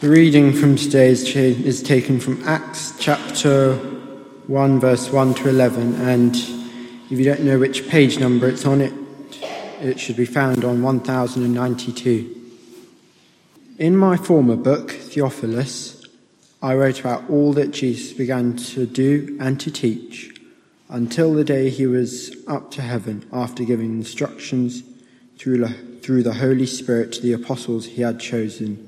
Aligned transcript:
The 0.00 0.08
reading 0.08 0.52
from 0.52 0.76
today 0.76 1.08
is, 1.08 1.24
is 1.34 1.82
taken 1.82 2.20
from 2.20 2.40
Acts 2.46 2.94
chapter 3.00 3.74
1, 3.74 4.78
verse 4.78 5.10
1 5.10 5.34
to 5.34 5.48
11. 5.48 5.96
And 5.96 6.36
if 6.36 7.18
you 7.18 7.24
don't 7.24 7.40
know 7.40 7.58
which 7.58 7.88
page 7.88 8.20
number 8.20 8.48
it's 8.48 8.64
on, 8.64 8.80
it, 8.80 8.92
it 9.80 9.98
should 9.98 10.14
be 10.16 10.24
found 10.24 10.64
on 10.64 10.82
1092. 10.82 12.32
In 13.80 13.96
my 13.96 14.16
former 14.16 14.54
book, 14.54 14.92
Theophilus, 14.92 16.06
I 16.62 16.76
wrote 16.76 17.00
about 17.00 17.28
all 17.28 17.52
that 17.54 17.72
Jesus 17.72 18.16
began 18.16 18.56
to 18.56 18.86
do 18.86 19.36
and 19.40 19.58
to 19.58 19.68
teach 19.68 20.32
until 20.88 21.34
the 21.34 21.42
day 21.42 21.70
he 21.70 21.88
was 21.88 22.36
up 22.46 22.70
to 22.70 22.82
heaven 22.82 23.28
after 23.32 23.64
giving 23.64 23.90
instructions 23.94 24.84
through, 25.38 25.66
through 26.02 26.22
the 26.22 26.34
Holy 26.34 26.66
Spirit 26.66 27.10
to 27.14 27.20
the 27.20 27.32
apostles 27.32 27.86
he 27.86 28.02
had 28.02 28.20
chosen. 28.20 28.87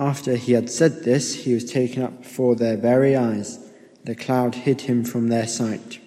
After 0.00 0.36
he 0.36 0.52
had 0.52 0.70
said 0.70 1.04
this, 1.04 1.44
he 1.44 1.52
was 1.52 1.70
taken 1.70 2.02
up 2.02 2.22
before 2.22 2.56
their 2.56 2.78
very 2.78 3.14
eyes. 3.14 3.58
The 4.02 4.14
cloud 4.14 4.54
hid 4.54 4.80
him 4.80 5.04
from 5.04 5.28
their 5.28 5.46
sight. 5.46 6.00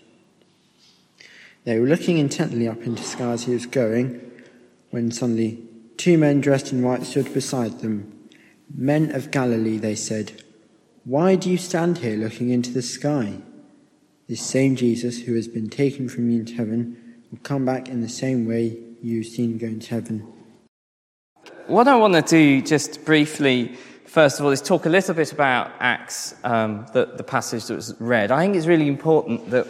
They 1.64 1.80
were 1.80 1.86
looking 1.86 2.18
intently 2.18 2.68
up 2.68 2.82
into 2.82 3.04
the 3.04 3.08
sky 3.08 3.34
as 3.34 3.44
he 3.44 3.54
was 3.54 3.68
going, 3.68 4.32
when 4.90 5.12
suddenly 5.12 5.64
two 5.98 6.18
men 6.18 6.42
dressed 6.42 6.74
in 6.74 6.82
white 6.82 7.04
stood 7.04 7.32
beside 7.36 7.82
them. 7.82 8.12
Men 8.74 9.14
of 9.14 9.30
Galilee, 9.30 9.78
they 9.78 9.96
said, 9.96 10.42
why 11.06 11.36
do 11.36 11.52
you 11.52 11.58
stand 11.60 12.00
here 12.00 12.18
looking 12.18 12.50
into 12.50 12.72
the 12.72 12.82
sky? 12.82 13.42
This 14.28 14.42
same 14.42 14.76
Jesus 14.76 15.22
who 15.22 15.36
has 15.36 15.48
been 15.48 15.70
taken 15.70 16.10
from 16.10 16.32
you 16.32 16.40
into 16.40 16.56
heaven 16.56 17.22
will 17.30 17.40
come 17.44 17.64
back 17.64 17.90
in 17.90 18.02
the 18.02 18.10
same 18.10 18.48
way 18.48 18.76
you've 19.04 19.28
seen 19.28 19.60
go 19.60 19.68
into 19.68 19.90
heaven. 19.90 20.28
What 21.68 21.88
I 21.88 21.96
want 21.96 22.14
to 22.14 22.22
do 22.22 22.62
just 22.62 23.06
briefly, 23.06 23.78
first 24.04 24.38
of 24.38 24.46
all, 24.46 24.52
is 24.52 24.62
talk 24.62 24.86
a 24.86 24.90
little 24.90 25.16
bit 25.16 25.32
about 25.32 25.72
Acts, 25.80 26.36
um, 26.44 26.86
the, 26.92 27.06
the, 27.06 27.24
passage 27.24 27.68
that 27.68 27.76
was 27.76 27.96
read. 28.02 28.32
I 28.32 28.42
think 28.42 28.58
it's 28.58 28.66
really 28.66 28.90
important 28.90 29.50
that 29.52 29.66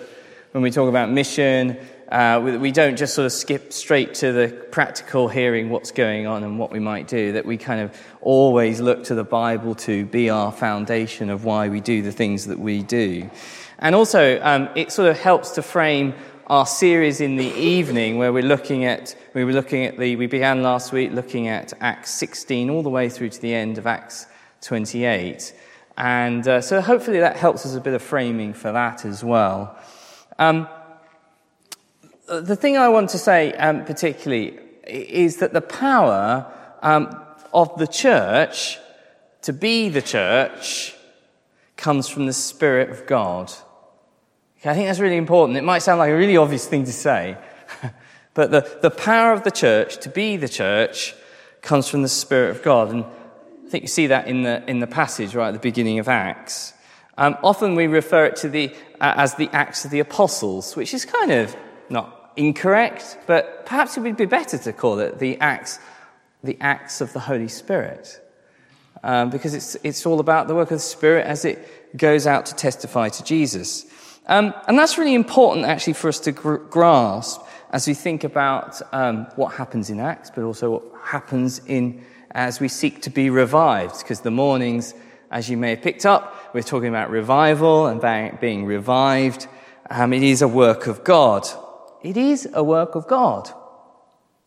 when 0.53 0.63
we 0.63 0.71
talk 0.71 0.89
about 0.89 1.11
mission, 1.11 1.77
uh, 2.09 2.41
we, 2.43 2.57
we, 2.57 2.71
don't 2.71 2.97
just 2.97 3.13
sort 3.13 3.27
of 3.27 3.31
skip 3.31 3.71
straight 3.71 4.15
to 4.15 4.31
the 4.31 4.47
practical 4.71 5.27
hearing 5.27 5.69
what's 5.69 5.91
going 5.91 6.25
on 6.25 6.43
and 6.43 6.57
what 6.57 6.71
we 6.71 6.79
might 6.79 7.07
do, 7.07 7.33
that 7.33 7.45
we 7.45 7.57
kind 7.57 7.79
of 7.79 7.95
always 8.21 8.81
look 8.81 9.03
to 9.03 9.13
the 9.13 9.23
Bible 9.23 9.75
to 9.75 10.03
be 10.05 10.31
our 10.31 10.51
foundation 10.51 11.29
of 11.29 11.45
why 11.45 11.69
we 11.69 11.79
do 11.79 12.01
the 12.01 12.11
things 12.11 12.47
that 12.47 12.57
we 12.57 12.81
do. 12.81 13.29
And 13.77 13.93
also, 13.93 14.41
um, 14.41 14.67
it 14.73 14.91
sort 14.91 15.09
of 15.09 15.19
helps 15.19 15.51
to 15.51 15.61
frame 15.61 16.15
our 16.47 16.65
series 16.65 17.21
in 17.21 17.37
the 17.37 17.53
evening 17.55 18.17
where 18.17 18.33
we're 18.33 18.43
looking 18.43 18.83
at 18.83 19.15
we 19.33 19.45
were 19.45 19.53
looking 19.53 19.85
at 19.85 19.97
the 19.97 20.17
we 20.17 20.27
began 20.27 20.61
last 20.61 20.91
week 20.91 21.11
looking 21.11 21.47
at 21.47 21.71
acts 21.79 22.11
16 22.11 22.69
all 22.69 22.83
the 22.83 22.89
way 22.89 23.07
through 23.07 23.29
to 23.29 23.39
the 23.39 23.53
end 23.53 23.77
of 23.77 23.87
acts 23.87 24.25
28 24.61 25.53
and 25.97 26.45
uh, 26.47 26.59
so 26.59 26.81
hopefully 26.81 27.19
that 27.19 27.37
helps 27.37 27.65
us 27.65 27.75
a 27.75 27.79
bit 27.79 27.93
of 27.93 28.01
framing 28.01 28.51
for 28.51 28.71
that 28.71 29.05
as 29.05 29.23
well. 29.23 29.77
Um, 30.39 30.67
the 32.27 32.55
thing 32.55 32.77
i 32.77 32.89
want 32.89 33.09
to 33.11 33.17
say 33.17 33.53
um, 33.53 33.85
particularly 33.85 34.59
is 34.85 35.37
that 35.37 35.53
the 35.53 35.61
power 35.61 36.51
um, 36.81 37.15
of 37.53 37.77
the 37.77 37.87
church 37.87 38.79
to 39.43 39.53
be 39.53 39.87
the 39.87 40.01
church 40.01 40.93
comes 41.77 42.09
from 42.09 42.25
the 42.25 42.33
spirit 42.33 42.89
of 42.89 43.05
god 43.05 43.53
Okay, 44.63 44.69
I 44.69 44.75
think 44.75 44.87
that's 44.87 45.01
really 45.01 45.17
important. 45.17 45.57
It 45.57 45.65
might 45.65 45.79
sound 45.79 45.99
like 45.99 46.09
a 46.09 46.15
really 46.15 46.37
obvious 46.37 46.65
thing 46.65 46.85
to 46.85 46.93
say, 46.93 47.35
but 48.33 48.49
the, 48.49 48.79
the 48.81 48.91
power 48.91 49.33
of 49.33 49.43
the 49.43 49.51
church 49.51 49.97
to 49.97 50.09
be 50.09 50.37
the 50.37 50.47
church 50.47 51.13
comes 51.61 51.89
from 51.89 52.01
the 52.01 52.07
Spirit 52.07 52.51
of 52.51 52.63
God. 52.63 52.89
And 52.89 53.03
I 53.03 53.69
think 53.69 53.81
you 53.81 53.89
see 53.89 54.07
that 54.07 54.29
in 54.29 54.43
the, 54.43 54.63
in 54.65 54.79
the 54.79 54.87
passage 54.87 55.35
right 55.35 55.49
at 55.49 55.53
the 55.53 55.59
beginning 55.59 55.99
of 55.99 56.07
Acts. 56.07 56.71
Um, 57.17 57.35
often 57.43 57.75
we 57.75 57.87
refer 57.87 58.23
it 58.23 58.37
to 58.37 58.47
the, 58.47 58.73
uh, 59.01 59.15
as 59.17 59.35
the 59.35 59.49
Acts 59.51 59.83
of 59.83 59.91
the 59.91 59.99
Apostles, 59.99 60.77
which 60.77 60.93
is 60.93 61.03
kind 61.03 61.33
of 61.33 61.53
not 61.89 62.31
incorrect, 62.37 63.17
but 63.27 63.65
perhaps 63.65 63.97
it 63.97 63.99
would 63.99 64.15
be 64.15 64.25
better 64.25 64.57
to 64.57 64.71
call 64.71 64.99
it 64.99 65.19
the 65.19 65.37
Acts, 65.41 65.77
the 66.41 66.57
Acts 66.61 67.01
of 67.01 67.11
the 67.11 67.19
Holy 67.19 67.49
Spirit. 67.49 68.17
Um, 69.03 69.29
because 69.29 69.53
it's, 69.53 69.75
it's 69.83 70.05
all 70.05 70.21
about 70.21 70.47
the 70.47 70.55
work 70.55 70.71
of 70.71 70.77
the 70.77 70.79
Spirit 70.79 71.27
as 71.27 71.43
it 71.43 71.97
goes 71.97 72.25
out 72.25 72.45
to 72.45 72.55
testify 72.55 73.09
to 73.09 73.23
Jesus. 73.25 73.87
Um, 74.25 74.53
and 74.67 74.79
that's 74.79 74.97
really 74.97 75.15
important 75.15 75.65
actually 75.65 75.93
for 75.93 76.07
us 76.07 76.19
to 76.21 76.31
gr- 76.31 76.55
grasp 76.55 77.41
as 77.71 77.87
we 77.87 77.93
think 77.93 78.23
about 78.23 78.81
um, 78.93 79.27
what 79.35 79.55
happens 79.55 79.89
in 79.89 79.99
Acts, 79.99 80.31
but 80.33 80.43
also 80.43 80.71
what 80.71 80.83
happens 81.03 81.59
in 81.65 82.05
as 82.31 82.59
we 82.59 82.67
seek 82.67 83.01
to 83.01 83.09
be 83.09 83.29
revived. 83.29 83.99
Because 83.99 84.21
the 84.21 84.31
mornings, 84.31 84.93
as 85.31 85.49
you 85.49 85.57
may 85.57 85.71
have 85.71 85.81
picked 85.81 86.05
up, 86.05 86.53
we're 86.53 86.61
talking 86.61 86.89
about 86.89 87.09
revival 87.09 87.87
and 87.87 88.39
being 88.39 88.65
revived. 88.65 89.47
Um, 89.89 90.13
it 90.13 90.23
is 90.23 90.41
a 90.41 90.47
work 90.47 90.87
of 90.87 91.03
God. 91.03 91.47
It 92.01 92.17
is 92.17 92.47
a 92.53 92.63
work 92.63 92.95
of 92.95 93.07
God. 93.07 93.49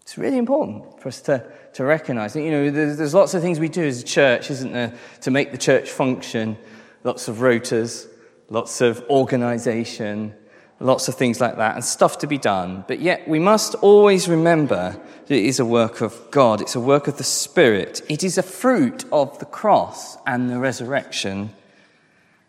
It's 0.02 0.16
really 0.16 0.38
important 0.38 1.00
for 1.00 1.08
us 1.08 1.20
to, 1.22 1.44
to 1.74 1.84
recognize. 1.84 2.36
You 2.36 2.50
know, 2.50 2.70
there's, 2.70 2.96
there's 2.96 3.14
lots 3.14 3.34
of 3.34 3.42
things 3.42 3.58
we 3.58 3.68
do 3.68 3.84
as 3.84 4.02
a 4.02 4.04
church, 4.04 4.50
isn't 4.52 4.72
there, 4.72 4.94
to 5.22 5.30
make 5.32 5.50
the 5.50 5.58
church 5.58 5.90
function. 5.90 6.56
Lots 7.02 7.26
of 7.26 7.36
rotas, 7.36 8.06
lots 8.48 8.80
of 8.80 9.04
organization, 9.10 10.34
lots 10.80 11.08
of 11.08 11.14
things 11.14 11.40
like 11.40 11.56
that, 11.56 11.74
and 11.74 11.84
stuff 11.84 12.18
to 12.18 12.26
be 12.26 12.38
done. 12.38 12.84
But 12.86 13.00
yet 13.00 13.26
we 13.28 13.38
must 13.38 13.74
always 13.76 14.28
remember 14.28 15.00
that 15.26 15.34
it 15.34 15.44
is 15.44 15.58
a 15.58 15.64
work 15.64 16.00
of 16.00 16.30
God. 16.30 16.60
It's 16.60 16.74
a 16.74 16.80
work 16.80 17.08
of 17.08 17.16
the 17.16 17.24
Spirit. 17.24 18.02
It 18.08 18.22
is 18.22 18.38
a 18.38 18.42
fruit 18.42 19.04
of 19.10 19.38
the 19.38 19.46
cross 19.46 20.16
and 20.26 20.50
the 20.50 20.58
resurrection 20.58 21.50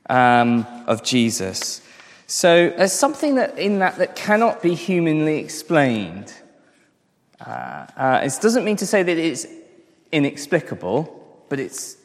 um, 0.10 0.66
of 0.88 1.04
Jesus. 1.04 1.82
So 2.28 2.70
there's 2.70 2.94
something 2.94 3.36
that 3.36 3.58
in 3.58 3.80
that 3.80 3.98
that 3.98 4.16
cannot 4.16 4.62
be 4.62 4.76
humanly 4.76 5.38
explained. 5.38 6.34
Uh, 7.40 7.88
uh, 7.96 8.22
it 8.24 8.34
doesn't 8.42 8.66
mean 8.66 8.76
to 8.78 8.86
say 8.86 9.04
that 9.04 9.18
it's 9.18 9.46
inexplicable, 10.12 11.46
but 11.50 11.60
it's, 11.60 11.96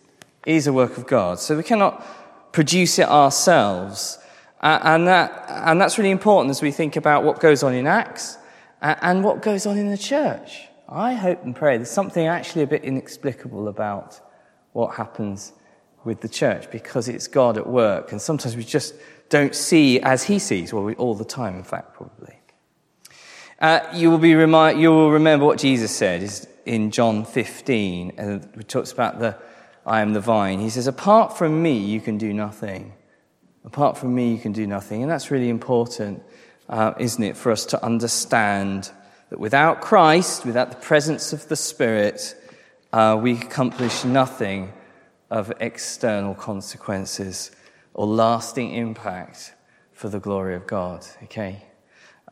it 0.47 0.55
is 0.55 0.67
a 0.67 0.73
work 0.73 0.97
of 0.97 1.07
God. 1.07 1.39
So 1.39 1.57
we 1.57 1.63
cannot 1.63 2.07
produce 2.53 2.99
it 2.99 3.09
ourselves. 3.09 4.19
And, 4.61 5.09
that, 5.09 5.47
and 5.49 5.81
that's 5.81 5.99
really 5.99 6.11
important 6.11 6.51
as 6.51 6.63
we 6.63 6.71
think 6.71 6.95
about 6.95 7.25
what 7.25 7.41
goes 7.41 7.63
on 7.63 7.75
in 7.75 7.87
Acts 7.87 8.39
and 8.81 9.25
what 9.25 9.43
goes 9.43 9.67
on 9.67 9.77
in 9.77 9.91
the 9.91 9.99
church. 9.99 10.69
I 10.89 11.15
hope 11.15 11.43
and 11.43 11.57
pray 11.57 11.79
there's 11.79 11.91
something 11.91 12.27
actually 12.27 12.63
a 12.63 12.67
bit 12.67 12.85
inexplicable 12.85 13.67
about 13.67 14.21
what 14.73 14.95
happens 14.95 15.53
with 16.05 16.21
the 16.21 16.29
church 16.29 16.71
because 16.71 17.09
it's 17.09 17.27
God 17.27 17.57
at 17.57 17.67
work. 17.67 18.13
And 18.13 18.21
sometimes 18.21 18.57
we 18.57 18.65
just 18.65 18.95
don't 19.29 19.55
see 19.55 20.01
as 20.01 20.25
He 20.25 20.39
sees, 20.39 20.73
well, 20.73 20.85
we, 20.85 20.95
all 20.97 21.15
the 21.15 21.25
time, 21.25 21.57
in 21.57 21.65
fact, 21.65 21.95
probably. 21.95 22.39
Uh, 23.61 23.81
you, 23.95 24.11
will 24.11 24.19
be 24.19 24.35
remind, 24.35 24.81
you 24.81 24.91
will 24.91 25.11
remember 25.11 25.47
what 25.47 25.59
Jesus 25.59 25.95
said 25.95 26.23
is 26.23 26.47
in 26.67 26.91
John 26.91 27.25
15, 27.25 28.13
and 28.19 28.45
it 28.59 28.69
talks 28.69 28.93
about 28.93 29.19
the 29.19 29.37
I 29.85 30.01
am 30.01 30.13
the 30.13 30.21
vine. 30.21 30.61
He 30.61 30.71
says, 30.71 30.87
Apart 30.87 31.37
from 31.37 31.63
me, 31.63 31.79
you 31.79 32.01
can 32.01 32.19
do 32.19 32.33
nothing. 32.33 32.93
Apart 33.65 33.97
from 33.97 34.15
me, 34.15 34.33
you 34.33 34.39
can 34.39 34.53
do 34.53 34.67
nothing. 34.67 35.03
And 35.03 35.11
that's 35.11 35.31
really 35.31 35.49
important, 35.49 36.23
uh, 36.69 36.95
isn't 36.99 37.23
it, 37.23 37.37
for 37.37 37.53
us 37.53 37.67
to 37.67 37.85
understand 37.85 38.91
that 39.31 39.39
without 39.39 39.81
Christ, 39.81 40.45
without 40.45 40.71
the 40.71 40.77
presence 40.77 41.33
of 41.33 41.49
the 41.49 41.57
Spirit, 41.57 42.37
uh, 42.93 43.19
we 43.21 43.33
accomplish 43.33 44.05
nothing 44.05 44.73
of 45.31 45.53
external 45.61 46.35
consequences 46.35 47.51
or 47.95 48.07
lasting 48.07 48.75
impact 48.75 49.55
for 49.93 50.09
the 50.09 50.21
glory 50.21 50.55
of 50.55 50.67
God. 50.67 51.07
Okay? 51.25 51.65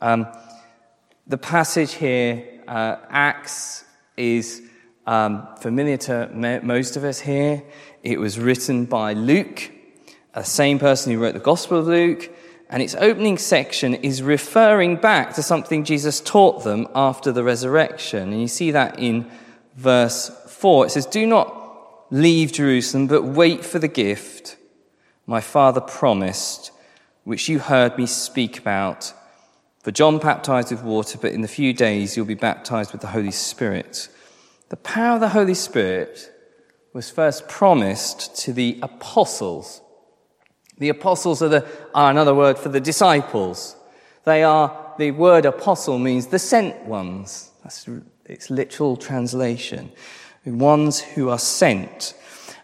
Um, 0.01 0.27
the 1.27 1.37
passage 1.37 1.93
here, 1.93 2.61
uh, 2.67 2.97
Acts, 3.09 3.85
is 4.17 4.61
um, 5.05 5.47
familiar 5.59 5.97
to 5.97 6.29
most 6.63 6.97
of 6.97 7.03
us 7.03 7.19
here. 7.19 7.63
It 8.03 8.19
was 8.19 8.39
written 8.39 8.85
by 8.85 9.13
Luke, 9.13 9.71
the 10.33 10.43
same 10.43 10.79
person 10.79 11.11
who 11.11 11.19
wrote 11.19 11.33
the 11.33 11.39
Gospel 11.39 11.79
of 11.79 11.87
Luke, 11.87 12.29
and 12.69 12.81
its 12.81 12.95
opening 12.95 13.37
section 13.37 13.95
is 13.95 14.23
referring 14.23 14.95
back 14.95 15.33
to 15.33 15.43
something 15.43 15.83
Jesus 15.83 16.21
taught 16.21 16.63
them 16.63 16.87
after 16.95 17.31
the 17.31 17.43
resurrection. 17.43 18.31
And 18.31 18.41
you 18.41 18.47
see 18.47 18.71
that 18.71 18.97
in 18.97 19.29
verse 19.75 20.29
4. 20.47 20.85
It 20.85 20.89
says, 20.91 21.05
Do 21.05 21.25
not 21.25 21.53
leave 22.11 22.53
Jerusalem, 22.53 23.07
but 23.07 23.23
wait 23.23 23.65
for 23.65 23.79
the 23.79 23.87
gift 23.87 24.57
my 25.27 25.41
Father 25.41 25.81
promised, 25.81 26.71
which 27.23 27.47
you 27.47 27.59
heard 27.59 27.97
me 27.97 28.05
speak 28.05 28.57
about. 28.57 29.13
For 29.79 29.91
John 29.91 30.19
baptized 30.19 30.71
with 30.71 30.83
water, 30.83 31.17
but 31.17 31.31
in 31.31 31.43
a 31.43 31.47
few 31.47 31.73
days 31.73 32.15
you'll 32.15 32.25
be 32.25 32.35
baptized 32.35 32.91
with 32.91 33.01
the 33.01 33.07
Holy 33.07 33.31
Spirit. 33.31 34.09
The 34.71 34.77
power 34.77 35.15
of 35.15 35.19
the 35.19 35.27
Holy 35.27 35.53
Spirit 35.53 36.31
was 36.93 37.09
first 37.09 37.49
promised 37.49 38.37
to 38.43 38.53
the 38.53 38.79
apostles. 38.81 39.81
The 40.77 40.87
apostles 40.87 41.41
are, 41.41 41.49
the, 41.49 41.67
are 41.93 42.09
another 42.09 42.33
word 42.33 42.57
for 42.57 42.69
the 42.69 42.79
disciples. 42.79 43.75
They 44.23 44.43
are, 44.43 44.93
the 44.97 45.11
word 45.11 45.45
apostle 45.45 45.99
means 45.99 46.27
the 46.27 46.39
sent 46.39 46.85
ones. 46.85 47.51
That's 47.63 47.85
its 48.23 48.49
literal 48.49 48.95
translation. 48.95 49.91
The 50.45 50.51
ones 50.53 51.01
who 51.01 51.27
are 51.27 51.37
sent. 51.37 52.13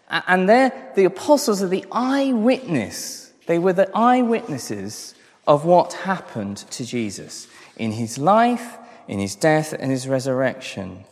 And 0.08 0.48
there, 0.48 0.90
the 0.96 1.04
apostles 1.04 1.62
are 1.62 1.68
the 1.68 1.84
eyewitness. 1.92 3.34
They 3.44 3.58
were 3.58 3.74
the 3.74 3.90
eyewitnesses 3.94 5.14
of 5.46 5.66
what 5.66 5.92
happened 5.92 6.56
to 6.70 6.86
Jesus 6.86 7.48
in 7.76 7.92
his 7.92 8.16
life, 8.16 8.78
in 9.08 9.18
his 9.18 9.36
death, 9.36 9.74
and 9.74 9.90
his 9.90 10.08
resurrection. 10.08 11.04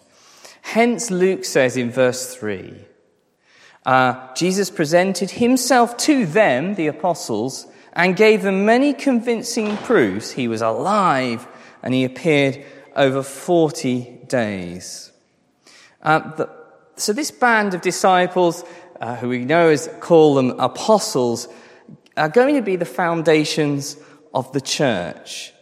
Hence, 0.72 1.12
Luke 1.12 1.44
says 1.44 1.76
in 1.76 1.92
verse 1.92 2.34
3 2.34 2.74
uh, 3.86 4.34
Jesus 4.34 4.68
presented 4.68 5.30
himself 5.30 5.96
to 5.98 6.26
them, 6.26 6.74
the 6.74 6.88
apostles, 6.88 7.68
and 7.92 8.16
gave 8.16 8.42
them 8.42 8.66
many 8.66 8.92
convincing 8.92 9.76
proofs 9.76 10.32
he 10.32 10.48
was 10.48 10.60
alive 10.62 11.46
and 11.84 11.94
he 11.94 12.02
appeared 12.02 12.64
over 12.96 13.22
40 13.22 14.22
days. 14.26 15.12
Uh, 16.02 16.34
the, 16.34 16.50
so, 16.96 17.12
this 17.12 17.30
band 17.30 17.72
of 17.72 17.80
disciples, 17.80 18.64
uh, 19.00 19.14
who 19.14 19.28
we 19.28 19.44
know 19.44 19.68
as 19.68 19.88
call 20.00 20.34
them 20.34 20.50
apostles, 20.58 21.46
are 22.16 22.28
going 22.28 22.56
to 22.56 22.62
be 22.62 22.74
the 22.74 22.84
foundations 22.84 23.96
of 24.34 24.52
the 24.52 24.60
church. 24.60 25.52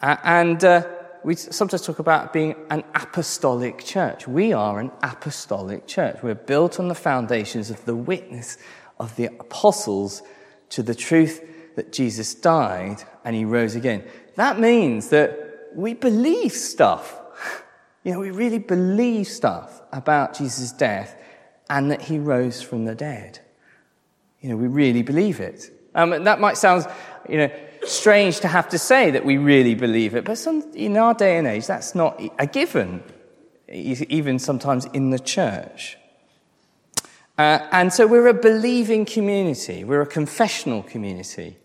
And 0.00 0.62
uh, 0.64 0.84
we 1.24 1.34
sometimes 1.34 1.82
talk 1.82 1.98
about 1.98 2.32
being 2.32 2.54
an 2.70 2.84
apostolic 2.94 3.84
church. 3.84 4.26
We 4.28 4.52
are 4.52 4.80
an 4.80 4.90
apostolic 5.02 5.86
church. 5.86 6.22
We're 6.22 6.34
built 6.34 6.78
on 6.78 6.88
the 6.88 6.94
foundations 6.94 7.70
of 7.70 7.84
the 7.84 7.96
witness 7.96 8.58
of 8.98 9.14
the 9.16 9.26
apostles 9.26 10.22
to 10.70 10.82
the 10.82 10.94
truth 10.94 11.42
that 11.76 11.92
Jesus 11.92 12.34
died 12.34 13.02
and 13.24 13.34
he 13.34 13.44
rose 13.44 13.74
again. 13.74 14.04
That 14.36 14.58
means 14.58 15.08
that 15.10 15.70
we 15.74 15.94
believe 15.94 16.52
stuff. 16.52 17.16
You 18.04 18.14
know, 18.14 18.20
we 18.20 18.30
really 18.30 18.60
believe 18.60 19.26
stuff 19.26 19.82
about 19.92 20.32
Jesus' 20.32 20.72
death 20.72 21.14
and 21.68 21.90
that 21.90 22.00
he 22.00 22.18
rose 22.18 22.62
from 22.62 22.86
the 22.86 22.94
dead. 22.94 23.40
You 24.40 24.48
know, 24.48 24.56
we 24.56 24.66
really 24.66 25.02
believe 25.02 25.40
it. 25.40 25.70
Um, 25.94 26.10
that 26.24 26.40
might 26.40 26.56
sound, 26.56 26.86
you 27.28 27.36
know, 27.36 27.50
strange 27.84 28.40
to 28.40 28.48
have 28.48 28.68
to 28.70 28.78
say 28.78 29.10
that 29.10 29.24
we 29.24 29.36
really 29.38 29.74
believe 29.74 30.14
it, 30.14 30.24
but 30.24 30.38
some, 30.38 30.62
in 30.74 30.96
our 30.96 31.14
day 31.14 31.36
and 31.38 31.46
age, 31.46 31.66
that's 31.66 31.94
not 31.94 32.20
a 32.38 32.46
given, 32.46 33.02
even 33.68 34.38
sometimes 34.38 34.86
in 34.86 35.10
the 35.10 35.18
church. 35.18 35.96
Uh, 37.36 37.66
and 37.70 37.92
so 37.92 38.06
we're 38.06 38.26
a 38.26 38.34
believing 38.34 39.04
community, 39.04 39.84
we're 39.84 40.02
a 40.02 40.06
confessional 40.06 40.82
community. 40.82 41.56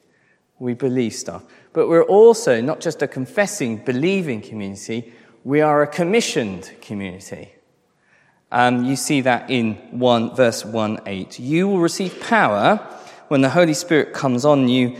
We 0.60 0.76
believe 0.76 1.14
stuff. 1.14 1.44
But 1.74 1.90
we're 1.90 2.04
also 2.04 2.62
not 2.62 2.80
just 2.80 3.02
a 3.02 3.08
confessing, 3.08 3.78
believing 3.78 4.42
community, 4.42 5.12
we 5.44 5.60
are 5.60 5.82
a 5.82 5.88
commissioned 5.88 6.72
community. 6.80 7.52
Um, 8.52 8.86
you 8.86 8.96
see 8.96 9.22
that 9.22 9.50
in 9.50 9.74
1, 9.92 10.36
verse 10.36 10.64
1 10.64 11.02
8. 11.06 11.40
You 11.40 11.68
will 11.68 11.80
receive 11.80 12.22
power 12.22 12.78
when 13.28 13.42
the 13.42 13.50
Holy 13.50 13.74
Spirit 13.74 14.14
comes 14.14 14.46
on 14.46 14.70
you 14.70 14.96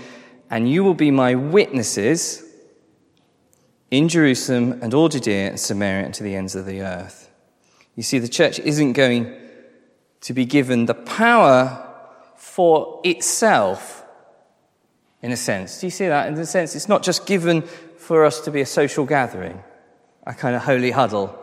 and 0.54 0.70
you 0.70 0.84
will 0.84 0.94
be 0.94 1.10
my 1.10 1.34
witnesses 1.34 2.44
in 3.90 4.08
Jerusalem 4.08 4.78
and 4.84 4.94
all 4.94 5.10
Judea 5.10 5.50
and 5.50 5.60
Samaria 5.60 6.06
and 6.06 6.14
to 6.14 6.22
the 6.22 6.36
ends 6.36 6.54
of 6.54 6.68
the 6.68 6.84
earth. 6.84 7.32
You 7.96 8.04
see, 8.04 8.20
the 8.20 8.28
church 8.28 8.60
isn't 8.60 8.94
going 8.94 9.36
to 10.22 10.32
be 10.32 10.46
given 10.46 10.86
the 10.86 10.94
power 10.94 11.92
for 12.38 13.02
itself, 13.04 14.06
in 15.24 15.32
a 15.32 15.36
sense. 15.36 15.80
Do 15.80 15.88
you 15.88 15.92
see 15.92 16.08
that? 16.08 16.28
In 16.28 16.38
a 16.38 16.46
sense, 16.46 16.76
it's 16.76 16.88
not 16.88 17.02
just 17.02 17.26
given 17.26 17.64
for 17.98 18.24
us 18.24 18.40
to 18.42 18.52
be 18.52 18.62
a 18.62 18.66
social 18.68 19.06
gathering, 19.08 19.64
a 20.28 20.36
kind 20.36 20.56
of 20.56 20.62
holy 20.62 20.92
huddle. 20.92 21.36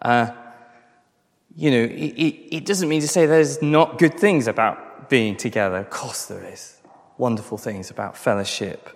Uh, 0.00 0.32
you 1.54 1.70
know, 1.70 1.84
it, 1.84 2.14
it, 2.18 2.56
it 2.56 2.66
doesn't 2.66 2.88
mean 2.88 3.00
to 3.00 3.06
say 3.06 3.26
there's 3.26 3.62
not 3.62 3.96
good 3.96 4.18
things 4.18 4.48
about 4.48 5.08
being 5.08 5.36
together. 5.36 5.76
Of 5.76 5.90
course, 5.90 6.26
there 6.26 6.42
is 6.42 6.74
wonderful 7.18 7.58
things 7.58 7.90
about 7.90 8.16
fellowship. 8.16 8.90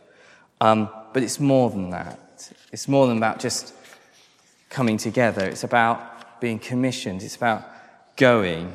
Um, 0.60 0.88
but 1.12 1.22
it's 1.22 1.40
more 1.40 1.70
than 1.70 1.90
that. 1.90 2.52
It's 2.72 2.88
more 2.88 3.06
than 3.06 3.16
about 3.16 3.38
just 3.40 3.74
coming 4.70 4.96
together. 4.96 5.46
It's 5.46 5.64
about 5.64 6.40
being 6.40 6.58
commissioned. 6.58 7.22
It's 7.22 7.36
about 7.36 7.64
going. 8.16 8.72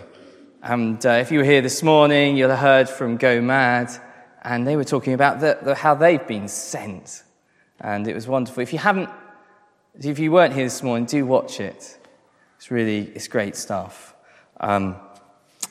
And 0.62 1.06
uh, 1.06 1.12
if 1.12 1.32
you 1.32 1.40
were 1.40 1.46
here 1.46 1.62
this 1.62 1.84
morning, 1.84 2.38
you'll 2.38 2.50
have 2.50 2.60
heard 2.60 2.90
from 2.90 3.18
Go 3.18 3.42
Mad, 3.42 3.92
and 4.44 4.66
they 4.66 4.76
were 4.76 4.86
talking 4.86 5.14
about 5.14 5.40
the, 5.40 5.58
the, 5.62 5.76
how 5.76 5.94
they've 5.96 6.26
been 6.26 6.48
sent. 6.48 7.24
And 7.80 8.08
it 8.08 8.16
was 8.16 8.28
wonderful. 8.28 8.64
If 8.64 8.72
you 8.72 8.80
haven't, 8.80 9.10
if 10.00 10.20
you 10.20 10.32
weren't 10.32 10.54
here 10.54 10.64
this 10.64 10.82
morning, 10.82 11.06
do 11.06 11.26
watch 11.26 11.60
it. 11.60 11.98
It's 12.58 12.72
really, 12.72 13.12
it's 13.14 13.28
great 13.28 13.56
stuff. 13.58 14.16
Um, 14.60 14.96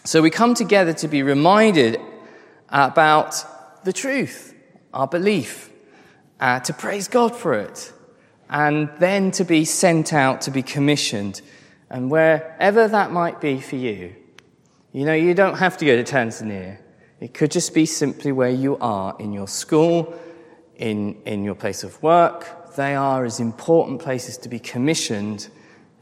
so 0.04 0.20
we 0.20 0.30
come 0.30 0.54
together 0.54 0.92
to 0.94 1.08
be 1.08 1.22
reminded 1.22 1.98
about 2.68 3.44
the 3.84 3.93
truth, 3.93 4.55
our 4.93 5.06
belief, 5.06 5.70
uh, 6.40 6.61
to 6.61 6.73
praise 6.73 7.09
God 7.09 7.35
for 7.37 7.54
it, 7.54 7.92
and 8.49 8.90
then 8.99 9.30
to 9.33 9.45
be 9.45 9.64
sent 9.64 10.12
out 10.12 10.42
to 10.42 10.50
be 10.50 10.62
commissioned. 10.62 11.40
And 11.88 12.11
wherever 12.11 12.88
that 12.88 13.11
might 13.11 13.40
be 13.40 13.61
for 13.61 13.76
you, 13.76 14.14
you 14.92 15.04
know, 15.04 15.14
you 15.14 15.35
don't 15.35 15.59
have 15.59 15.78
to 15.78 15.87
go 15.87 16.02
to 16.02 16.04
Tanzania. 16.04 16.78
It 17.21 17.35
could 17.35 17.50
just 17.50 17.73
be 17.73 17.87
simply 17.87 18.33
where 18.33 18.50
you 18.50 18.76
are 18.78 19.16
in 19.18 19.33
your 19.33 19.49
school, 19.49 20.14
in, 20.76 21.14
in 21.25 21.45
your 21.45 21.54
place 21.54 21.85
of 21.85 22.02
work. 22.02 22.75
They 22.76 22.95
are 22.95 23.25
as 23.25 23.40
important 23.40 24.02
places 24.02 24.37
to 24.38 24.49
be 24.49 24.59
commissioned 24.59 25.49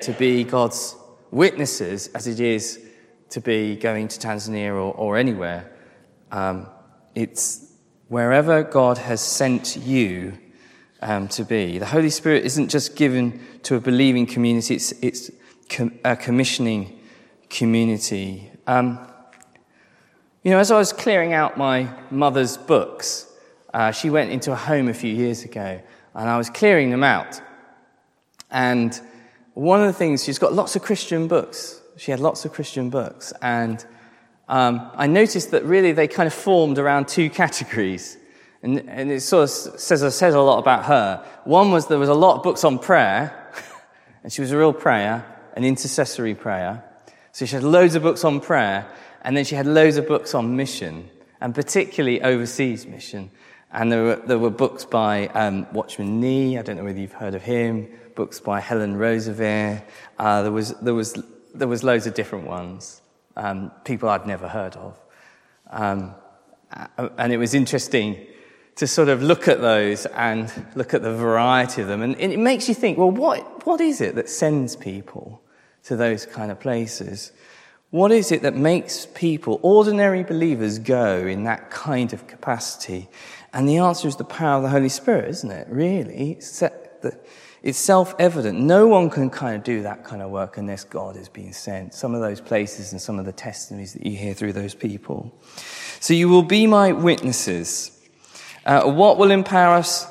to 0.00 0.12
be 0.12 0.44
God's 0.44 0.96
witnesses 1.30 2.08
as 2.08 2.26
it 2.26 2.40
is 2.40 2.80
to 3.30 3.40
be 3.40 3.76
going 3.76 4.08
to 4.08 4.18
Tanzania 4.18 4.70
or, 4.70 4.92
or 4.94 5.16
anywhere. 5.16 5.70
Um, 6.32 6.66
it's 7.14 7.69
wherever 8.10 8.64
God 8.64 8.98
has 8.98 9.20
sent 9.20 9.76
you 9.76 10.36
um, 11.00 11.28
to 11.28 11.44
be. 11.44 11.78
The 11.78 11.86
Holy 11.86 12.10
Spirit 12.10 12.44
isn't 12.44 12.68
just 12.68 12.96
given 12.96 13.40
to 13.62 13.76
a 13.76 13.80
believing 13.80 14.26
community, 14.26 14.74
it's, 14.74 14.90
it's 15.00 15.30
com- 15.68 15.96
a 16.04 16.16
commissioning 16.16 16.98
community. 17.48 18.50
Um, 18.66 18.98
you 20.42 20.50
know, 20.50 20.58
as 20.58 20.72
I 20.72 20.76
was 20.76 20.92
clearing 20.92 21.32
out 21.34 21.56
my 21.56 21.88
mother's 22.10 22.56
books, 22.56 23.32
uh, 23.72 23.92
she 23.92 24.10
went 24.10 24.32
into 24.32 24.50
a 24.50 24.56
home 24.56 24.88
a 24.88 24.94
few 24.94 25.14
years 25.14 25.44
ago, 25.44 25.80
and 26.14 26.28
I 26.28 26.36
was 26.36 26.50
clearing 26.50 26.90
them 26.90 27.04
out. 27.04 27.40
And 28.50 29.00
one 29.54 29.80
of 29.80 29.86
the 29.86 29.92
things, 29.92 30.24
she's 30.24 30.40
got 30.40 30.52
lots 30.52 30.74
of 30.74 30.82
Christian 30.82 31.28
books. 31.28 31.80
She 31.96 32.10
had 32.10 32.18
lots 32.18 32.44
of 32.44 32.52
Christian 32.52 32.90
books. 32.90 33.32
And 33.40 33.84
um, 34.50 34.90
I 34.96 35.06
noticed 35.06 35.52
that 35.52 35.64
really 35.64 35.92
they 35.92 36.08
kind 36.08 36.26
of 36.26 36.34
formed 36.34 36.78
around 36.78 37.06
two 37.06 37.30
categories. 37.30 38.18
And, 38.62 38.80
and 38.90 39.08
it 39.08 39.20
sort 39.20 39.44
of 39.44 39.50
says, 39.50 40.14
says 40.14 40.34
a 40.34 40.40
lot 40.40 40.58
about 40.58 40.86
her. 40.86 41.24
One 41.44 41.70
was 41.70 41.86
there 41.86 42.00
was 42.00 42.08
a 42.08 42.14
lot 42.14 42.36
of 42.36 42.42
books 42.42 42.64
on 42.64 42.80
prayer, 42.80 43.52
and 44.24 44.32
she 44.32 44.40
was 44.40 44.50
a 44.50 44.58
real 44.58 44.72
prayer, 44.72 45.24
an 45.56 45.62
intercessory 45.62 46.34
prayer. 46.34 46.84
So 47.30 47.46
she 47.46 47.54
had 47.54 47.62
loads 47.62 47.94
of 47.94 48.02
books 48.02 48.24
on 48.24 48.40
prayer, 48.40 48.90
and 49.22 49.36
then 49.36 49.44
she 49.44 49.54
had 49.54 49.68
loads 49.68 49.96
of 49.96 50.08
books 50.08 50.34
on 50.34 50.56
mission, 50.56 51.08
and 51.40 51.54
particularly 51.54 52.20
overseas 52.20 52.86
mission. 52.88 53.30
And 53.72 53.92
there 53.92 54.02
were, 54.02 54.16
there 54.16 54.38
were 54.40 54.50
books 54.50 54.84
by 54.84 55.28
um, 55.28 55.68
Watchman 55.72 56.20
Nee, 56.20 56.58
I 56.58 56.62
don't 56.62 56.76
know 56.76 56.82
whether 56.82 56.98
you've 56.98 57.12
heard 57.12 57.36
of 57.36 57.42
him, 57.42 57.88
books 58.16 58.40
by 58.40 58.58
Helen 58.58 58.96
Roseveare. 58.96 59.84
Uh, 60.18 60.42
there, 60.42 60.50
was, 60.50 60.74
there, 60.80 60.94
was, 60.94 61.16
there 61.54 61.68
was 61.68 61.84
loads 61.84 62.08
of 62.08 62.14
different 62.14 62.48
ones 62.48 62.99
um, 63.40 63.72
people 63.84 64.08
I'd 64.08 64.26
never 64.26 64.48
heard 64.48 64.76
of. 64.76 65.00
Um, 65.70 66.14
and 67.18 67.32
it 67.32 67.38
was 67.38 67.54
interesting 67.54 68.26
to 68.76 68.86
sort 68.86 69.08
of 69.08 69.22
look 69.22 69.48
at 69.48 69.60
those 69.60 70.06
and 70.06 70.52
look 70.74 70.94
at 70.94 71.02
the 71.02 71.14
variety 71.14 71.82
of 71.82 71.88
them. 71.88 72.02
And 72.02 72.16
it 72.20 72.38
makes 72.38 72.68
you 72.68 72.74
think, 72.74 72.98
well, 72.98 73.10
what, 73.10 73.66
what 73.66 73.80
is 73.80 74.00
it 74.00 74.14
that 74.14 74.28
sends 74.28 74.76
people 74.76 75.42
to 75.84 75.96
those 75.96 76.26
kind 76.26 76.50
of 76.52 76.60
places? 76.60 77.32
What 77.90 78.12
is 78.12 78.30
it 78.30 78.42
that 78.42 78.54
makes 78.54 79.06
people, 79.14 79.58
ordinary 79.62 80.22
believers, 80.22 80.78
go 80.78 81.26
in 81.26 81.44
that 81.44 81.70
kind 81.70 82.12
of 82.12 82.26
capacity? 82.26 83.08
And 83.52 83.68
the 83.68 83.78
answer 83.78 84.06
is 84.06 84.16
the 84.16 84.24
power 84.24 84.58
of 84.58 84.62
the 84.62 84.68
Holy 84.68 84.88
Spirit, 84.88 85.28
isn't 85.30 85.50
it? 85.50 85.66
Really? 85.68 86.32
It's 86.32 86.62
self 87.72 88.14
evident. 88.18 88.58
No 88.58 88.86
one 88.86 89.10
can 89.10 89.30
kind 89.30 89.56
of 89.56 89.64
do 89.64 89.82
that 89.82 90.04
kind 90.04 90.22
of 90.22 90.30
work 90.30 90.56
unless 90.56 90.84
God 90.84 91.16
is 91.16 91.28
being 91.28 91.52
sent. 91.52 91.94
Some 91.94 92.14
of 92.14 92.20
those 92.20 92.40
places 92.40 92.92
and 92.92 93.00
some 93.00 93.18
of 93.18 93.26
the 93.26 93.32
testimonies 93.32 93.92
that 93.94 94.06
you 94.06 94.16
hear 94.16 94.34
through 94.34 94.52
those 94.52 94.74
people. 94.74 95.32
So 96.00 96.14
you 96.14 96.28
will 96.28 96.42
be 96.42 96.66
my 96.66 96.92
witnesses. 96.92 97.90
Uh, 98.64 98.90
what 98.90 99.18
will 99.18 99.30
empower 99.30 99.74
us? 99.74 100.06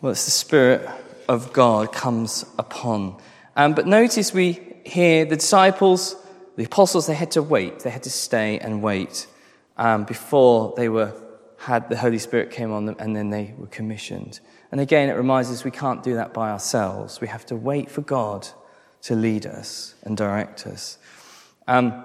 Well, 0.00 0.12
it's 0.12 0.24
the 0.24 0.30
Spirit 0.30 0.88
of 1.28 1.52
God 1.52 1.92
comes 1.92 2.44
upon. 2.58 3.16
Um, 3.56 3.74
but 3.74 3.86
notice 3.86 4.32
we 4.32 4.60
hear 4.84 5.24
the 5.24 5.36
disciples 5.36 6.16
the 6.56 6.64
apostles, 6.64 7.06
they 7.06 7.14
had 7.14 7.30
to 7.32 7.42
wait. 7.42 7.80
They 7.80 7.90
had 7.90 8.02
to 8.02 8.10
stay 8.10 8.58
and 8.58 8.82
wait 8.82 9.26
um, 9.76 10.04
before 10.04 10.74
they 10.76 10.88
were, 10.88 11.14
had 11.62 11.88
the 11.88 11.96
Holy 11.96 12.18
Spirit 12.18 12.50
came 12.50 12.72
on 12.72 12.86
them 12.86 12.96
and 12.98 13.14
then 13.14 13.30
they 13.30 13.54
were 13.56 13.68
commissioned. 13.68 14.40
And 14.72 14.80
again, 14.80 15.08
it 15.08 15.12
reminds 15.12 15.48
us 15.48 15.62
we 15.62 15.70
can't 15.70 16.02
do 16.02 16.14
that 16.16 16.34
by 16.34 16.50
ourselves. 16.50 17.20
We 17.20 17.28
have 17.28 17.46
to 17.46 17.56
wait 17.56 17.88
for 17.88 18.00
God 18.00 18.48
to 19.02 19.14
lead 19.14 19.46
us 19.46 19.94
and 20.02 20.16
direct 20.16 20.66
us. 20.66 20.98
Um, 21.68 22.04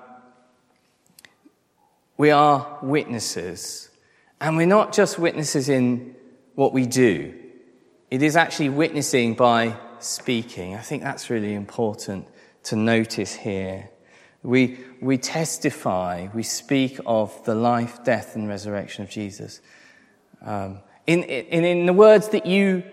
we 2.17 2.29
are 2.29 2.77
witnesses. 2.83 3.89
And 4.39 4.57
we're 4.57 4.67
not 4.67 4.93
just 4.93 5.17
witnesses 5.17 5.69
in 5.69 6.15
what 6.53 6.71
we 6.71 6.85
do, 6.85 7.33
it 8.09 8.23
is 8.23 8.35
actually 8.35 8.69
witnessing 8.69 9.33
by 9.33 9.75
speaking. 9.99 10.75
I 10.75 10.81
think 10.81 11.03
that's 11.03 11.29
really 11.29 11.53
important 11.53 12.27
to 12.63 12.75
notice 12.75 13.33
here. 13.33 13.89
We, 14.43 14.79
we 15.01 15.17
testify, 15.17 16.27
we 16.33 16.43
speak 16.43 16.99
of 17.05 17.43
the 17.45 17.55
life, 17.55 18.03
death, 18.03 18.35
and 18.35 18.47
resurrection 18.47 19.03
of 19.03 19.09
Jesus. 19.09 19.61
Um, 20.41 20.79
in, 21.05 21.23
in, 21.23 21.65
in 21.65 21.85
the 21.85 21.93
words 21.93 22.29
that 22.29 22.45
you 22.45 22.83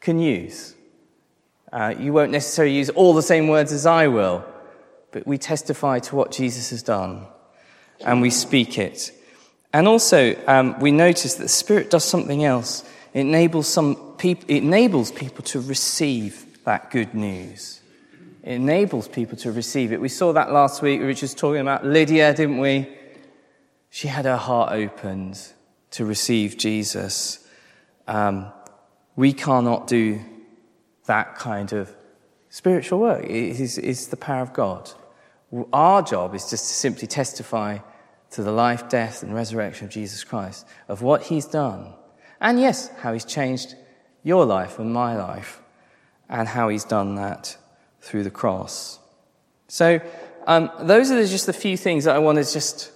can 0.00 0.18
use. 0.18 0.74
Uh, 1.72 1.94
you 1.98 2.12
won't 2.12 2.32
necessarily 2.32 2.74
use 2.74 2.90
all 2.90 3.14
the 3.14 3.22
same 3.22 3.48
words 3.48 3.72
as 3.72 3.86
I 3.86 4.08
will, 4.08 4.44
but 5.12 5.26
we 5.26 5.38
testify 5.38 5.98
to 6.00 6.16
what 6.16 6.32
Jesus 6.32 6.70
has 6.70 6.82
done 6.82 7.26
and 8.04 8.20
we 8.20 8.30
speak 8.30 8.78
it. 8.78 9.12
And 9.72 9.86
also, 9.86 10.36
um, 10.46 10.78
we 10.80 10.90
notice 10.90 11.34
that 11.34 11.44
the 11.44 11.48
Spirit 11.48 11.90
does 11.90 12.04
something 12.04 12.44
else. 12.44 12.82
It 13.14 13.20
enables, 13.20 13.68
some 13.68 14.14
peop- 14.18 14.44
it 14.48 14.62
enables 14.62 15.12
people 15.12 15.44
to 15.44 15.60
receive 15.60 16.64
that 16.64 16.90
good 16.90 17.14
news. 17.14 17.79
It 18.42 18.54
enables 18.54 19.06
people 19.06 19.36
to 19.38 19.52
receive 19.52 19.92
it. 19.92 20.00
We 20.00 20.08
saw 20.08 20.32
that 20.32 20.50
last 20.50 20.80
week. 20.80 21.00
We 21.00 21.06
were 21.06 21.12
just 21.12 21.36
talking 21.36 21.60
about 21.60 21.84
Lydia, 21.84 22.32
didn't 22.32 22.58
we? 22.58 22.88
She 23.90 24.08
had 24.08 24.24
her 24.24 24.36
heart 24.36 24.72
opened 24.72 25.40
to 25.90 26.04
receive 26.04 26.56
Jesus. 26.56 27.46
Um, 28.06 28.50
we 29.16 29.32
cannot 29.32 29.88
do 29.88 30.20
that 31.06 31.34
kind 31.34 31.72
of 31.72 31.94
spiritual 32.48 33.00
work. 33.00 33.24
It 33.24 33.60
is, 33.60 34.08
the 34.08 34.16
power 34.16 34.42
of 34.42 34.52
God. 34.52 34.90
Our 35.72 36.02
job 36.02 36.34
is 36.34 36.48
just 36.48 36.68
to 36.68 36.74
simply 36.74 37.08
testify 37.08 37.78
to 38.30 38.42
the 38.42 38.52
life, 38.52 38.88
death, 38.88 39.22
and 39.22 39.34
resurrection 39.34 39.86
of 39.86 39.90
Jesus 39.90 40.24
Christ, 40.24 40.66
of 40.88 41.02
what 41.02 41.24
he's 41.24 41.46
done. 41.46 41.92
And 42.40 42.60
yes, 42.60 42.88
how 43.00 43.12
he's 43.12 43.24
changed 43.24 43.74
your 44.22 44.46
life 44.46 44.78
and 44.78 44.92
my 44.92 45.16
life, 45.16 45.60
and 46.28 46.48
how 46.48 46.68
he's 46.68 46.84
done 46.84 47.16
that 47.16 47.56
through 48.00 48.24
the 48.24 48.30
cross. 48.30 48.98
So, 49.68 50.00
um, 50.46 50.70
those 50.80 51.10
are 51.10 51.26
just 51.26 51.48
a 51.48 51.52
few 51.52 51.76
things 51.76 52.04
that 52.04 52.16
I 52.16 52.18
wanted 52.18 52.48
just 52.48 52.90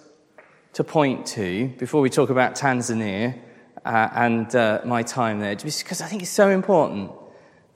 to 0.73 0.83
point 0.83 1.27
to 1.27 1.69
before 1.79 2.01
we 2.01 2.11
talk 2.11 2.31
about 2.31 2.55
Tanzania 2.55 3.39
uh, 3.85 4.09
and 4.13 4.55
uh, 4.57 4.81
my 4.85 5.03
time 5.03 5.41
there, 5.41 5.55
just 5.55 5.85
because 5.85 6.01
I 6.01 6.07
think 6.07 6.23
it's 6.23 6.31
so 6.31 6.51
important 6.51 7.13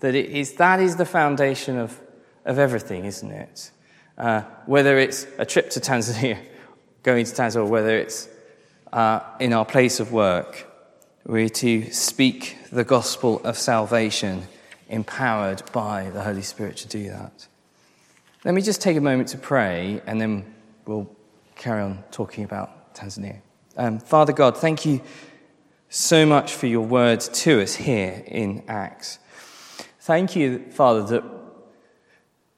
that 0.01 0.15
it 0.15 0.31
is, 0.31 0.55
that 0.55 0.81
is 0.81 0.97
the 0.97 1.05
foundation 1.05 1.79
of, 1.79 2.01
of 2.45 2.59
everything, 2.59 3.05
isn't 3.05 3.31
it? 3.31 3.71
Uh, 4.17 4.43
whether 4.67 4.99
it's 4.99 5.27
a 5.39 5.47
trip 5.47 5.71
to 5.71 5.81
Tanzania, 5.81 6.39
going 7.03 7.25
to 7.25 7.33
Tanzania, 7.33 7.61
or 7.61 7.67
whether 7.67 7.97
it's 7.97 8.29
uh, 8.93 9.21
in 9.39 9.53
our 9.53 9.65
place 9.65 10.01
of 10.01 10.13
work, 10.13 10.67
we're 11.25 11.49
to 11.49 11.91
speak 11.93 12.57
the 12.73 12.85
gospel 12.85 13.41
of 13.45 13.59
salvation 13.59 14.45
empowered 14.89 15.63
by 15.73 16.11
the 16.11 16.23
Holy 16.23 16.43
Spirit 16.43 16.77
to 16.79 16.89
do 16.89 17.09
that. 17.11 17.47
Let 18.45 18.55
me 18.55 18.63
just 18.63 18.81
take 18.81 18.97
a 18.97 19.01
moment 19.01 19.29
to 19.31 19.39
pray 19.39 20.01
and 20.07 20.21
then 20.21 20.55
we'll 20.87 21.11
carry 21.57 21.83
on 21.83 22.05
talking 22.11 22.45
about 22.45 22.95
Tanzania. 22.95 23.41
Um, 23.77 23.99
Father 23.99 24.33
God, 24.33 24.57
thank 24.57 24.87
you 24.87 25.01
so 25.89 26.27
much 26.27 26.55
for 26.55 26.67
your 26.67 26.87
words 26.87 27.29
to 27.29 27.61
us 27.63 27.75
here 27.75 28.23
in 28.27 28.63
Acts. 28.69 29.19
Thank 30.01 30.37
you, 30.37 30.65
Father, 30.71 31.03
that 31.05 31.25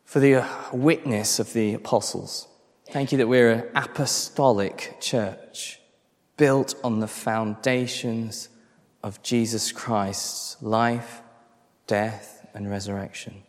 for 0.05 0.19
the 0.19 0.45
witness 0.73 1.39
of 1.39 1.53
the 1.53 1.75
apostles. 1.75 2.49
Thank 2.91 3.13
you 3.13 3.19
that 3.19 3.29
we're 3.29 3.53
an 3.53 3.69
apostolic 3.77 4.97
church 5.01 5.81
built 6.37 6.75
on 6.83 6.99
the 6.99 7.07
foundations 7.07 8.49
of 9.05 9.23
Jesus 9.23 9.71
Christ's 9.71 10.61
life, 10.61 11.23
death, 11.91 12.47
and 12.55 12.71
resurrection. 12.71 13.43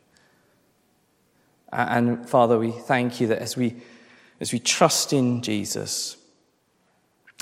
And 1.72 2.28
Father, 2.28 2.58
we 2.58 2.72
thank 2.72 3.22
you 3.22 3.28
that 3.28 3.38
as 3.38 3.56
we, 3.56 3.76
as 4.40 4.52
we 4.52 4.58
trust 4.58 5.14
in 5.14 5.44
Jesus, 5.44 6.18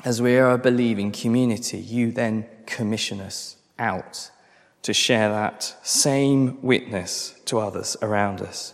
as 0.03 0.21
we 0.21 0.37
are 0.37 0.51
a 0.51 0.57
believing 0.57 1.13
community, 1.13 1.77
you 1.77 2.11
then 2.11 2.45
commission 2.65 3.21
us 3.21 3.55
out 3.79 4.29
to 4.81 4.93
share 4.93 5.29
that 5.29 5.73
same 5.83 6.61
witness 6.61 7.39
to 7.45 7.59
others 7.59 7.95
around 8.01 8.41
us. 8.41 8.73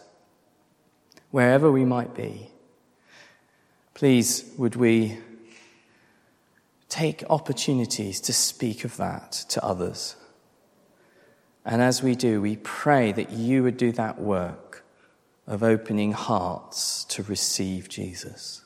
Wherever 1.29 1.72
we 1.72 1.86
might 1.86 2.15
be, 2.15 2.50
please 3.94 4.51
would 4.58 4.75
we 4.75 5.20
take 6.89 7.24
opportunities 7.29 8.20
to 8.22 8.34
speak 8.34 8.84
of 8.84 8.98
that 8.98 9.32
to 9.50 9.63
others. 9.63 10.15
And 11.66 11.82
as 11.82 12.04
we 12.04 12.14
do, 12.14 12.42
we 12.42 12.58
pray 12.58 13.12
that 13.12 13.32
you 13.32 13.64
would 13.64 13.76
do 13.76 13.92
that 13.94 14.20
work 14.20 14.86
of 15.48 15.64
opening 15.64 16.12
hearts 16.12 17.04
to 17.06 17.24
receive 17.24 17.90
Jesus. 17.90 18.64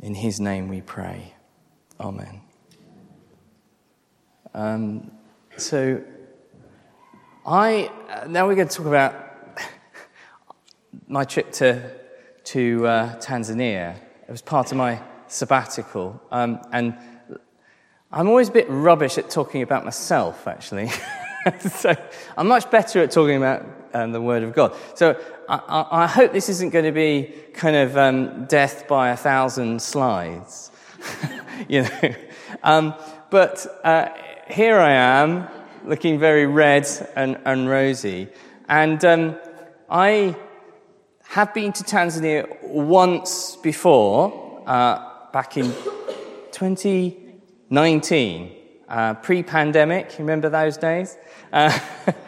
In 0.00 0.14
his 0.14 0.38
name 0.38 0.68
we 0.68 0.80
pray. 0.80 1.34
Amen. 1.98 2.40
Um, 4.54 5.10
so, 5.56 6.02
I 7.44 7.90
now 8.28 8.46
we're 8.46 8.54
going 8.54 8.68
to 8.68 8.76
talk 8.76 8.86
about 8.86 9.14
my 11.08 11.24
trip 11.24 11.50
to 11.52 11.90
to 12.44 12.86
uh, 12.86 13.16
Tanzania. 13.18 13.96
It 13.96 14.30
was 14.30 14.42
part 14.42 14.70
of 14.70 14.78
my 14.78 15.00
sabbatical, 15.26 16.20
um, 16.30 16.60
and 16.72 16.96
I'm 18.12 18.28
always 18.28 18.48
a 18.48 18.52
bit 18.52 18.66
rubbish 18.68 19.18
at 19.18 19.30
talking 19.30 19.62
about 19.62 19.84
myself, 19.84 20.46
actually. 20.46 20.90
so 21.60 21.94
I'm 22.36 22.48
much 22.48 22.70
better 22.70 23.02
at 23.02 23.10
talking 23.10 23.36
about 23.36 23.64
um, 23.92 24.12
the 24.12 24.20
Word 24.20 24.42
of 24.42 24.54
God. 24.54 24.76
So 24.94 25.20
I, 25.48 25.86
I, 25.90 26.06
hope 26.06 26.32
this 26.32 26.48
isn't 26.48 26.70
going 26.70 26.84
to 26.84 26.92
be 26.92 27.34
kind 27.52 27.76
of 27.76 27.96
um, 27.96 28.46
death 28.46 28.88
by 28.88 29.10
a 29.10 29.16
thousand 29.16 29.82
slides, 29.82 30.70
you 31.68 31.82
know. 31.82 32.14
Um, 32.62 32.94
but 33.30 33.66
uh, 33.84 34.08
here 34.48 34.78
I 34.78 34.92
am, 34.92 35.48
looking 35.84 36.18
very 36.18 36.46
red 36.46 36.88
and, 37.14 37.38
and 37.44 37.68
rosy, 37.68 38.28
and 38.68 39.04
um, 39.04 39.36
I 39.90 40.34
have 41.28 41.52
been 41.52 41.72
to 41.74 41.84
Tanzania 41.84 42.62
once 42.62 43.56
before, 43.56 44.62
uh, 44.66 45.30
back 45.32 45.56
in 45.56 45.72
2019 46.52 48.63
uh, 48.94 49.14
pre 49.14 49.42
pandemic. 49.42 50.14
Remember 50.18 50.48
those 50.48 50.76
days? 50.76 51.18
Uh, 51.52 51.76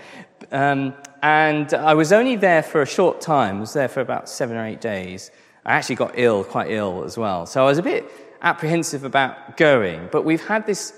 um, 0.50 0.94
and 1.22 1.72
I 1.72 1.94
was 1.94 2.12
only 2.12 2.34
there 2.36 2.62
for 2.62 2.82
a 2.82 2.86
short 2.86 3.20
time, 3.20 3.58
I 3.58 3.60
was 3.60 3.72
there 3.72 3.88
for 3.88 4.00
about 4.00 4.28
seven 4.28 4.56
or 4.56 4.66
eight 4.66 4.80
days. 4.80 5.30
I 5.64 5.74
actually 5.74 5.96
got 5.96 6.12
ill, 6.18 6.42
quite 6.44 6.70
ill 6.70 7.04
as 7.04 7.16
well. 7.16 7.46
So 7.46 7.62
I 7.62 7.66
was 7.66 7.78
a 7.78 7.82
bit 7.82 8.04
apprehensive 8.42 9.04
about 9.04 9.56
going. 9.56 10.08
But 10.10 10.24
we've 10.24 10.44
had 10.44 10.66
this 10.66 10.92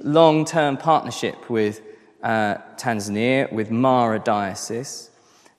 long 0.00 0.44
term 0.44 0.76
partnership 0.76 1.50
with 1.50 1.80
uh, 2.22 2.56
Tanzania, 2.76 3.52
with 3.52 3.70
Mara 3.70 4.20
Diocese 4.20 5.10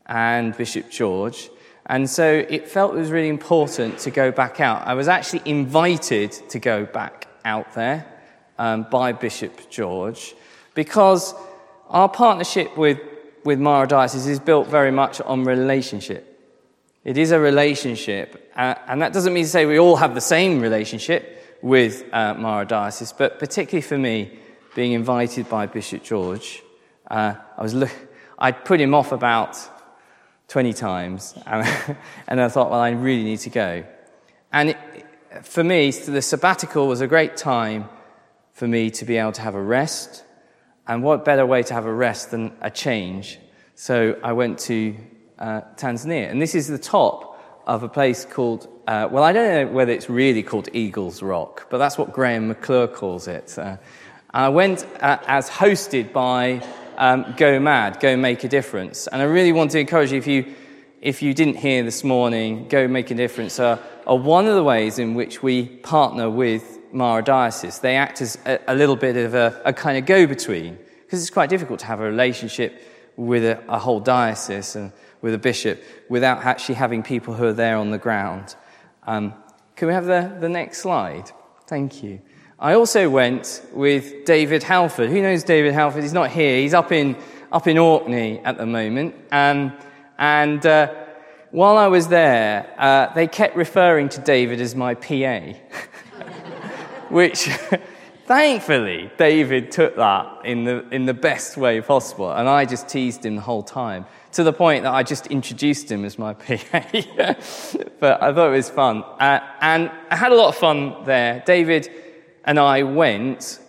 and 0.05 0.55
Bishop 0.55 0.89
George. 0.89 1.49
And 1.85 2.09
so 2.09 2.45
it 2.49 2.67
felt 2.69 2.93
it 2.95 2.99
was 2.99 3.11
really 3.11 3.29
important 3.29 3.99
to 3.99 4.11
go 4.11 4.31
back 4.31 4.61
out. 4.61 4.87
I 4.87 4.93
was 4.93 5.07
actually 5.09 5.41
invited 5.43 6.31
to 6.49 6.59
go 6.59 6.85
back 6.85 7.27
out 7.43 7.73
there 7.73 8.18
um, 8.59 8.85
by 8.91 9.13
Bishop 9.13 9.71
George 9.71 10.35
because 10.75 11.33
our 11.89 12.09
partnership 12.09 12.77
with, 12.77 12.99
with 13.43 13.59
Mara 13.59 13.87
Diocese 13.87 14.27
is 14.27 14.39
built 14.39 14.67
very 14.67 14.91
much 14.91 15.19
on 15.21 15.45
relationship. 15.45 16.25
It 17.03 17.17
is 17.17 17.31
a 17.31 17.39
relationship, 17.39 18.51
uh, 18.55 18.75
and 18.87 19.01
that 19.01 19.13
doesn't 19.13 19.33
mean 19.33 19.45
to 19.45 19.49
say 19.49 19.65
we 19.65 19.79
all 19.79 19.95
have 19.95 20.13
the 20.13 20.21
same 20.21 20.59
relationship 20.59 21.57
with 21.61 22.03
uh, 22.13 22.35
Mara 22.35 22.65
Diocese, 22.65 23.13
but 23.13 23.39
particularly 23.39 23.81
for 23.81 23.97
me, 23.97 24.37
being 24.75 24.91
invited 24.91 25.49
by 25.49 25.65
Bishop 25.65 26.03
George, 26.03 26.61
uh, 27.09 27.33
I 27.57 27.63
was 27.63 27.73
look, 27.73 27.91
I'd 28.37 28.63
put 28.65 28.79
him 28.79 28.93
off 28.93 29.11
about 29.11 29.57
20 30.49 30.73
times, 30.73 31.33
and, 31.45 31.97
and 32.27 32.41
I 32.41 32.49
thought, 32.49 32.69
well, 32.69 32.81
I 32.81 32.91
really 32.91 33.23
need 33.23 33.39
to 33.39 33.49
go. 33.49 33.85
And 34.51 34.69
it, 34.69 34.77
for 35.43 35.63
me, 35.63 35.91
the 35.91 36.21
sabbatical 36.21 36.87
was 36.87 37.01
a 37.01 37.07
great 37.07 37.37
time 37.37 37.89
for 38.59 38.67
me 38.67 38.91
to 38.91 39.05
be 39.05 39.15
able 39.15 39.31
to 39.31 39.41
have 39.41 39.55
a 39.55 39.61
rest. 39.61 40.25
And 40.85 41.01
what 41.01 41.23
better 41.23 41.45
way 41.45 41.63
to 41.63 41.73
have 41.73 41.85
a 41.85 41.93
rest 41.93 42.31
than 42.31 42.51
a 42.59 42.69
change? 42.69 43.39
So 43.75 44.19
I 44.21 44.33
went 44.33 44.59
to 44.67 44.97
uh, 45.39 45.61
Tanzania. 45.77 46.29
And 46.29 46.41
this 46.41 46.55
is 46.55 46.67
the 46.67 46.77
top 46.77 47.41
of 47.65 47.83
a 47.83 47.87
place 47.87 48.25
called, 48.25 48.67
uh, 48.85 49.07
well, 49.09 49.23
I 49.23 49.31
don't 49.31 49.49
know 49.49 49.73
whether 49.73 49.93
it's 49.93 50.09
really 50.09 50.43
called 50.43 50.67
Eagles 50.73 51.21
Rock, 51.21 51.67
but 51.69 51.77
that's 51.77 51.97
what 51.97 52.11
Graham 52.11 52.49
McClure 52.49 52.87
calls 52.87 53.29
it. 53.29 53.57
Uh, 53.57 53.77
I 54.33 54.49
went 54.49 54.85
uh, 54.99 55.19
as 55.25 55.49
hosted 55.49 56.11
by 56.11 56.61
um, 56.97 57.33
Go 57.37 57.61
Mad, 57.61 58.01
Go 58.01 58.17
Make 58.17 58.43
a 58.43 58.49
Difference. 58.49 59.07
And 59.07 59.21
I 59.21 59.25
really 59.25 59.53
want 59.53 59.71
to 59.71 59.79
encourage 59.79 60.11
you, 60.11 60.17
if 60.17 60.27
you, 60.27 60.53
if 61.01 61.21
you 61.21 61.33
didn't 61.33 61.55
hear 61.55 61.81
this 61.83 62.03
morning, 62.03 62.67
Go 62.67 62.89
Make 62.89 63.09
a 63.09 63.15
Difference 63.15 63.57
are, 63.57 63.79
are 64.05 64.17
one 64.17 64.47
of 64.47 64.55
the 64.55 64.63
ways 64.65 64.99
in 64.99 65.13
which 65.13 65.41
we 65.41 65.65
partner 65.65 66.29
with 66.29 66.78
Mara 66.91 67.23
Diocese. 67.23 67.79
They 67.79 67.95
act 67.95 68.21
as 68.21 68.37
a, 68.45 68.59
a 68.67 68.75
little 68.75 68.95
bit 68.95 69.17
of 69.17 69.33
a, 69.33 69.61
a 69.65 69.73
kind 69.73 69.97
of 69.97 70.05
go 70.05 70.25
between, 70.27 70.77
because 71.05 71.21
it's 71.21 71.29
quite 71.29 71.49
difficult 71.49 71.79
to 71.79 71.85
have 71.85 71.99
a 71.99 72.03
relationship 72.03 72.81
with 73.15 73.43
a, 73.43 73.61
a, 73.67 73.77
whole 73.77 73.99
diocese 73.99 74.75
and 74.75 74.93
with 75.21 75.33
a 75.33 75.37
bishop 75.37 75.83
without 76.07 76.45
actually 76.45 76.75
having 76.75 77.03
people 77.03 77.33
who 77.33 77.45
are 77.45 77.53
there 77.53 77.75
on 77.75 77.91
the 77.91 77.97
ground. 77.97 78.55
Um, 79.05 79.33
can 79.75 79.87
we 79.87 79.93
have 79.93 80.05
the, 80.05 80.35
the 80.39 80.49
next 80.49 80.79
slide? 80.79 81.31
Thank 81.67 82.01
you. 82.03 82.21
I 82.57 82.73
also 82.73 83.09
went 83.09 83.61
with 83.73 84.25
David 84.25 84.63
Halford. 84.63 85.09
Who 85.09 85.21
knows 85.21 85.43
David 85.43 85.73
Halford? 85.73 86.03
He's 86.03 86.13
not 86.13 86.29
here. 86.29 86.57
He's 86.57 86.73
up 86.73 86.91
in, 86.91 87.15
up 87.51 87.67
in 87.67 87.77
Orkney 87.77 88.39
at 88.39 88.57
the 88.57 88.65
moment. 88.65 89.15
Um, 89.31 89.73
and 90.17 90.65
uh, 90.65 90.93
while 91.51 91.77
I 91.77 91.87
was 91.87 92.09
there, 92.09 92.73
uh, 92.77 93.13
they 93.13 93.27
kept 93.27 93.55
referring 93.55 94.09
to 94.09 94.21
David 94.21 94.61
as 94.61 94.75
my 94.75 94.93
PA. 94.93 95.05
which 97.09 97.49
thankfully 98.25 99.11
David 99.17 99.71
took 99.71 99.95
that 99.95 100.45
in 100.45 100.63
the, 100.63 100.87
in 100.89 101.05
the 101.05 101.13
best 101.13 101.57
way 101.57 101.81
possible. 101.81 102.31
And 102.31 102.47
I 102.47 102.65
just 102.65 102.87
teased 102.87 103.25
him 103.25 103.35
the 103.35 103.41
whole 103.41 103.63
time 103.63 104.05
to 104.33 104.43
the 104.43 104.53
point 104.53 104.83
that 104.83 104.93
I 104.93 105.03
just 105.03 105.27
introduced 105.27 105.91
him 105.91 106.05
as 106.05 106.19
my 106.19 106.33
PA. 106.35 106.85
but 107.99 108.21
I 108.21 108.33
thought 108.33 108.47
it 108.47 108.57
was 108.57 108.69
fun. 108.69 109.03
Uh, 109.19 109.39
and 109.61 109.91
I 110.09 110.15
had 110.15 110.31
a 110.31 110.35
lot 110.35 110.49
of 110.49 110.55
fun 110.55 111.03
there. 111.05 111.43
David 111.45 111.89
and 112.45 112.59
I 112.59 112.83
went 112.83 113.59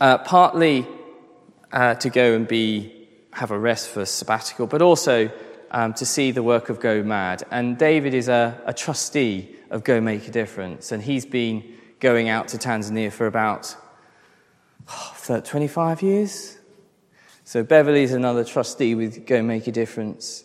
uh, 0.00 0.18
partly 0.18 0.86
uh, 1.70 1.94
to 1.96 2.10
go 2.10 2.34
and 2.34 2.48
be 2.48 2.98
have 3.32 3.50
a 3.50 3.58
rest 3.58 3.88
for 3.88 4.04
sabbatical, 4.04 4.66
but 4.66 4.82
also 4.82 5.30
um, 5.70 5.94
to 5.94 6.04
see 6.04 6.30
the 6.30 6.42
work 6.42 6.68
of 6.68 6.80
Go 6.80 7.02
Mad. 7.02 7.42
And 7.50 7.78
David 7.78 8.14
is 8.14 8.28
a, 8.28 8.60
a 8.66 8.74
trustee 8.74 9.56
of 9.70 9.84
Go 9.84 10.00
Make 10.00 10.28
a 10.28 10.30
Difference, 10.30 10.92
and 10.92 11.02
he's 11.02 11.24
been 11.24 11.64
going 12.02 12.28
out 12.28 12.48
to 12.48 12.58
Tanzania 12.58 13.12
for 13.12 13.28
about 13.28 13.76
oh, 14.90 15.40
25 15.42 16.02
years. 16.02 16.58
So 17.44 17.62
Beverly's 17.62 18.12
another 18.12 18.44
trustee 18.44 18.96
with 18.96 19.24
Go 19.24 19.40
Make 19.40 19.68
a 19.68 19.72
Difference. 19.72 20.42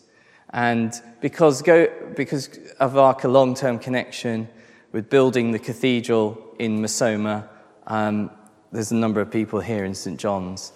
And 0.50 0.94
because, 1.20 1.60
Go, 1.62 1.88
because 2.16 2.48
of 2.78 2.96
our 2.96 3.18
long 3.24 3.56
term 3.56 3.80
connection 3.80 4.48
with 4.92 5.10
building 5.10 5.50
the 5.50 5.58
cathedral 5.58 6.54
in 6.60 6.78
Musoma, 6.78 7.48
um, 7.88 8.30
there's 8.70 8.92
a 8.92 8.96
number 8.96 9.20
of 9.20 9.28
people 9.28 9.58
here 9.58 9.84
in 9.84 9.96
St. 9.96 10.18
John's 10.18 10.72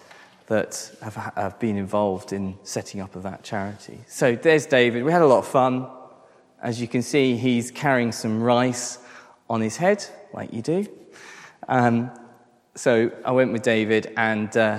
that 0.47 0.91
have, 1.01 1.15
have 1.15 1.61
been 1.61 1.77
involved 1.77 2.33
in 2.33 2.59
setting 2.65 3.01
up 3.01 3.15
of 3.15 3.23
that 3.23 3.45
charity. 3.45 4.01
So 4.09 4.35
there's 4.35 4.67
David. 4.67 5.05
We 5.05 5.13
had 5.13 5.23
a 5.23 5.27
lot 5.27 5.39
of 5.39 5.47
fun. 5.47 5.87
As 6.61 6.81
you 6.81 6.89
can 6.89 7.03
see, 7.03 7.37
he's 7.37 7.71
carrying 7.71 8.11
some 8.11 8.43
rice 8.43 8.99
on 9.49 9.61
his 9.61 9.77
head, 9.77 10.05
like 10.35 10.53
you 10.53 10.63
do. 10.63 10.87
Um, 11.69 12.11
so 12.75 13.11
I 13.25 13.33
went 13.33 13.53
with 13.53 13.63
David, 13.63 14.13
and 14.17 14.55
uh, 14.57 14.79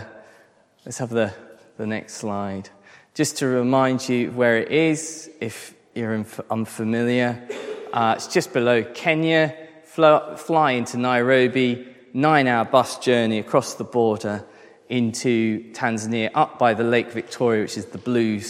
let's 0.86 0.98
have 0.98 1.10
the, 1.10 1.34
the 1.78 1.86
next 1.86 2.16
slide. 2.16 2.70
Just 3.13 3.38
to 3.38 3.48
remind 3.48 4.10
you 4.10 4.32
where 4.32 4.58
it 4.58 4.72
is, 4.72 5.30
if 5.39 5.76
you're 5.94 6.26
unfamiliar, 6.50 7.48
uh, 7.94 8.16
it's 8.18 8.28
just 8.28 8.54
below 8.54 8.84
Kenya. 8.84 9.56
Fly, 9.84 10.36
fly 10.36 10.72
into 10.72 10.98
Nairobi, 10.98 11.88
nine 12.13 12.48
hour 12.48 12.66
bus 12.66 12.98
journey 12.98 13.38
across 13.38 13.76
the 13.76 13.84
border 13.84 14.44
into 14.89 15.72
Tanzania, 15.74 16.32
up 16.34 16.58
by 16.58 16.74
the 16.74 16.84
Lake 16.84 17.12
Victoria, 17.12 17.62
which 17.62 17.78
is 17.78 17.86
the 17.86 18.00
blue 18.00 18.42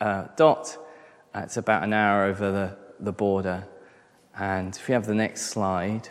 uh, 0.00 0.28
dot. 0.36 0.76
Uh, 1.34 1.40
it's 1.40 1.56
about 1.56 1.82
an 1.82 1.92
hour 1.92 2.24
over 2.24 2.52
the, 2.52 2.76
the 3.00 3.12
border. 3.12 3.66
And 4.38 4.74
if 4.76 4.86
we 4.86 4.94
have 4.94 5.06
the 5.06 5.14
next 5.14 5.46
slide, 5.46 6.08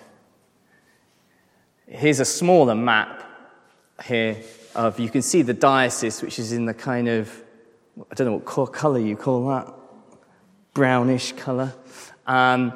here's 1.87 2.19
a 2.19 2.25
smaller 2.25 2.75
map 2.75 3.23
here 4.03 4.37
of, 4.73 4.99
you 4.99 5.09
can 5.09 5.21
see 5.21 5.41
the 5.41 5.53
diocese, 5.53 6.21
which 6.21 6.39
is 6.39 6.51
in 6.51 6.65
the 6.65 6.73
kind 6.73 7.07
of, 7.07 7.43
I 8.11 8.15
don't 8.15 8.27
know 8.27 8.39
what 8.39 8.73
color 8.73 8.99
you 8.99 9.15
call 9.15 9.47
that, 9.49 9.73
brownish 10.73 11.31
color. 11.33 11.73
Um, 12.27 12.73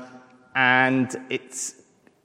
and 0.56 1.16
it's 1.30 1.76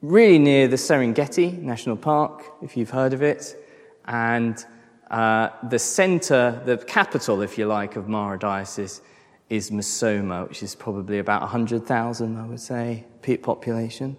really 0.02 0.38
near 0.38 0.68
the 0.68 0.76
Serengeti 0.76 1.58
National 1.58 1.96
Park, 1.96 2.44
if 2.62 2.76
you've 2.76 2.90
heard 2.90 3.12
of 3.12 3.22
it. 3.22 3.56
And 4.04 4.64
uh, 5.10 5.48
the 5.68 5.78
center, 5.78 6.60
the 6.64 6.78
capital, 6.78 7.42
if 7.42 7.58
you 7.58 7.66
like, 7.66 7.96
of 7.96 8.08
Mara 8.08 8.38
Diocese 8.38 9.00
is 9.48 9.70
Musoma, 9.70 10.48
which 10.48 10.62
is 10.62 10.74
probably 10.74 11.18
about 11.18 11.40
100,000, 11.42 12.36
I 12.36 12.46
would 12.46 12.60
say, 12.60 13.04
population. 13.42 14.16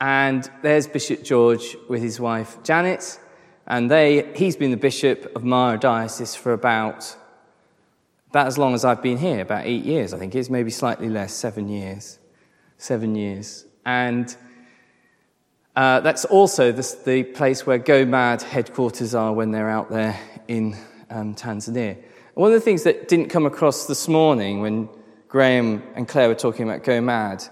And 0.00 0.50
there's 0.62 0.86
Bishop 0.86 1.22
George 1.22 1.76
with 1.88 2.02
his 2.02 2.18
wife 2.18 2.62
Janet, 2.62 3.18
and 3.66 3.90
they, 3.90 4.32
he's 4.34 4.56
been 4.56 4.70
the 4.70 4.76
bishop 4.76 5.30
of 5.36 5.44
Mara 5.44 5.78
Diocese 5.78 6.34
for 6.34 6.52
about, 6.52 7.16
about 8.30 8.46
as 8.46 8.56
long 8.56 8.74
as 8.74 8.84
I've 8.84 9.02
been 9.02 9.18
here, 9.18 9.40
about 9.40 9.66
eight 9.66 9.84
years, 9.84 10.14
I 10.14 10.18
think 10.18 10.34
it 10.34 10.38
is, 10.38 10.50
maybe 10.50 10.70
slightly 10.70 11.08
less, 11.08 11.34
seven 11.34 11.68
years. 11.68 12.18
Seven 12.78 13.14
years. 13.14 13.66
And 13.84 14.34
uh, 15.76 16.00
that's 16.00 16.24
also 16.24 16.72
the, 16.72 16.96
the, 17.04 17.22
place 17.22 17.66
where 17.66 17.78
Go 17.78 18.04
Mad 18.04 18.42
headquarters 18.42 19.14
are 19.14 19.32
when 19.32 19.50
they're 19.50 19.70
out 19.70 19.90
there 19.90 20.18
in 20.48 20.76
um, 21.10 21.34
Tanzania. 21.34 21.96
One 22.34 22.50
of 22.50 22.54
the 22.54 22.60
things 22.60 22.84
that 22.84 23.06
didn't 23.06 23.28
come 23.28 23.46
across 23.46 23.86
this 23.86 24.08
morning 24.08 24.60
when 24.60 24.88
Graham 25.28 25.82
and 25.94 26.08
Claire 26.08 26.28
were 26.28 26.34
talking 26.34 26.68
about 26.68 26.84
Go 26.84 27.00
Mad 27.00 27.44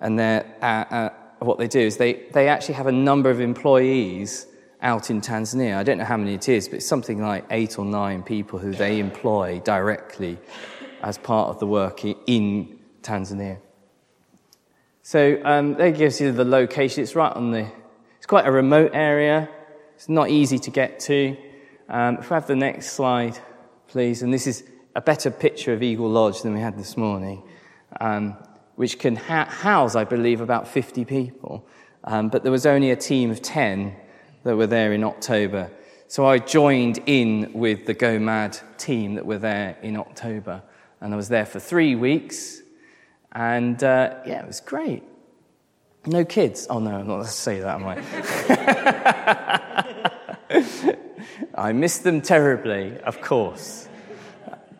and 0.00 0.18
their, 0.18 0.44
uh, 0.60 0.94
uh, 0.94 1.10
what 1.44 1.58
they 1.58 1.68
do 1.68 1.80
is 1.80 1.96
they, 1.96 2.14
they 2.32 2.48
actually 2.48 2.74
have 2.74 2.86
a 2.86 2.92
number 2.92 3.30
of 3.30 3.40
employees 3.40 4.46
out 4.80 5.10
in 5.10 5.20
Tanzania. 5.20 5.76
I 5.76 5.82
don't 5.82 5.98
know 5.98 6.04
how 6.04 6.16
many 6.16 6.34
it 6.34 6.48
is, 6.48 6.68
but 6.68 6.76
it's 6.76 6.86
something 6.86 7.20
like 7.20 7.44
eight 7.50 7.78
or 7.78 7.84
nine 7.84 8.22
people 8.22 8.58
who 8.58 8.72
they 8.72 8.98
employ 8.98 9.60
directly 9.60 10.38
as 11.02 11.18
part 11.18 11.48
of 11.48 11.58
the 11.58 11.66
work 11.66 12.04
in 12.04 12.78
Tanzania. 13.02 13.58
So 15.02 15.40
um, 15.44 15.74
that 15.74 15.96
gives 15.96 16.20
you 16.20 16.32
the 16.32 16.44
location. 16.44 17.02
It's 17.02 17.16
right 17.16 17.32
on 17.32 17.50
the, 17.50 17.66
it's 18.16 18.26
quite 18.26 18.46
a 18.46 18.52
remote 18.52 18.92
area. 18.94 19.48
It's 19.94 20.08
not 20.08 20.30
easy 20.30 20.58
to 20.60 20.70
get 20.70 21.00
to. 21.00 21.36
Um, 21.88 22.18
if 22.18 22.30
we 22.30 22.34
have 22.34 22.46
the 22.46 22.56
next 22.56 22.92
slide 22.92 23.38
please. 23.92 24.22
And 24.22 24.32
this 24.32 24.46
is 24.46 24.64
a 24.96 25.02
better 25.02 25.30
picture 25.30 25.74
of 25.74 25.82
Eagle 25.82 26.08
Lodge 26.08 26.40
than 26.42 26.54
we 26.54 26.60
had 26.60 26.78
this 26.78 26.96
morning, 26.96 27.42
um, 28.00 28.36
which 28.76 28.98
can 28.98 29.16
ha- 29.16 29.46
house, 29.46 29.94
I 29.94 30.04
believe, 30.04 30.40
about 30.40 30.66
50 30.68 31.04
people. 31.04 31.66
Um, 32.04 32.28
but 32.28 32.42
there 32.42 32.52
was 32.52 32.66
only 32.66 32.90
a 32.90 32.96
team 32.96 33.30
of 33.30 33.42
10 33.42 33.94
that 34.44 34.56
were 34.56 34.66
there 34.66 34.92
in 34.92 35.04
October. 35.04 35.70
So 36.08 36.26
I 36.26 36.38
joined 36.38 36.98
in 37.06 37.52
with 37.52 37.86
the 37.86 37.94
Go 37.94 38.18
Mad 38.18 38.58
team 38.76 39.14
that 39.14 39.24
were 39.24 39.38
there 39.38 39.76
in 39.82 39.96
October. 39.96 40.62
And 41.00 41.14
I 41.14 41.16
was 41.16 41.28
there 41.28 41.46
for 41.46 41.60
three 41.60 41.94
weeks. 41.94 42.60
And 43.32 43.82
uh, 43.82 44.16
yeah, 44.26 44.42
it 44.42 44.46
was 44.46 44.60
great. 44.60 45.02
No 46.04 46.24
kids. 46.24 46.66
Oh, 46.68 46.80
no, 46.80 46.90
I'm 46.90 47.06
not 47.06 47.14
going 47.14 47.24
to 47.24 47.30
say 47.30 47.60
that, 47.60 47.80
am 47.80 47.86
I? 47.86 47.96
I 51.54 51.72
miss 51.72 51.98
them 51.98 52.20
terribly, 52.20 52.98
of 53.00 53.20
course. 53.20 53.88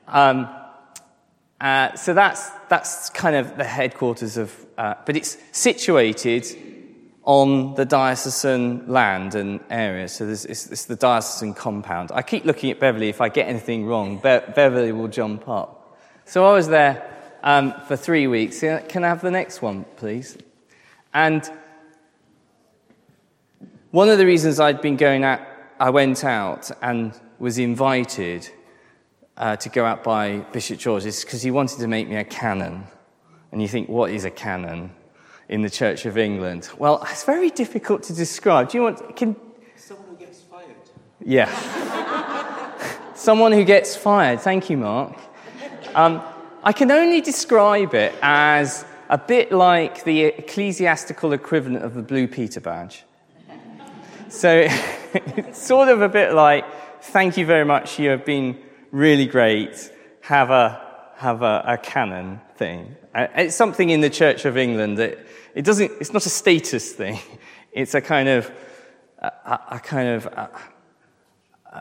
Um, 0.08 0.48
uh, 1.62 1.94
so 1.94 2.12
that's, 2.12 2.50
that's 2.68 3.08
kind 3.10 3.36
of 3.36 3.56
the 3.56 3.64
headquarters 3.64 4.36
of, 4.36 4.66
uh, 4.76 4.94
but 5.06 5.16
it's 5.16 5.38
situated 5.52 6.44
on 7.22 7.74
the 7.74 7.84
diocesan 7.84 8.88
land 8.88 9.36
and 9.36 9.60
area. 9.70 10.08
So 10.08 10.26
this 10.26 10.44
it's 10.44 10.86
the 10.86 10.96
diocesan 10.96 11.54
compound. 11.54 12.10
I 12.12 12.22
keep 12.22 12.44
looking 12.44 12.72
at 12.72 12.80
Beverly. 12.80 13.08
If 13.08 13.20
I 13.20 13.28
get 13.28 13.46
anything 13.46 13.86
wrong, 13.86 14.16
Be- 14.16 14.40
Beverly 14.56 14.90
will 14.90 15.06
jump 15.06 15.48
up. 15.48 15.96
So 16.24 16.44
I 16.44 16.52
was 16.52 16.66
there 16.66 17.08
um, 17.44 17.74
for 17.86 17.96
three 17.96 18.26
weeks. 18.26 18.58
Can 18.58 19.04
I 19.04 19.08
have 19.08 19.20
the 19.20 19.30
next 19.30 19.62
one, 19.62 19.84
please? 19.94 20.36
And 21.14 21.48
one 23.92 24.08
of 24.08 24.18
the 24.18 24.26
reasons 24.26 24.58
I'd 24.58 24.80
been 24.80 24.96
going 24.96 25.22
out, 25.22 25.42
I 25.78 25.90
went 25.90 26.24
out 26.24 26.72
and 26.82 27.12
was 27.38 27.58
invited 27.58 28.50
uh, 29.42 29.56
to 29.56 29.68
go 29.68 29.84
out 29.84 30.04
by 30.04 30.38
Bishop 30.52 30.78
George 30.78 31.04
is 31.04 31.24
because 31.24 31.42
he 31.42 31.50
wanted 31.50 31.80
to 31.80 31.88
make 31.88 32.08
me 32.08 32.14
a 32.14 32.22
canon. 32.22 32.84
And 33.50 33.60
you 33.60 33.66
think, 33.66 33.88
what 33.88 34.12
is 34.12 34.24
a 34.24 34.30
canon 34.30 34.92
in 35.48 35.62
the 35.62 35.68
Church 35.68 36.06
of 36.06 36.16
England? 36.16 36.70
Well, 36.78 37.04
it's 37.10 37.24
very 37.24 37.50
difficult 37.50 38.04
to 38.04 38.14
describe. 38.14 38.70
Do 38.70 38.78
you 38.78 38.84
want? 38.84 39.16
Can 39.16 39.34
someone 39.74 40.10
who 40.10 40.16
gets 40.16 40.42
fired? 40.42 40.76
Yeah. 41.20 41.50
someone 43.14 43.50
who 43.50 43.64
gets 43.64 43.96
fired. 43.96 44.40
Thank 44.40 44.70
you, 44.70 44.76
Mark. 44.76 45.18
Um, 45.96 46.22
I 46.62 46.72
can 46.72 46.92
only 46.92 47.20
describe 47.20 47.94
it 47.94 48.14
as 48.22 48.84
a 49.08 49.18
bit 49.18 49.50
like 49.50 50.04
the 50.04 50.22
ecclesiastical 50.22 51.32
equivalent 51.32 51.84
of 51.84 51.94
the 51.94 52.02
Blue 52.02 52.28
Peter 52.28 52.60
badge. 52.60 53.02
So 54.28 54.68
it's 55.14 55.60
sort 55.60 55.88
of 55.88 56.00
a 56.00 56.08
bit 56.08 56.32
like, 56.32 56.64
thank 57.02 57.36
you 57.36 57.44
very 57.44 57.64
much, 57.64 57.98
you 57.98 58.10
have 58.10 58.24
been 58.24 58.56
really 58.92 59.26
great, 59.26 59.90
have 60.20 60.50
a, 60.50 60.80
have 61.16 61.42
a, 61.42 61.64
a 61.66 61.78
canon 61.78 62.40
thing. 62.56 62.94
It's 63.14 63.56
something 63.56 63.90
in 63.90 64.00
the 64.00 64.10
Church 64.10 64.44
of 64.44 64.56
England 64.56 64.98
that 64.98 65.18
it 65.54 65.64
doesn't, 65.64 65.90
it's 66.00 66.12
not 66.12 66.24
a 66.24 66.30
status 66.30 66.92
thing. 66.92 67.18
It's 67.74 67.94
a 67.94 68.02
kind 68.02 68.28
of, 68.28 68.52
a, 69.18 69.58
a 69.70 69.80
kind 69.82 70.08
of, 70.10 70.26
a, 70.26 70.50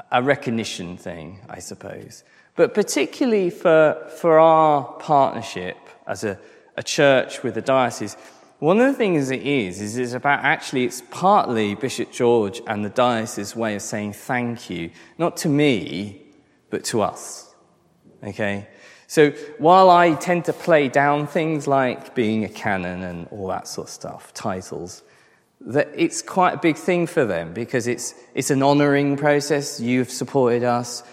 a 0.09 0.23
recognition 0.23 0.95
thing, 0.95 1.41
I 1.49 1.59
suppose. 1.59 2.23
But 2.55 2.73
particularly 2.73 3.49
for, 3.49 4.09
for 4.21 4.39
our 4.39 4.83
partnership 4.99 5.75
as 6.07 6.23
a, 6.23 6.39
a 6.77 6.83
church 6.83 7.43
with 7.43 7.57
a 7.57 7.61
diocese, 7.61 8.15
one 8.59 8.79
of 8.79 8.87
the 8.87 8.93
things 8.93 9.31
it 9.31 9.41
is, 9.41 9.81
is 9.81 9.97
it's 9.97 10.13
about 10.13 10.45
actually, 10.45 10.85
it's 10.85 11.01
partly 11.11 11.75
Bishop 11.75 12.13
George 12.13 12.61
and 12.67 12.85
the 12.85 12.89
diocese 12.89 13.53
way 13.53 13.75
of 13.75 13.81
saying 13.81 14.13
thank 14.13 14.69
you, 14.69 14.91
not 15.17 15.35
to 15.37 15.49
me, 15.49 16.20
but 16.71 16.83
to 16.85 17.01
us. 17.01 17.53
Okay? 18.23 18.67
So 19.07 19.31
while 19.57 19.89
I 19.89 20.15
tend 20.15 20.45
to 20.45 20.53
play 20.53 20.87
down 20.87 21.27
things 21.27 21.67
like 21.67 22.15
being 22.15 22.45
a 22.45 22.49
canon 22.49 23.03
and 23.03 23.27
all 23.29 23.47
that 23.49 23.67
sort 23.67 23.87
of 23.87 23.93
stuff, 23.93 24.33
titles, 24.33 25.03
that 25.59 25.89
it's 25.95 26.21
quite 26.21 26.53
a 26.53 26.57
big 26.57 26.77
thing 26.77 27.05
for 27.05 27.25
them 27.25 27.53
because 27.53 27.87
it's, 27.87 28.15
it's 28.33 28.49
an 28.49 28.63
honoring 28.63 29.17
process. 29.17 29.79
You've 29.79 30.09
supported 30.09 30.63
us. 30.63 31.03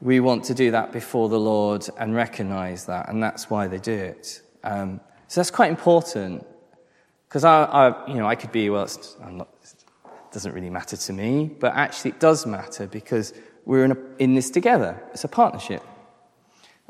We 0.00 0.18
want 0.20 0.44
to 0.44 0.54
do 0.54 0.70
that 0.70 0.92
before 0.92 1.28
the 1.28 1.38
Lord 1.38 1.86
and 1.98 2.14
recognize 2.14 2.86
that, 2.86 3.10
and 3.10 3.22
that's 3.22 3.50
why 3.50 3.68
they 3.68 3.78
do 3.78 3.92
it. 3.92 4.40
Um, 4.64 5.00
so 5.28 5.40
that's 5.40 5.50
quite 5.50 5.70
important. 5.70 6.46
Because 7.28 7.44
I, 7.44 7.64
I, 7.64 8.08
you 8.08 8.14
know, 8.14 8.26
I 8.26 8.34
could 8.34 8.50
be, 8.50 8.70
well, 8.70 8.88
not, 9.30 9.48
it 9.62 10.32
doesn't 10.32 10.52
really 10.52 10.70
matter 10.70 10.96
to 10.96 11.12
me, 11.12 11.50
but 11.60 11.74
actually 11.74 12.12
it 12.12 12.18
does 12.18 12.46
matter 12.46 12.86
because 12.86 13.34
we're 13.70 13.84
in, 13.84 13.92
a, 13.92 13.96
in 14.18 14.34
this 14.34 14.50
together. 14.50 15.00
It's 15.12 15.22
a 15.22 15.28
partnership. 15.28 15.80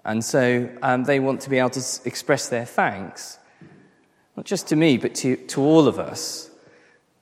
And 0.03 0.25
so 0.25 0.67
um, 0.81 1.05
they 1.05 1.21
want 1.21 1.43
to 1.43 1.51
be 1.51 1.59
able 1.59 1.69
to 1.71 1.85
express 2.07 2.49
their 2.49 2.65
thanks, 2.65 3.39
not 4.35 4.47
just 4.47 4.69
to 4.69 4.77
me, 4.77 4.97
but 4.97 5.15
to, 5.17 5.37
to 5.37 5.61
all 5.61 5.87
of 5.87 5.99
us 5.99 6.49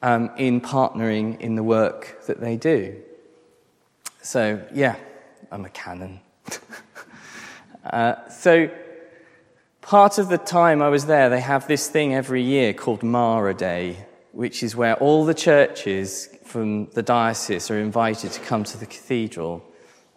um, 0.00 0.30
in 0.36 0.60
partnering 0.60 1.40
in 1.40 1.56
the 1.56 1.64
work 1.64 2.24
that 2.26 2.40
they 2.40 2.56
do. 2.56 3.02
So, 4.22 4.64
yeah, 4.72 4.94
I'm 5.50 5.64
a 5.64 5.70
canon. 5.70 6.20
uh, 7.84 8.28
so, 8.28 8.70
Part 9.80 10.18
of 10.18 10.28
the 10.28 10.36
time 10.36 10.82
I 10.82 10.90
was 10.90 11.06
there, 11.06 11.30
they 11.30 11.40
have 11.40 11.66
this 11.66 11.88
thing 11.88 12.14
every 12.14 12.42
year 12.42 12.74
called 12.74 13.02
Mara 13.02 13.54
Day, 13.54 13.96
which 14.32 14.62
is 14.62 14.76
where 14.76 14.96
all 14.96 15.24
the 15.24 15.32
churches 15.32 16.28
from 16.48 16.86
the 16.90 17.02
diocese 17.02 17.70
are 17.70 17.78
invited 17.78 18.32
to 18.32 18.40
come 18.40 18.64
to 18.64 18.78
the 18.78 18.86
cathedral. 18.86 19.62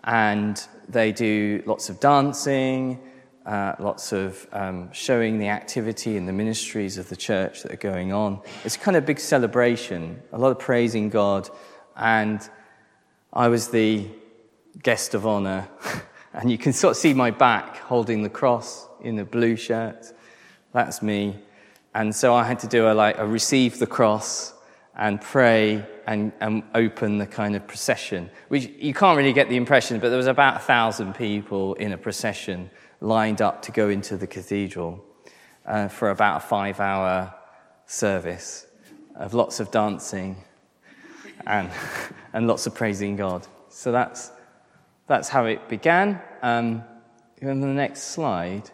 And 0.03 0.61
they 0.87 1.11
do 1.11 1.61
lots 1.65 1.89
of 1.89 1.99
dancing, 1.99 2.99
uh, 3.45 3.75
lots 3.79 4.13
of 4.13 4.47
um, 4.51 4.91
showing 4.93 5.37
the 5.37 5.49
activity 5.49 6.17
and 6.17 6.27
the 6.27 6.33
ministries 6.33 6.97
of 6.97 7.09
the 7.09 7.15
church 7.15 7.63
that 7.63 7.73
are 7.73 7.83
going 7.91 8.13
on. 8.13 8.39
It's 8.63 8.77
kind 8.77 8.95
of 8.95 9.03
a 9.03 9.05
big 9.05 9.19
celebration, 9.19 10.21
a 10.31 10.37
lot 10.37 10.51
of 10.51 10.59
praising 10.59 11.09
God. 11.09 11.49
And 11.95 12.41
I 13.33 13.49
was 13.49 13.67
the 13.67 14.07
guest 14.81 15.13
of 15.13 15.27
honor. 15.27 15.67
and 16.33 16.49
you 16.49 16.57
can 16.57 16.71
sort 16.73 16.91
of 16.91 16.97
see 16.97 17.13
my 17.13 17.31
back 17.31 17.77
holding 17.77 18.23
the 18.23 18.29
cross 18.29 18.87
in 19.01 19.19
a 19.19 19.25
blue 19.25 19.55
shirt. 19.55 20.13
That's 20.73 21.01
me. 21.01 21.37
And 21.93 22.15
so 22.15 22.33
I 22.33 22.45
had 22.45 22.59
to 22.59 22.67
do 22.67 22.87
a 22.87 22.93
like 22.93 23.17
a 23.17 23.27
receive 23.27 23.79
the 23.79 23.87
cross 23.87 24.53
and 24.95 25.21
pray 25.21 25.85
and, 26.05 26.31
and 26.39 26.63
open 26.75 27.17
the 27.17 27.25
kind 27.25 27.55
of 27.55 27.65
procession, 27.67 28.29
which 28.49 28.69
you 28.77 28.93
can't 28.93 29.17
really 29.17 29.33
get 29.33 29.49
the 29.49 29.55
impression, 29.55 29.99
but 29.99 30.09
there 30.09 30.17
was 30.17 30.27
about 30.27 30.57
a 30.57 30.59
thousand 30.59 31.15
people 31.15 31.73
in 31.75 31.91
a 31.93 31.97
procession 31.97 32.69
lined 32.99 33.41
up 33.41 33.61
to 33.63 33.71
go 33.71 33.89
into 33.89 34.17
the 34.17 34.27
cathedral 34.27 35.03
uh, 35.65 35.87
for 35.87 36.09
about 36.09 36.37
a 36.37 36.45
five 36.45 36.79
hour 36.79 37.33
service 37.85 38.67
of 39.15 39.33
lots 39.33 39.59
of 39.59 39.71
dancing 39.71 40.35
and, 41.45 41.69
and 42.33 42.47
lots 42.47 42.67
of 42.67 42.75
praising 42.75 43.15
God. 43.15 43.47
So 43.69 43.91
that's, 43.91 44.31
that's 45.07 45.29
how 45.29 45.45
it 45.45 45.69
began. 45.69 46.21
Um, 46.41 46.83
on 47.43 47.59
the 47.59 47.67
next 47.67 48.03
slide. 48.03 48.69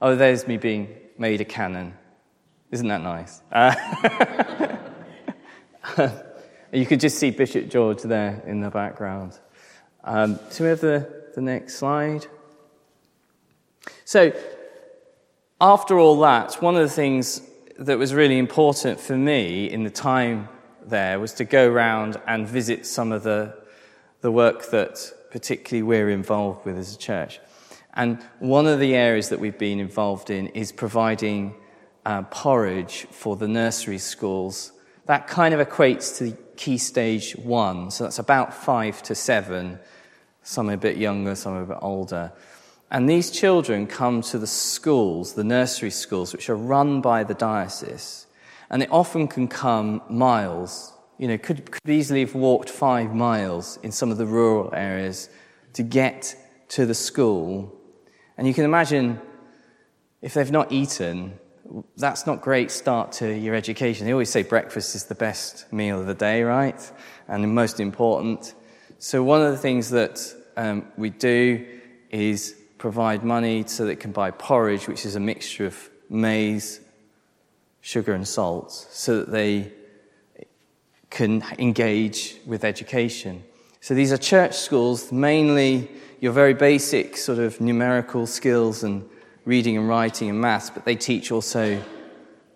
Oh, 0.00 0.16
there's 0.16 0.46
me 0.46 0.56
being 0.56 0.96
made 1.18 1.40
a 1.40 1.44
canon. 1.44 1.94
Isn't 2.70 2.88
that 2.88 3.02
nice? 3.02 3.42
Uh, 3.52 4.76
you 6.72 6.86
could 6.86 7.00
just 7.00 7.18
see 7.18 7.30
Bishop 7.30 7.68
George 7.68 8.02
there 8.02 8.42
in 8.46 8.60
the 8.60 8.70
background. 8.70 9.38
Um, 10.04 10.38
so 10.50 10.64
we 10.64 10.70
have 10.70 10.80
the, 10.80 11.24
the 11.34 11.40
next 11.40 11.76
slide. 11.76 12.26
So, 14.04 14.32
after 15.60 15.98
all 15.98 16.18
that, 16.20 16.54
one 16.62 16.74
of 16.74 16.82
the 16.82 16.94
things 16.94 17.42
that 17.78 17.98
was 17.98 18.14
really 18.14 18.38
important 18.38 19.00
for 19.00 19.16
me 19.16 19.70
in 19.70 19.84
the 19.84 19.90
time 19.90 20.48
there 20.84 21.20
was 21.20 21.32
to 21.34 21.44
go 21.44 21.68
around 21.68 22.20
and 22.26 22.46
visit 22.46 22.86
some 22.86 23.12
of 23.12 23.22
the, 23.22 23.54
the 24.20 24.30
work 24.30 24.70
that 24.70 25.12
particularly 25.30 25.82
we're 25.82 26.10
involved 26.10 26.64
with 26.66 26.76
as 26.76 26.94
a 26.94 26.98
church. 26.98 27.40
And 27.94 28.22
one 28.38 28.66
of 28.66 28.78
the 28.78 28.94
areas 28.94 29.30
that 29.30 29.40
we've 29.40 29.58
been 29.58 29.80
involved 29.80 30.30
in 30.30 30.48
is 30.48 30.72
providing 30.72 31.54
uh, 32.06 32.22
porridge 32.22 33.06
for 33.10 33.36
the 33.36 33.48
nursery 33.48 33.98
schools. 33.98 34.72
That 35.10 35.26
kind 35.26 35.52
of 35.52 35.66
equates 35.66 36.18
to 36.18 36.36
key 36.54 36.78
stage 36.78 37.34
one, 37.34 37.90
so 37.90 38.04
that's 38.04 38.20
about 38.20 38.54
five 38.54 39.02
to 39.02 39.16
seven. 39.16 39.80
Some 40.44 40.70
are 40.70 40.74
a 40.74 40.76
bit 40.76 40.98
younger, 40.98 41.34
some 41.34 41.54
are 41.54 41.62
a 41.62 41.66
bit 41.66 41.78
older. 41.82 42.30
And 42.92 43.10
these 43.10 43.32
children 43.32 43.88
come 43.88 44.22
to 44.22 44.38
the 44.38 44.46
schools, 44.46 45.34
the 45.34 45.42
nursery 45.42 45.90
schools, 45.90 46.32
which 46.32 46.48
are 46.48 46.54
run 46.54 47.00
by 47.00 47.24
the 47.24 47.34
diocese, 47.34 48.28
and 48.70 48.80
they 48.80 48.86
often 48.86 49.26
can 49.26 49.48
come 49.48 50.00
miles. 50.08 50.92
You 51.18 51.26
know, 51.26 51.38
could, 51.38 51.72
could 51.72 51.90
easily 51.90 52.20
have 52.20 52.36
walked 52.36 52.70
five 52.70 53.12
miles 53.12 53.80
in 53.82 53.90
some 53.90 54.12
of 54.12 54.16
the 54.16 54.26
rural 54.26 54.72
areas 54.72 55.28
to 55.72 55.82
get 55.82 56.36
to 56.68 56.86
the 56.86 56.94
school 56.94 57.76
and 58.38 58.46
you 58.46 58.54
can 58.54 58.64
imagine 58.64 59.20
if 60.22 60.34
they've 60.34 60.50
not 60.50 60.72
eaten, 60.72 61.38
that's 61.96 62.26
not 62.26 62.40
great 62.40 62.70
start 62.70 63.12
to 63.12 63.32
your 63.32 63.54
education. 63.54 64.06
They 64.06 64.12
always 64.12 64.30
say 64.30 64.42
breakfast 64.42 64.94
is 64.94 65.04
the 65.04 65.14
best 65.14 65.72
meal 65.72 66.00
of 66.00 66.06
the 66.06 66.14
day, 66.14 66.42
right? 66.42 66.80
And 67.28 67.42
the 67.44 67.48
most 67.48 67.80
important. 67.80 68.54
So 68.98 69.22
one 69.22 69.42
of 69.42 69.52
the 69.52 69.58
things 69.58 69.90
that 69.90 70.20
um, 70.56 70.86
we 70.96 71.10
do 71.10 71.66
is 72.10 72.56
provide 72.78 73.24
money 73.24 73.64
so 73.66 73.86
it 73.86 74.00
can 74.00 74.12
buy 74.12 74.30
porridge, 74.30 74.88
which 74.88 75.06
is 75.06 75.14
a 75.14 75.20
mixture 75.20 75.66
of 75.66 75.90
maize, 76.08 76.80
sugar, 77.80 78.14
and 78.14 78.26
salt, 78.26 78.72
so 78.72 79.18
that 79.18 79.30
they 79.30 79.72
can 81.08 81.44
engage 81.58 82.36
with 82.46 82.64
education. 82.64 83.44
So 83.80 83.94
these 83.94 84.12
are 84.12 84.18
church 84.18 84.56
schools, 84.56 85.12
mainly 85.12 85.90
your 86.20 86.32
very 86.32 86.54
basic 86.54 87.16
sort 87.16 87.38
of 87.38 87.60
numerical 87.60 88.26
skills 88.26 88.82
and 88.82 89.08
reading 89.50 89.76
and 89.76 89.88
writing 89.88 90.30
and 90.30 90.40
maths, 90.40 90.70
but 90.70 90.84
they 90.84 90.94
teach 90.94 91.32
also 91.32 91.82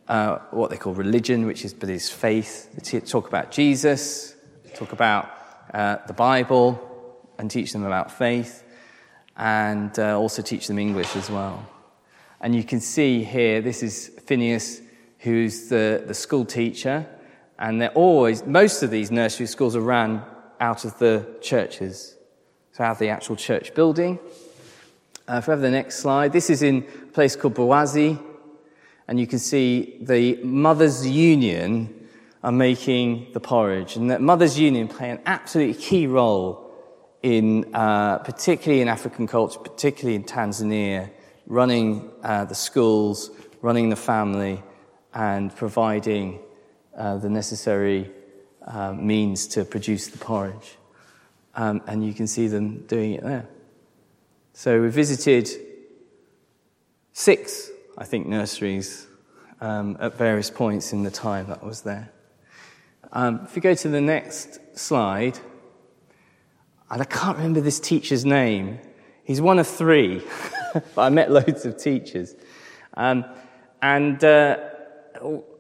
uh, 0.07 0.39
what 0.53 0.71
they 0.71 0.77
call 0.77 0.95
religion, 0.95 1.45
which 1.45 1.65
is 1.65 1.75
but 1.75 1.91
is 1.91 2.09
faith. 2.09 2.73
They 2.73 3.01
talk 3.01 3.27
about 3.27 3.51
Jesus, 3.51 4.37
talk 4.77 4.93
about 4.93 5.29
uh, 5.75 5.97
the 6.07 6.13
Bible, 6.13 6.69
and 7.37 7.51
teach 7.51 7.73
them 7.73 7.85
about 7.85 8.13
faith, 8.13 8.63
and 9.37 9.99
uh, 9.99 10.17
also 10.17 10.41
teach 10.41 10.69
them 10.69 10.79
English 10.79 11.17
as 11.17 11.29
well. 11.29 11.67
And 12.41 12.55
you 12.55 12.63
can 12.63 12.79
see 12.79 13.25
here, 13.25 13.61
this 13.61 13.83
is 13.83 14.13
Phineas, 14.27 14.81
who's 15.19 15.69
the, 15.69 16.05
the 16.07 16.15
school 16.15 16.45
teacher, 16.45 17.07
And 17.59 17.81
they're 17.81 17.91
always, 17.91 18.47
most 18.47 18.85
of 18.85 18.91
these 18.91 19.11
nursery 19.11 19.47
schools 19.47 19.75
are 19.75 19.81
run 19.81 20.23
out 20.61 20.85
of 20.85 20.99
the 20.99 21.27
churches, 21.41 22.17
so 22.71 22.85
out 22.85 22.93
of 22.93 22.99
the 22.99 23.09
actual 23.09 23.35
church 23.35 23.75
building. 23.75 24.21
Uh, 25.27 25.37
if 25.37 25.47
we 25.47 25.53
have 25.53 25.63
the 25.63 25.71
next 25.71 26.01
slide, 26.01 26.35
this 26.35 26.51
is 26.51 26.63
in 26.63 26.87
a 27.03 27.07
place 27.07 27.35
called 27.35 27.55
Bawazi, 27.55 28.23
and 29.09 29.19
you 29.19 29.27
can 29.27 29.39
see 29.39 29.97
the 30.03 30.37
Mothers 30.43 31.07
Union 31.07 32.09
are 32.43 32.53
making 32.53 33.29
the 33.33 33.41
porridge, 33.41 33.97
and 33.97 34.11
that 34.11 34.21
Mothers 34.21 34.59
Union 34.59 34.87
play 34.87 35.09
an 35.09 35.21
absolutely 35.25 35.81
key 35.81 36.07
role 36.07 36.71
in, 37.23 37.75
uh, 37.75 38.19
particularly 38.19 38.83
in 38.83 38.89
African 38.89 39.27
culture, 39.27 39.59
particularly 39.59 40.15
in 40.15 40.25
Tanzania, 40.25 41.11
running 41.47 42.11
uh, 42.23 42.45
the 42.45 42.55
schools, 42.55 43.31
running 43.63 43.89
the 43.89 43.97
family, 43.97 44.63
and 45.15 45.57
providing 45.57 46.39
uh, 46.95 47.17
the 47.17 47.31
necessary 47.31 48.11
uh, 48.67 48.93
means 48.93 49.47
to 49.47 49.65
produce 49.65 50.09
the 50.09 50.19
porridge. 50.19 50.77
Um, 51.55 51.81
and 51.87 52.05
you 52.05 52.13
can 52.13 52.27
see 52.27 52.47
them 52.47 52.85
doing 52.87 53.13
it 53.15 53.23
there. 53.23 53.49
So 54.57 54.81
we 54.81 54.89
visited 54.89 55.51
six, 57.13 57.71
I 57.99 58.05
think, 58.05 58.29
nurseries 58.29 59.05
um, 59.61 59.97
at 59.99 60.15
various 60.15 60.49
points 60.49 60.93
in 60.93 61.03
the 61.03 61.11
time 61.11 61.49
that 61.49 61.59
I 61.61 61.67
was 61.67 61.81
there. 61.83 62.13
Um, 63.13 63.41
if 63.45 63.57
you 63.57 63.63
go 63.63 63.75
to 63.75 63.89
the 63.89 64.01
next 64.01 64.61
slide, 64.79 65.41
and 66.89 67.03
I 67.03 67.05
can't 67.05 67.37
remember 67.37 67.61
this 67.63 67.81
teacher's 67.81 68.25
name. 68.25 68.79
He's 69.25 69.41
one 69.41 69.59
of 69.59 69.67
three, 69.67 70.23
but 70.73 70.87
I 71.03 71.09
met 71.09 71.33
loads 71.33 71.67
of 71.67 71.77
teachers. 71.77 72.37
Um, 72.97 73.25
and 73.83 74.23
uh, 74.23 74.59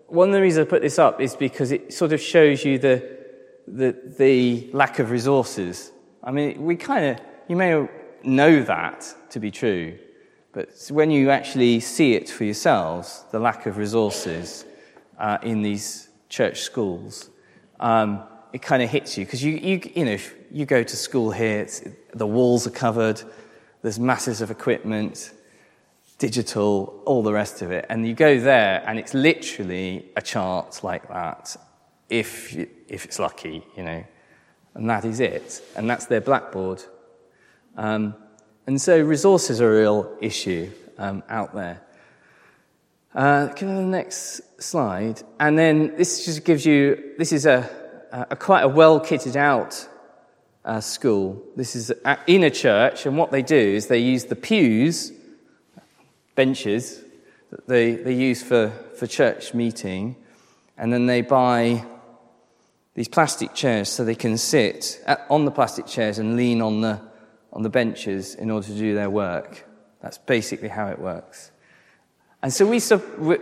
one 0.06 0.28
of 0.28 0.34
the 0.34 0.40
reasons 0.40 0.68
I 0.68 0.70
put 0.70 0.82
this 0.82 1.00
up 1.00 1.20
is 1.20 1.34
because 1.34 1.72
it 1.72 1.92
sort 1.92 2.12
of 2.12 2.20
shows 2.20 2.64
you 2.64 2.78
the, 2.78 3.18
the, 3.66 3.96
the 4.18 4.70
lack 4.72 5.00
of 5.00 5.10
resources. 5.10 5.90
I 6.22 6.30
mean, 6.30 6.62
we 6.62 6.76
kind 6.76 7.06
of, 7.06 7.24
you 7.48 7.56
may 7.56 7.88
know 8.26 8.62
that 8.62 9.14
to 9.30 9.40
be 9.40 9.50
true, 9.50 9.98
but 10.52 10.70
when 10.90 11.10
you 11.10 11.30
actually 11.30 11.80
see 11.80 12.14
it 12.14 12.30
for 12.30 12.44
yourselves, 12.44 13.24
the 13.32 13.40
lack 13.40 13.66
of 13.66 13.76
resources 13.76 14.64
uh, 15.18 15.38
in 15.42 15.62
these 15.62 16.08
church 16.28 16.60
schools, 16.60 17.30
um, 17.80 18.22
it 18.52 18.62
kind 18.62 18.82
of 18.82 18.88
hits 18.88 19.18
you. 19.18 19.24
Because 19.24 19.42
you, 19.42 19.52
you, 19.54 19.80
you 19.94 20.04
know, 20.04 20.18
you 20.52 20.64
go 20.64 20.82
to 20.84 20.96
school 20.96 21.32
here, 21.32 21.66
the 22.14 22.26
walls 22.26 22.66
are 22.68 22.70
covered, 22.70 23.20
there's 23.82 23.98
masses 23.98 24.40
of 24.40 24.50
equipment, 24.50 25.32
digital, 26.18 27.02
all 27.04 27.22
the 27.24 27.32
rest 27.32 27.60
of 27.60 27.72
it, 27.72 27.84
and 27.88 28.06
you 28.06 28.14
go 28.14 28.38
there 28.38 28.82
and 28.86 28.98
it's 28.98 29.12
literally 29.12 30.06
a 30.16 30.22
chart 30.22 30.84
like 30.84 31.08
that, 31.08 31.56
if, 32.08 32.56
if 32.88 33.04
it's 33.04 33.18
lucky, 33.18 33.64
you 33.76 33.82
know, 33.82 34.04
and 34.74 34.88
that 34.88 35.04
is 35.04 35.18
it, 35.18 35.62
and 35.76 35.90
that's 35.90 36.06
their 36.06 36.20
blackboard. 36.20 36.84
Um, 37.76 38.14
and 38.66 38.80
so 38.80 39.00
resources 39.00 39.60
are 39.60 39.76
a 39.76 39.80
real 39.80 40.16
issue 40.20 40.70
um, 40.98 41.22
out 41.28 41.54
there. 41.54 41.82
Uh, 43.14 43.48
can 43.48 43.68
I 43.68 43.74
have 43.74 43.82
the 43.82 43.88
next 43.88 44.62
slide? 44.62 45.22
And 45.38 45.58
then 45.58 45.96
this 45.96 46.24
just 46.24 46.44
gives 46.44 46.66
you, 46.66 47.12
this 47.18 47.32
is 47.32 47.46
a, 47.46 47.70
a 48.30 48.36
quite 48.36 48.62
a 48.62 48.68
well 48.68 49.00
kitted 49.00 49.36
out 49.36 49.88
uh, 50.64 50.80
school. 50.80 51.42
This 51.56 51.76
is 51.76 51.92
in 52.26 52.44
a 52.44 52.50
church, 52.50 53.06
and 53.06 53.16
what 53.16 53.30
they 53.30 53.42
do 53.42 53.56
is 53.56 53.86
they 53.86 53.98
use 53.98 54.24
the 54.24 54.36
pews, 54.36 55.12
benches, 56.34 57.02
that 57.50 57.68
they, 57.68 57.94
they 57.94 58.14
use 58.14 58.42
for, 58.42 58.70
for 58.96 59.06
church 59.06 59.54
meeting, 59.54 60.16
and 60.76 60.92
then 60.92 61.06
they 61.06 61.20
buy 61.20 61.84
these 62.94 63.08
plastic 63.08 63.54
chairs 63.54 63.88
so 63.88 64.04
they 64.04 64.14
can 64.14 64.38
sit 64.38 65.02
at, 65.06 65.26
on 65.28 65.44
the 65.44 65.50
plastic 65.50 65.86
chairs 65.86 66.18
and 66.18 66.36
lean 66.36 66.62
on 66.62 66.80
the, 66.80 67.00
on 67.54 67.62
the 67.62 67.70
benches 67.70 68.34
in 68.34 68.50
order 68.50 68.66
to 68.66 68.74
do 68.74 68.94
their 68.94 69.08
work. 69.08 69.64
That's 70.02 70.18
basically 70.18 70.68
how 70.68 70.88
it 70.88 70.98
works. 70.98 71.52
And 72.42 72.52
so 72.52 72.66
we, 72.66 72.78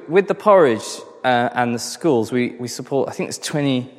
with 0.07 0.29
the 0.29 0.35
porridge 0.35 0.87
uh, 1.25 1.48
and 1.55 1.75
the 1.75 1.79
schools, 1.81 2.31
we, 2.31 2.51
we 2.51 2.68
support, 2.68 3.09
I 3.09 3.12
think 3.12 3.31
it's 3.31 3.38
20, 3.38 3.90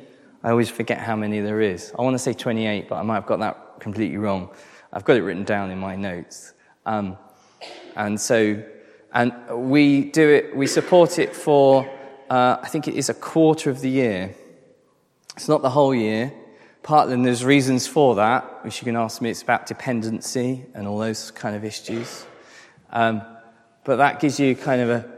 I 0.42 0.50
always 0.50 0.70
forget 0.70 0.98
how 0.98 1.16
many 1.16 1.40
there 1.40 1.60
is. 1.60 1.92
I 1.98 2.02
want 2.02 2.14
to 2.14 2.18
say 2.18 2.32
28, 2.32 2.88
but 2.88 2.96
I 2.96 3.02
might 3.02 3.16
have 3.16 3.26
got 3.26 3.40
that 3.40 3.80
completely 3.80 4.16
wrong. 4.16 4.48
I've 4.92 5.04
got 5.04 5.16
it 5.16 5.22
written 5.22 5.44
down 5.44 5.70
in 5.70 5.78
my 5.78 5.96
notes. 5.96 6.54
Um, 6.86 7.18
and 7.96 8.18
so, 8.18 8.62
and 9.12 9.34
we 9.50 10.04
do 10.04 10.26
it, 10.28 10.56
we 10.56 10.66
support 10.66 11.18
it 11.18 11.34
for, 11.34 11.86
uh, 12.30 12.58
I 12.62 12.68
think 12.68 12.88
it 12.88 12.94
is 12.94 13.08
a 13.08 13.14
quarter 13.14 13.68
of 13.68 13.80
the 13.80 13.90
year. 13.90 14.34
It's 15.36 15.48
not 15.48 15.60
the 15.60 15.70
whole 15.70 15.94
year. 15.94 16.32
Partly, 16.84 17.14
and 17.14 17.24
there's 17.24 17.42
reasons 17.42 17.86
for 17.86 18.14
that, 18.16 18.62
which 18.62 18.78
you 18.78 18.84
can 18.84 18.94
ask 18.94 19.22
me. 19.22 19.30
It's 19.30 19.40
about 19.40 19.64
dependency 19.64 20.66
and 20.74 20.86
all 20.86 20.98
those 20.98 21.30
kind 21.30 21.56
of 21.56 21.64
issues. 21.64 22.26
Um, 22.90 23.22
but 23.84 23.96
that 23.96 24.20
gives 24.20 24.38
you 24.38 24.54
kind 24.54 24.82
of 24.82 24.90
a, 24.90 25.10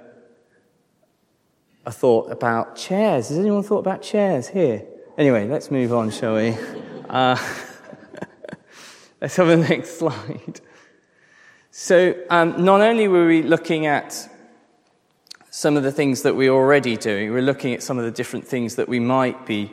a 1.85 1.91
thought 1.91 2.31
about 2.31 2.77
chairs. 2.77 3.31
Has 3.31 3.39
anyone 3.39 3.65
thought 3.65 3.81
about 3.81 4.01
chairs 4.01 4.47
here? 4.47 4.85
Anyway, 5.19 5.49
let's 5.49 5.73
move 5.73 5.93
on, 5.93 6.11
shall 6.11 6.37
we? 6.37 6.57
Uh, 7.09 7.39
let's 9.21 9.37
have 9.37 9.47
the 9.47 9.57
next 9.57 10.01
slide. 10.01 10.61
So, 11.71 12.17
um, 12.31 12.65
not 12.65 12.81
only 12.81 13.07
were 13.07 13.29
we 13.29 13.45
looking 13.45 13.87
at 13.87 14.29
some 15.51 15.77
of 15.77 15.85
the 15.85 15.93
things 15.93 16.23
that 16.23 16.35
we're 16.35 16.51
already 16.51 16.97
doing, 16.97 17.31
we're 17.31 17.43
looking 17.43 17.75
at 17.75 17.85
some 17.85 17.97
of 17.97 18.05
the 18.05 18.11
different 18.11 18.45
things 18.45 18.75
that 18.75 18.89
we 18.89 18.99
might 18.99 19.47
be 19.47 19.73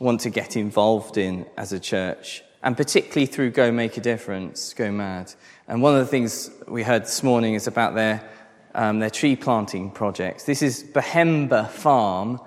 want 0.00 0.22
to 0.22 0.30
get 0.30 0.56
involved 0.56 1.16
in 1.16 1.46
as 1.56 1.72
a 1.72 1.78
church, 1.78 2.42
and 2.64 2.76
particularly 2.76 3.26
through 3.26 3.50
Go 3.50 3.70
Make 3.70 3.96
a 3.96 4.00
Difference, 4.00 4.74
Go 4.74 4.90
Mad. 4.90 5.32
And 5.68 5.80
one 5.80 5.94
of 5.94 6.00
the 6.00 6.06
things 6.06 6.50
we 6.66 6.82
heard 6.82 7.04
this 7.04 7.22
morning 7.22 7.54
is 7.54 7.68
about 7.68 7.94
their, 7.94 8.28
um, 8.74 8.98
their 8.98 9.10
tree 9.10 9.36
planting 9.36 9.92
projects. 9.92 10.44
This 10.44 10.62
is 10.62 10.82
Bahemba 10.82 11.68
Farm 11.68 12.40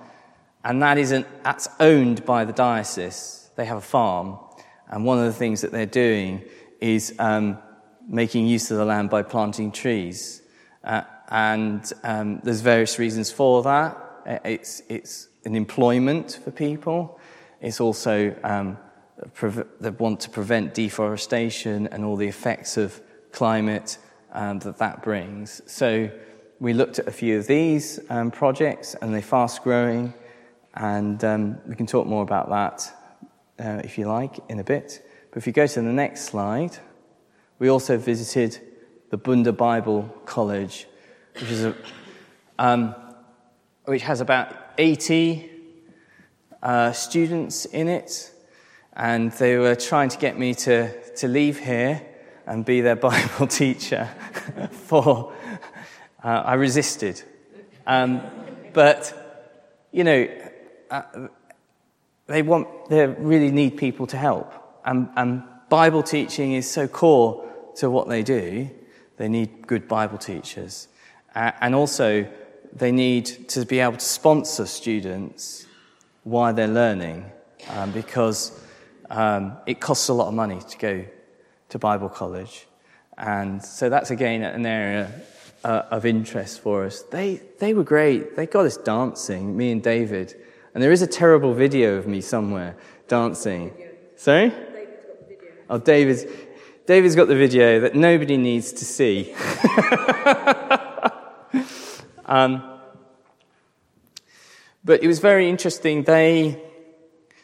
and 0.64 0.82
that 0.82 0.98
isn't, 0.98 1.28
that's 1.44 1.68
owned 1.80 2.26
by 2.26 2.46
the 2.46 2.54
diocese. 2.54 3.50
They 3.56 3.66
have 3.66 3.78
a 3.78 3.82
farm, 3.82 4.40
and 4.90 5.06
one 5.06 5.20
of 5.20 5.26
the 5.26 5.34
things 5.34 5.62
that 5.62 5.72
they're 5.72 5.86
doing 5.86 6.44
is 6.80 7.14
um, 7.20 7.58
making 8.08 8.48
use 8.48 8.72
of 8.72 8.78
the 8.78 8.86
land 8.86 9.10
by 9.10 9.24
planting 9.24 9.72
trees. 9.72 10.42
Uh, 10.84 11.02
and 11.30 11.92
um, 12.04 12.40
there's 12.44 12.62
various 12.62 12.98
reasons 12.98 13.32
for 13.32 13.64
that. 13.64 13.98
Uh, 14.26 14.40
it's, 14.46 14.82
it's 14.88 15.28
an 15.46 15.56
employment 15.56 16.40
for 16.44 16.52
people. 16.52 17.20
It's 17.64 17.80
also 17.80 18.36
um, 18.44 18.78
they 19.80 19.90
want 19.92 20.20
to 20.20 20.30
prevent 20.30 20.74
deforestation 20.74 21.88
and 21.88 22.04
all 22.04 22.18
the 22.18 22.28
effects 22.28 22.76
of 22.76 23.02
climate 23.32 23.98
um, 24.34 24.60
that 24.60 24.78
that 24.80 25.02
brings. 25.02 25.62
So 25.66 26.12
we 26.60 26.74
looked 26.74 27.00
at 27.00 27.08
a 27.08 27.12
few 27.12 27.38
of 27.38 27.48
these 27.48 28.02
um, 28.10 28.32
projects, 28.32 28.96
and 28.96 29.14
they're 29.14 29.22
fast 29.22 29.64
growing. 29.64 30.14
And 30.76 31.24
um, 31.24 31.58
we 31.66 31.76
can 31.76 31.88
talk 31.88 32.06
more 32.06 32.22
about 32.22 32.50
that 32.50 32.92
uh, 33.66 33.82
if 33.82 33.98
you 33.98 34.08
like 34.08 34.40
in 34.50 34.60
a 34.60 34.64
bit. 34.64 35.06
But 35.30 35.38
if 35.38 35.48
you 35.48 35.54
go 35.54 35.66
to 35.66 35.82
the 35.82 35.94
next 35.94 36.26
slide, 36.26 36.78
we 37.60 37.70
also 37.70 37.98
visited 37.98 38.60
the 39.10 39.18
Bunda 39.18 39.54
Bible 39.54 40.14
College, 40.26 40.86
which, 41.36 41.50
is 41.50 41.64
a, 41.64 41.76
um, 42.60 42.94
which 43.86 44.02
has 44.02 44.20
about 44.20 44.54
80 44.78 45.53
uh, 46.64 46.94
students 46.94 47.66
in 47.66 47.88
it. 47.88 48.32
And 48.94 49.32
they 49.34 49.58
were 49.58 49.76
trying 49.76 50.10
to 50.10 50.18
get 50.18 50.40
me 50.40 50.56
to, 50.56 51.14
to 51.16 51.28
leave 51.28 51.60
here 51.60 52.02
and 52.48 52.66
be 52.66 52.82
their 52.82 52.96
Bible 53.12 53.48
teacher 53.48 54.10
for. 54.72 55.34
Uh, 56.24 56.28
I 56.46 56.54
resisted. 56.54 57.22
Um, 57.86 58.22
but, 58.72 59.14
you 59.92 60.06
know, 60.06 60.28
uh, 60.90 61.28
they 62.28 62.42
want, 62.42 62.90
they 62.90 63.06
really 63.08 63.52
need 63.52 63.78
people 63.78 64.08
to 64.08 64.18
help. 64.18 64.54
And, 64.86 65.10
and 65.18 65.44
Bible 65.70 66.02
teaching 66.02 66.54
is 66.54 66.70
so 66.70 66.88
core 66.88 67.46
to 67.76 67.90
what 67.90 68.08
they 68.08 68.24
do. 68.24 68.70
They 69.18 69.28
need 69.28 69.68
good 69.68 69.88
Bible 69.88 70.18
teachers. 70.18 70.88
Uh, 71.36 71.52
and 71.60 71.76
also, 71.76 72.26
they 72.72 72.92
need 72.92 73.26
to 73.50 73.66
be 73.66 73.80
able 73.80 73.98
to 73.98 74.06
sponsor 74.06 74.66
students 74.66 75.63
while 76.24 76.54
they're 76.54 76.68
learning 76.68 77.26
um, 77.70 77.92
because 77.92 78.60
um, 79.10 79.58
it 79.66 79.80
costs 79.80 80.10
a 80.10 80.14
lot 80.14 80.28
of 80.28 80.34
money 80.34 80.60
to 80.70 80.78
go 80.78 81.06
to 81.70 81.80
Bible 81.80 82.10
college. 82.10 82.68
And 83.18 83.64
so 83.64 83.90
that's 83.90 84.12
again 84.12 84.42
an 84.42 84.66
area 84.66 85.12
uh, 85.64 85.84
of 85.92 86.06
interest 86.06 86.62
for 86.62 86.86
us. 86.86 87.02
They, 87.04 87.42
they 87.60 87.74
were 87.74 87.84
great. 87.84 88.36
They 88.36 88.48
got 88.48 88.66
us 88.66 88.78
dancing, 88.78 89.56
me 89.56 89.72
and 89.72 89.84
David. 89.84 90.36
And 90.74 90.82
there 90.82 90.92
is 90.92 91.02
a 91.02 91.08
terrible 91.08 91.54
video 91.54 91.96
of 91.96 92.08
me 92.08 92.22
somewhere 92.22 92.76
dancing. 93.08 93.74
Sorry? 94.16 94.52
Oh, 95.70 95.78
David's, 95.78 96.26
David's 96.86 97.16
got 97.16 97.28
the 97.28 97.36
video 97.36 97.80
that 97.82 97.96
nobody 97.96 98.38
needs 98.38 98.74
to 98.74 98.86
see. 98.86 99.34
um, 102.26 102.73
But 104.86 105.04
it 105.04 105.08
was 105.08 105.20
very 105.20 105.50
interesting. 105.50 106.04
They, 106.04 106.62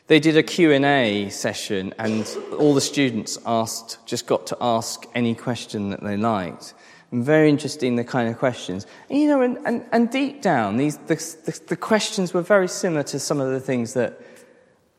they 0.08 0.20
did 0.20 0.36
a 0.36 0.44
Q&A 0.44 1.30
session 1.30 1.94
and 1.98 2.28
all 2.58 2.74
the 2.74 2.82
students 2.82 3.38
asked, 3.46 4.06
just 4.06 4.28
got 4.28 4.48
to 4.48 4.58
ask 4.60 5.06
any 5.16 5.36
question 5.36 5.90
that 5.92 6.04
they 6.04 6.18
liked. 6.18 6.74
And 7.12 7.24
very 7.24 7.50
interesting, 7.50 7.96
the 7.96 8.04
kind 8.04 8.30
of 8.30 8.38
questions. 8.38 8.86
And, 9.10 9.20
you 9.20 9.28
know, 9.30 9.42
and, 9.42 9.58
and, 9.66 9.86
and 9.92 10.12
deep 10.12 10.42
down, 10.42 10.78
these, 10.78 10.98
the, 10.98 11.16
the, 11.46 11.60
the 11.70 11.76
questions 11.78 12.34
were 12.34 12.42
very 12.42 12.68
similar 12.68 13.04
to 13.04 13.20
some 13.20 13.40
of 13.40 13.50
the 13.52 13.60
things 13.60 13.94
that, 13.94 14.20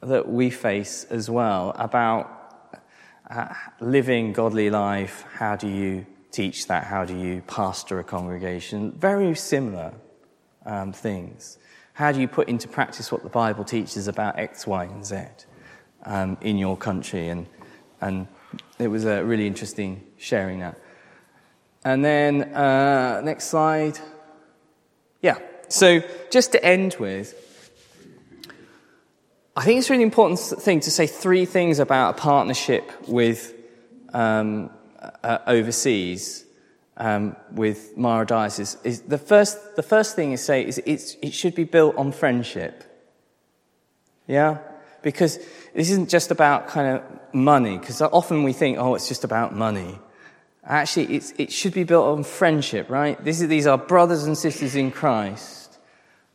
that 0.01 0.29
we 0.29 0.51
face 0.51 1.05
as 1.05 1.31
well 1.31 1.73
about 1.77 2.39
uh, 3.31 3.55
living 3.81 4.33
godly 4.33 4.71
life. 4.71 5.25
How 5.35 5.55
do 5.55 5.69
you 5.69 6.05
teach 6.33 6.67
that? 6.67 6.85
How 6.85 7.05
do 7.05 7.17
you 7.17 7.43
pastor 7.47 8.01
a 8.01 8.05
congregation? 8.05 8.93
Very 8.93 9.35
similar 9.37 9.93
um, 10.67 10.93
things. 10.93 11.59
How 12.01 12.13
do 12.13 12.19
you 12.19 12.29
put 12.29 12.49
into 12.49 12.67
practice 12.67 13.13
what 13.13 13.25
the 13.25 13.29
Bible 13.29 13.63
teaches 13.63 14.09
about 14.09 14.39
X, 14.39 14.67
Y, 14.67 14.85
and 14.85 15.05
Z 15.05 15.19
um, 16.07 16.39
in 16.41 16.57
your 16.57 16.75
country? 16.75 17.29
And, 17.29 17.47
and 18.01 18.27
it 18.79 18.89
was 18.89 19.05
a 19.05 19.23
really 19.23 19.47
interesting 19.47 20.07
sharing 20.17 20.61
that. 20.61 20.81
And 21.85 22.03
then, 22.03 22.55
uh, 22.55 23.21
next 23.23 23.49
slide. 23.49 23.99
Yeah. 25.21 25.37
So, 25.69 26.03
just 26.31 26.53
to 26.53 26.65
end 26.65 26.97
with, 26.99 27.35
I 29.55 29.65
think 29.65 29.79
it's 29.79 29.91
really 29.91 30.03
important 30.03 30.39
thing 30.39 30.81
to 30.81 30.91
say 30.91 31.07
three 31.07 31.45
things 31.45 31.81
about 31.81 32.17
a 32.17 32.19
partnership 32.19 32.91
with 33.09 33.53
um, 34.15 34.71
uh, 35.23 35.41
overseas 35.47 36.47
um, 37.01 37.35
with 37.51 37.97
Mara 37.97 38.27
Diocese. 38.27 38.77
Is 38.85 39.01
the 39.01 39.19
first 39.19 39.75
the 39.75 39.83
first 39.83 40.15
thing 40.15 40.33
is 40.33 40.45
say 40.45 40.65
is 40.65 40.79
it 40.79 41.33
should 41.33 41.55
be 41.55 41.65
built 41.65 41.97
on 41.97 42.13
friendship. 42.13 42.85
Yeah, 44.29 44.59
because 45.03 45.39
this 45.75 45.91
isn't 45.91 46.11
just 46.11 46.31
about 46.31 46.69
kind 46.69 46.97
of 46.97 47.03
money. 47.35 47.79
Because 47.79 48.01
often 48.03 48.45
we 48.45 48.53
think, 48.53 48.79
oh, 48.79 48.95
it's 48.95 49.09
just 49.09 49.25
about 49.25 49.57
money. 49.57 49.99
Actually, 50.63 51.17
it 51.17 51.51
should 51.51 51.73
be 51.73 51.85
built 51.85 52.07
on 52.07 52.23
friendship, 52.23 52.91
right? 52.91 53.19
Is, 53.27 53.41
these 53.49 53.67
are 53.67 53.79
brothers 53.79 54.25
and 54.25 54.37
sisters 54.37 54.77
in 54.77 54.91
Christ 54.91 55.79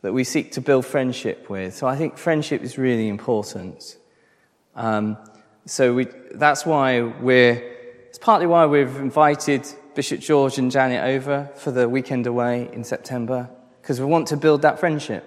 that 0.02 0.12
we 0.12 0.24
seek 0.24 0.52
to 0.52 0.60
build 0.60 0.84
friendship 0.84 1.48
with. 1.48 1.74
So 1.74 1.86
I 1.86 1.96
think 1.96 2.18
friendship 2.18 2.62
is 2.62 2.76
really 2.76 3.08
important. 3.08 3.96
Um, 4.74 5.16
so 5.64 5.94
we, 5.94 6.08
that's 6.34 6.66
why 6.66 7.00
we're, 7.00 7.54
it's 8.08 8.18
partly 8.18 8.46
why 8.46 8.66
we've 8.66 8.96
invited 8.96 9.66
Bishop 9.96 10.20
George 10.20 10.58
and 10.58 10.70
Janet 10.70 11.02
over 11.04 11.50
for 11.56 11.70
the 11.70 11.88
weekend 11.88 12.26
away 12.26 12.68
in 12.74 12.84
September, 12.84 13.48
because 13.80 13.98
we 13.98 14.04
want 14.04 14.28
to 14.28 14.36
build 14.36 14.60
that 14.60 14.78
friendship. 14.78 15.24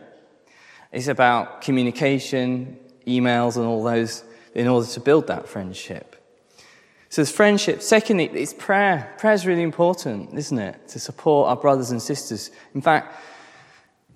It's 0.91 1.07
about 1.07 1.61
communication, 1.61 2.77
emails, 3.07 3.57
and 3.57 3.65
all 3.65 3.83
those 3.83 4.23
in 4.53 4.67
order 4.67 4.85
to 4.85 4.99
build 4.99 5.25
that 5.25 5.49
friendship. 5.49 6.15
So 7.09 7.23
there's 7.23 7.31
friendship. 7.31 7.81
Secondly, 7.81 8.25
it's 8.25 8.53
prayer. 8.53 9.11
Prayer 9.17 9.33
is 9.33 9.47
really 9.47 9.63
important, 9.63 10.37
isn't 10.37 10.59
it? 10.59 10.87
To 10.89 10.99
support 10.99 11.49
our 11.49 11.57
brothers 11.57 11.89
and 11.89 11.99
sisters. 11.99 12.51
In 12.75 12.81
fact, 12.81 13.15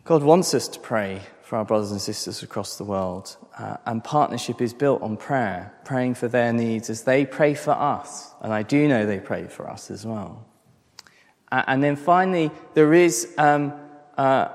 God 0.03 0.21
wants 0.21 0.53
us 0.53 0.67
to 0.67 0.79
pray 0.79 1.21
for 1.53 1.57
our 1.57 1.65
brothers 1.65 1.91
and 1.91 2.01
sisters 2.01 2.41
across 2.41 2.79
the 2.79 2.83
world. 2.83 3.37
Uh, 3.59 3.77
and 3.85 4.03
partnership 4.03 4.59
is 4.59 4.73
built 4.73 4.99
on 5.03 5.15
prayer, 5.15 5.71
praying 5.85 6.15
for 6.15 6.27
their 6.27 6.51
needs 6.51 6.89
as 6.89 7.03
they 7.03 7.27
pray 7.27 7.53
for 7.53 7.73
us. 7.73 8.33
And 8.41 8.51
I 8.51 8.63
do 8.63 8.87
know 8.87 9.05
they 9.05 9.19
pray 9.19 9.45
for 9.45 9.69
us 9.69 9.91
as 9.91 10.03
well. 10.03 10.47
Uh, 11.51 11.61
and 11.67 11.83
then 11.83 11.95
finally, 11.95 12.49
there 12.73 12.91
is 12.95 13.35
um, 13.37 13.71
uh, 14.17 14.47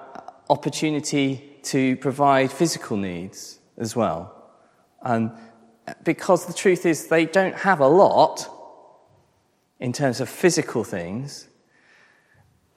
opportunity 0.51 1.61
to 1.63 1.97
provide 1.99 2.51
physical 2.51 2.97
needs 2.97 3.61
as 3.77 3.95
well. 3.95 4.51
Um, 5.03 5.39
because 6.03 6.47
the 6.47 6.53
truth 6.53 6.85
is 6.85 7.07
they 7.07 7.27
don't 7.27 7.55
have 7.55 7.79
a 7.79 7.87
lot 7.87 8.45
in 9.79 9.93
terms 9.93 10.21
of 10.21 10.29
physical 10.29 10.83
things, 10.83 11.47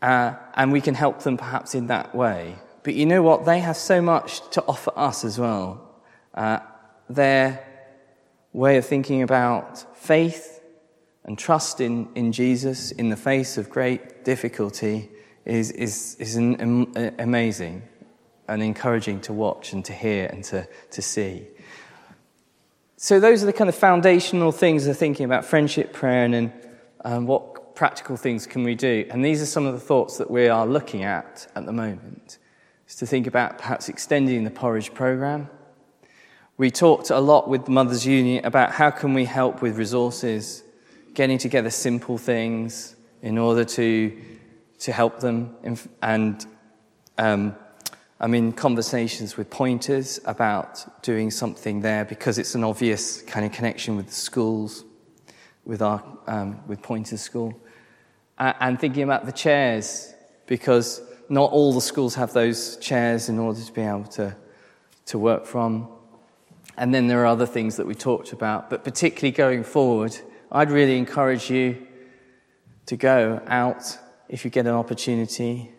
uh, 0.03 0.36
and 0.53 0.71
we 0.71 0.79
can 0.79 0.93
help 0.93 1.23
them 1.23 1.38
perhaps 1.38 1.73
in 1.73 1.88
that 1.88 2.13
way. 2.13 2.57
But 2.83 2.95
you 2.95 3.05
know 3.05 3.21
what? 3.21 3.45
They 3.45 3.59
have 3.59 3.77
so 3.77 4.01
much 4.01 4.47
to 4.51 4.63
offer 4.65 4.91
us 4.95 5.23
as 5.23 5.37
well. 5.37 5.87
Uh, 6.33 6.59
their 7.09 7.65
way 8.53 8.77
of 8.77 8.85
thinking 8.85 9.21
about 9.21 9.97
faith 9.97 10.61
and 11.23 11.37
trust 11.37 11.79
in, 11.79 12.09
in 12.15 12.31
Jesus 12.31 12.91
in 12.91 13.09
the 13.09 13.15
face 13.15 13.57
of 13.57 13.69
great 13.69 14.25
difficulty 14.25 15.09
is, 15.45 15.71
is, 15.71 16.15
is 16.19 16.35
an, 16.35 16.61
um, 16.61 16.93
amazing 17.19 17.83
and 18.47 18.61
encouraging 18.61 19.21
to 19.21 19.33
watch 19.33 19.73
and 19.73 19.85
to 19.85 19.93
hear 19.93 20.25
and 20.25 20.43
to, 20.45 20.67
to 20.91 21.01
see. 21.01 21.47
So, 22.97 23.19
those 23.19 23.41
are 23.41 23.47
the 23.47 23.53
kind 23.53 23.69
of 23.69 23.75
foundational 23.75 24.51
things 24.51 24.85
of 24.85 24.97
thinking 24.97 25.25
about 25.25 25.45
friendship, 25.45 25.91
prayer, 25.93 26.23
and 26.23 26.33
then 26.33 26.53
um, 27.03 27.25
what 27.25 27.75
practical 27.75 28.15
things 28.15 28.45
can 28.45 28.63
we 28.63 28.75
do. 28.75 29.07
And 29.09 29.25
these 29.25 29.41
are 29.41 29.47
some 29.47 29.65
of 29.65 29.73
the 29.73 29.79
thoughts 29.79 30.17
that 30.17 30.29
we 30.29 30.47
are 30.47 30.67
looking 30.67 31.03
at 31.03 31.47
at 31.55 31.65
the 31.65 31.71
moment. 31.71 32.37
Is 32.91 32.97
to 32.97 33.06
think 33.06 33.25
about 33.25 33.58
perhaps 33.58 33.88
extending 33.88 34.43
the 34.43 34.51
porridge 34.51 34.93
program. 34.93 35.49
We 36.58 36.69
talked 36.71 37.10
a 37.10 37.21
lot 37.21 37.47
with 37.47 37.63
the 37.63 37.71
Mothers 37.71 38.06
Union 38.06 38.43
about 38.43 38.73
how 38.73 38.91
can 38.91 39.13
we 39.13 39.23
help 39.23 39.62
with 39.62 39.77
resources, 39.77 40.62
getting 41.13 41.38
together 41.38 41.69
simple 41.69 42.17
things 42.17 42.97
in 43.21 43.38
order 43.38 43.63
to, 43.63 44.21
to 44.80 44.91
help 44.91 45.21
them. 45.21 45.56
And 46.01 46.45
um, 47.17 47.56
I'm 48.19 48.36
in 48.36 48.51
conversations 48.51 49.38
with 49.38 49.49
pointers 49.49 50.19
about 50.25 51.01
doing 51.01 51.32
something 51.32 51.80
there 51.80 52.04
because 52.04 52.38
it's 52.38 52.56
an 52.56 52.65
obvious 52.65 53.21
kind 53.21 53.45
of 53.45 53.54
connection 53.54 53.95
with 53.95 54.08
the 54.08 54.15
schools, 54.15 54.84
with, 55.63 55.82
our, 55.82 56.04
um, 56.27 56.60
with 56.67 56.82
pointers 56.82 57.21
school. 57.21 57.58
And 58.38 58.77
thinking 58.77 59.04
about 59.04 59.25
the 59.25 59.32
chairs 59.32 60.13
because 60.45 61.01
not 61.31 61.49
all 61.53 61.71
the 61.71 61.79
schools 61.79 62.15
have 62.15 62.33
those 62.33 62.75
chairs 62.77 63.29
in 63.29 63.39
order 63.39 63.61
to 63.61 63.71
be 63.71 63.79
able 63.81 64.03
to, 64.03 64.35
to 65.05 65.17
work 65.17 65.45
from. 65.45 65.87
And 66.75 66.93
then 66.93 67.07
there 67.07 67.21
are 67.21 67.25
other 67.25 67.45
things 67.45 67.77
that 67.77 67.87
we 67.87 67.95
talked 67.95 68.33
about, 68.33 68.69
but 68.69 68.83
particularly 68.83 69.31
going 69.31 69.63
forward, 69.63 70.13
I'd 70.51 70.69
really 70.69 70.97
encourage 70.97 71.49
you 71.49 71.87
to 72.87 72.97
go 72.97 73.41
out 73.47 73.97
if 74.27 74.43
you 74.43 74.51
get 74.51 74.67
an 74.67 74.73
opportunity 74.73 75.71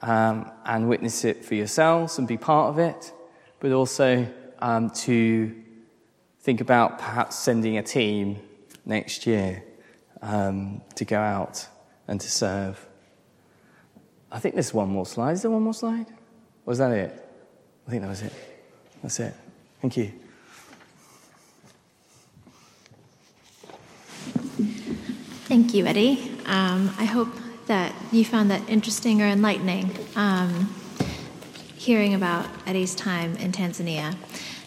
um, 0.00 0.50
and 0.64 0.88
witness 0.88 1.24
it 1.24 1.44
for 1.44 1.54
yourselves 1.54 2.18
and 2.18 2.26
be 2.26 2.36
part 2.36 2.70
of 2.70 2.80
it, 2.80 3.12
but 3.60 3.70
also 3.70 4.26
um, 4.58 4.90
to 4.90 5.54
think 6.40 6.60
about 6.60 6.98
perhaps 6.98 7.38
sending 7.38 7.78
a 7.78 7.84
team 7.84 8.36
next 8.84 9.28
year 9.28 9.62
um, 10.22 10.82
to 10.96 11.04
go 11.04 11.20
out 11.20 11.68
and 12.08 12.20
to 12.20 12.28
serve. 12.28 12.84
I 14.32 14.38
think 14.38 14.54
there's 14.54 14.72
one 14.72 14.88
more 14.88 15.04
slide. 15.04 15.32
Is 15.32 15.42
there 15.42 15.50
one 15.50 15.62
more 15.62 15.74
slide? 15.74 16.06
Was 16.64 16.78
that 16.78 16.90
it? 16.90 17.12
I 17.86 17.90
think 17.90 18.02
that 18.02 18.08
was 18.08 18.22
it. 18.22 18.32
That's 19.02 19.20
it. 19.20 19.34
Thank 19.82 19.98
you. 19.98 20.10
Thank 25.48 25.74
you, 25.74 25.84
Eddie. 25.84 26.30
Um, 26.46 26.94
I 26.98 27.04
hope 27.04 27.28
that 27.66 27.94
you 28.10 28.24
found 28.24 28.50
that 28.50 28.66
interesting 28.70 29.20
or 29.20 29.26
enlightening, 29.26 29.94
um, 30.16 30.74
hearing 31.76 32.14
about 32.14 32.46
Eddie's 32.66 32.94
time 32.94 33.36
in 33.36 33.52
Tanzania. 33.52 34.16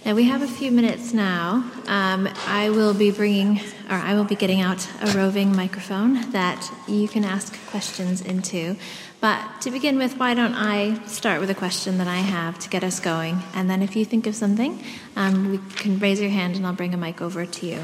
Now 0.06 0.13
we 0.13 0.26
have 0.26 0.44
a 0.44 0.48
few 0.48 0.70
minutes 0.70 1.13
now. 1.13 1.68
Um, 1.88 2.30
I 2.46 2.70
will 2.70 2.94
be 2.94 3.10
bringing, 3.10 3.60
or 3.89 3.96
I 3.96 4.13
will 4.13 4.24
be 4.24 4.36
getting 4.36 4.62
out 4.62 4.88
a 5.02 5.08
roving 5.18 5.56
microphone 5.56 6.30
that 6.30 6.72
you 6.88 7.08
can 7.08 7.26
ask 7.26 7.58
questions 7.72 8.22
into. 8.22 8.76
But 9.20 9.41
to 9.62 9.72
begin 9.72 9.98
with, 9.98 10.20
why 10.20 10.36
don't 10.36 10.53
I 10.53 11.03
start 11.08 11.41
with 11.41 11.49
a 11.49 11.56
question 11.56 11.97
that 11.97 12.08
I 12.08 12.18
have 12.18 12.60
to 12.60 12.70
get 12.70 12.84
us 12.84 12.99
going, 12.99 13.41
and 13.56 13.68
then 13.68 13.82
if 13.82 13.95
you 13.95 14.06
think 14.06 14.28
of 14.28 14.36
something, 14.36 14.80
um, 15.16 15.49
we 15.49 15.58
can 15.76 15.97
raise 15.97 16.22
your 16.22 16.30
hand 16.30 16.56
and 16.56 16.68
I'll 16.68 16.74
bring 16.74 16.93
a 16.93 16.97
mic 16.97 17.20
over 17.20 17.47
to 17.47 17.66
you. 17.66 17.82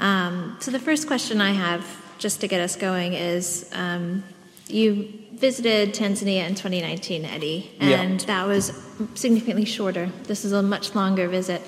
Um, 0.00 0.56
so 0.58 0.72
the 0.72 0.80
first 0.80 1.06
question 1.06 1.40
I 1.40 1.52
have 1.52 1.86
just 2.18 2.40
to 2.40 2.48
get 2.48 2.60
us 2.60 2.74
going, 2.74 3.12
is 3.12 3.70
um, 3.72 4.24
you 4.72 5.12
visited 5.32 5.94
Tanzania 5.94 6.46
in 6.46 6.54
2019, 6.54 7.24
Eddie, 7.24 7.70
and 7.80 8.20
yeah. 8.20 8.26
that 8.26 8.46
was 8.46 8.72
significantly 9.14 9.64
shorter. 9.64 10.10
This 10.24 10.44
is 10.44 10.52
a 10.52 10.62
much 10.62 10.94
longer 10.94 11.28
visit. 11.28 11.62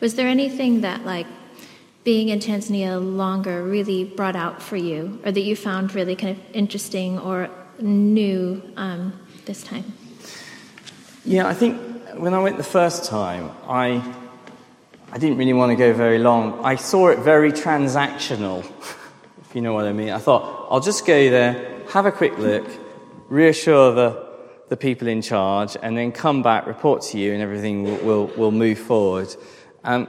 Was 0.00 0.14
there 0.14 0.28
anything 0.28 0.82
that, 0.82 1.04
like, 1.04 1.26
being 2.04 2.28
in 2.28 2.38
Tanzania 2.38 3.00
longer 3.00 3.64
really 3.64 4.04
brought 4.04 4.36
out 4.36 4.62
for 4.62 4.76
you, 4.76 5.20
or 5.24 5.32
that 5.32 5.40
you 5.40 5.56
found 5.56 5.94
really 5.94 6.14
kind 6.14 6.36
of 6.36 6.42
interesting 6.54 7.18
or 7.18 7.50
new 7.80 8.62
um, 8.76 9.12
this 9.44 9.64
time? 9.64 9.92
Yeah, 11.24 11.48
I 11.48 11.54
think 11.54 11.80
when 12.14 12.32
I 12.32 12.38
went 12.40 12.56
the 12.56 12.62
first 12.62 13.04
time, 13.04 13.50
I 13.66 14.00
I 15.12 15.18
didn't 15.18 15.38
really 15.38 15.52
want 15.52 15.70
to 15.70 15.76
go 15.76 15.92
very 15.92 16.18
long. 16.18 16.64
I 16.64 16.76
saw 16.76 17.08
it 17.08 17.18
very 17.20 17.52
transactional. 17.52 18.64
If 19.48 19.54
you 19.54 19.62
know 19.62 19.74
what 19.74 19.86
I 19.86 19.92
mean. 19.92 20.10
I 20.10 20.18
thought, 20.18 20.66
I'll 20.68 20.80
just 20.80 21.06
go 21.06 21.30
there, 21.30 21.75
have 21.96 22.04
a 22.04 22.12
quick 22.12 22.36
look, 22.36 22.68
reassure 23.30 23.94
the, 23.94 24.28
the 24.68 24.76
people 24.76 25.08
in 25.08 25.22
charge, 25.22 25.78
and 25.82 25.96
then 25.96 26.12
come 26.12 26.42
back, 26.42 26.66
report 26.66 27.00
to 27.00 27.18
you, 27.18 27.32
and 27.32 27.40
everything 27.40 27.84
will, 27.84 27.96
will, 28.04 28.26
will 28.36 28.50
move 28.50 28.78
forward. 28.78 29.34
Um, 29.82 30.06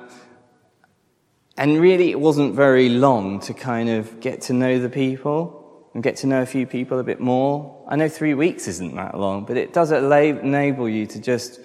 and 1.56 1.80
really, 1.80 2.12
it 2.12 2.20
wasn't 2.20 2.56
very 2.56 2.90
long 2.90 3.40
to 3.40 3.54
kind 3.54 3.88
of 3.88 4.20
get 4.20 4.42
to 4.42 4.54
know 4.54 4.80
the 4.80 4.90
people 4.90 5.90
and 5.94 6.04
get 6.04 6.18
to 6.18 6.28
know 6.28 6.42
a 6.42 6.46
few 6.46 6.68
people 6.68 7.00
a 7.00 7.06
bit 7.06 7.22
more. 7.22 7.82
I 7.88 7.96
know 7.96 8.10
three 8.10 8.34
weeks 8.34 8.68
isn't 8.68 8.94
that 8.96 9.18
long, 9.18 9.46
but 9.46 9.56
it 9.56 9.72
does 9.72 9.92
enable 9.92 10.90
you 10.90 11.08
to 11.08 11.22
just 11.22 11.62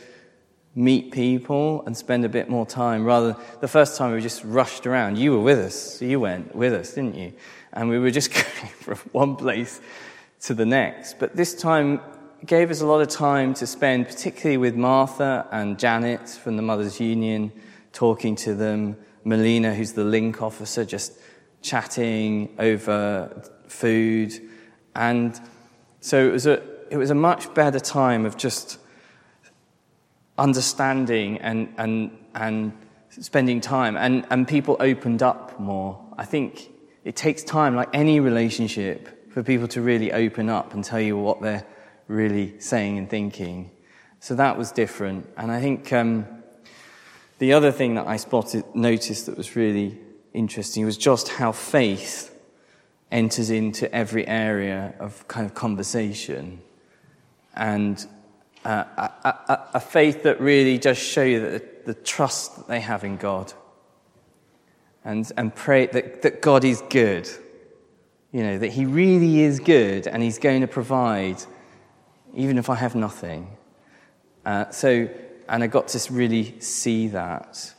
meet 0.75 1.11
people 1.13 1.83
and 1.85 1.97
spend 1.97 2.25
a 2.25 2.29
bit 2.29 2.49
more 2.49 2.65
time 2.65 3.05
rather 3.05 3.37
the 3.61 3.69
first 3.69 3.99
time 3.99 4.13
we 4.13 4.21
just 4.23 4.43
rushed 4.45 4.87
around 4.87 5.19
you 5.19 5.33
were 5.33 5.41
with 5.41 5.59
us 5.59 5.99
so 5.99 6.05
you 6.07 6.19
went 6.19 6.55
with 6.57 6.73
us 6.73 6.95
didn't 6.95 7.15
you 7.15 7.31
and 7.75 7.91
we 7.91 7.99
were 7.99 8.11
just 8.11 8.33
going 8.33 8.73
from 8.81 8.97
one 9.13 9.37
place 9.37 9.83
to 10.43 10.55
the 10.55 10.67
next. 10.67 11.19
But 11.19 11.37
this 11.37 11.55
time 11.55 12.01
gave 12.45 12.71
us 12.71 12.81
a 12.81 12.87
lot 12.87 13.01
of 13.01 13.09
time 13.09 13.55
to 13.55 13.67
spend 13.67 14.07
particularly 14.07 14.57
with 14.57 14.75
martha 14.75 15.47
and 15.53 15.79
janet 15.79 16.29
from 16.29 16.57
the 16.57 16.63
mothers 16.63 17.01
union 17.01 17.53
talking 17.93 18.35
to 18.37 18.55
them. 18.55 18.97
Melina 19.25 19.75
who's 19.75 19.93
the 19.93 20.05
link 20.05 20.43
officer 20.43 20.85
just 20.85 21.13
chatting 21.61 22.55
over 22.59 23.43
food. 23.69 24.33
And 24.97 25.41
so 26.01 26.29
it 26.29 26.33
was 26.33 26.47
a 26.47 26.63
it 26.93 26.99
was 26.99 27.09
a 27.09 27.15
much 27.15 27.55
better 27.55 27.81
time 27.81 28.27
of 28.27 28.37
just 28.37 28.79
understanding 30.37 31.39
and, 31.39 31.73
and, 31.79 32.11
and 32.35 32.73
spending 33.09 33.63
time, 33.63 33.97
and, 33.97 34.27
and 34.29 34.47
people 34.47 34.77
opened 34.79 35.23
up 35.23 35.59
more. 35.59 35.99
I 36.19 36.27
think 36.27 36.71
it 37.03 37.17
takes 37.17 37.43
time, 37.43 37.75
like 37.75 37.89
any 37.95 38.21
relationship, 38.21 39.22
for 39.33 39.43
people 39.43 39.67
to 39.69 39.81
really 39.81 40.13
open 40.13 40.49
up 40.49 40.75
and 40.75 40.85
tell 40.85 41.01
you 41.01 41.17
what 41.17 41.41
they're 41.41 41.67
really 42.07 42.59
saying 42.61 42.99
and 42.99 43.09
thinking. 43.09 43.71
So 44.21 44.35
that 44.35 44.59
was 44.59 44.71
different. 44.73 45.29
And 45.37 45.51
I 45.51 45.61
think 45.61 45.93
um, 45.93 46.27
the 47.39 47.55
other 47.55 47.73
thing 47.73 47.95
that 47.95 48.07
I 48.07 48.19
spotted, 48.19 48.65
noticed 48.75 49.27
that 49.27 49.37
was 49.37 49.57
really 49.57 49.99
interesting 50.35 50.85
was 50.85 50.99
just 50.99 51.29
how 51.29 51.53
faith 51.53 52.29
enters 53.11 53.51
into 53.51 53.93
every 53.95 54.27
area 54.27 54.95
of 54.99 55.27
kind 55.29 55.47
of 55.47 55.55
conversation. 55.55 56.61
And 57.55 58.05
uh, 58.65 58.85
a, 58.97 59.29
a, 59.29 59.69
a, 59.75 59.81
faith 59.81 60.23
that 60.23 60.41
really 60.41 60.79
does 60.79 60.97
show 60.97 61.23
you 61.25 61.41
that 61.41 61.85
the, 61.85 61.95
trust 61.95 62.57
that 62.57 62.69
they 62.69 62.81
have 62.81 63.03
in 63.03 63.17
God 63.17 63.53
and, 65.05 65.31
and 65.37 65.55
pray 65.55 65.87
that, 65.87 66.23
that 66.23 66.41
God 66.41 66.65
is 66.65 66.81
good. 66.89 67.29
You 68.33 68.43
know, 68.43 68.59
that 68.59 68.73
He 68.73 68.87
really 68.87 69.41
is 69.41 69.61
good 69.61 70.07
and 70.07 70.23
He's 70.23 70.39
going 70.39 70.63
to 70.63 70.67
provide 70.67 71.43
even 72.35 72.59
if 72.59 72.71
I 72.71 72.75
have 72.77 72.95
nothing. 72.95 73.57
Uh, 74.45 74.71
so, 74.71 75.09
and 75.49 75.63
I 75.63 75.67
got 75.67 75.89
to 75.89 76.13
really 76.13 76.59
see 76.61 77.09
that. 77.09 77.75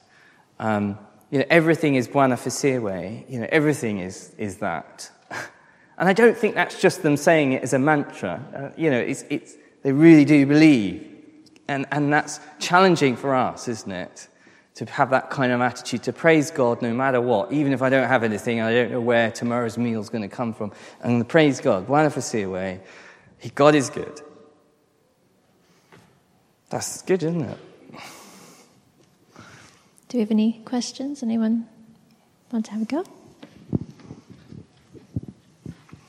Um, 0.60 0.98
you 1.32 1.40
know, 1.40 1.46
everything 1.50 1.96
is 1.96 2.08
Bwana 2.08 2.36
asifiwe. 2.36 3.30
You 3.30 3.40
know, 3.42 3.48
everything 3.52 4.00
is, 4.00 4.34
is 4.38 4.58
that. 4.58 5.10
and 5.98 6.08
I 6.08 6.14
don't 6.14 6.38
think 6.38 6.56
that's 6.56 6.80
just 6.80 7.02
them 7.02 7.18
saying 7.18 7.54
it 7.54 7.64
as 7.64 7.74
a 7.74 7.80
mantra. 7.80 8.44
Uh, 8.56 8.80
you 8.80 8.92
know, 8.92 9.00
it's, 9.00 9.24
it's, 9.30 9.56
they 9.82 9.92
really 9.92 10.26
do 10.26 10.46
believe. 10.46 11.10
And, 11.68 11.86
and 11.92 12.14
that's 12.14 12.40
challenging 12.60 13.16
for 13.16 13.34
us, 13.34 13.68
isn't 13.68 13.92
it? 13.92 14.28
To 14.76 14.86
have 14.86 15.12
that 15.12 15.30
kind 15.30 15.52
of 15.52 15.62
attitude, 15.62 16.02
to 16.04 16.14
praise 16.14 16.50
God 16.50 16.82
no 16.82 16.94
matter 16.94 17.22
what, 17.22 17.52
even 17.52 17.74
if 17.74 17.84
I 17.84 17.90
don't 17.90 18.08
have 18.08 18.24
anything, 18.24 18.60
I 18.60 18.74
don't 18.74 18.92
know 18.92 19.02
where 19.02 19.30
tomorrow's 19.30 19.78
meal 19.78 20.02
is 20.02 20.10
going 20.10 20.24
to 20.24 20.36
come 20.36 20.52
from. 20.52 20.72
And 21.02 21.20
to 21.20 21.26
praise 21.26 21.60
God, 21.60 21.88
way, 21.88 22.80
God 23.54 23.76
is 23.76 23.90
good. 23.92 24.22
That's 26.70 27.04
good, 27.04 27.22
isn't 27.22 27.42
it? 27.42 27.58
Do 30.10 30.18
we 30.18 30.20
have 30.22 30.32
any 30.32 30.62
questions? 30.66 31.22
Anyone 31.22 31.68
want 32.52 32.66
to 32.66 32.72
have 32.72 32.82
a 32.82 32.86
go? 32.86 33.04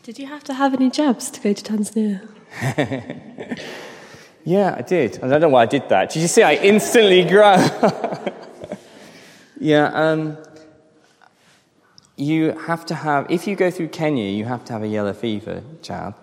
Did 0.02 0.18
you 0.18 0.26
have 0.26 0.44
to 0.44 0.54
have 0.54 0.74
any 0.74 0.90
jabs 0.90 1.30
to 1.30 1.40
go 1.40 1.54
to 1.54 1.62
Tanzania? 1.62 2.28
yeah, 4.44 4.74
I 4.78 4.82
did. 4.82 5.18
I 5.22 5.28
don't 5.28 5.40
know 5.40 5.48
why 5.48 5.62
I 5.62 5.66
did 5.66 5.88
that. 5.88 6.10
Did 6.10 6.20
you 6.20 6.28
see 6.28 6.42
I 6.42 6.54
instantly 6.54 7.24
grew? 7.28 7.42
Yeah, 9.64 9.86
um, 9.94 10.36
you 12.16 12.52
have 12.52 12.84
to 12.86 12.94
have, 12.94 13.30
if 13.30 13.46
you 13.46 13.56
go 13.56 13.70
through 13.70 13.88
Kenya, 13.88 14.30
you 14.30 14.44
have 14.44 14.62
to 14.66 14.74
have 14.74 14.82
a 14.82 14.86
yellow 14.86 15.14
fever 15.14 15.62
jab. 15.80 16.14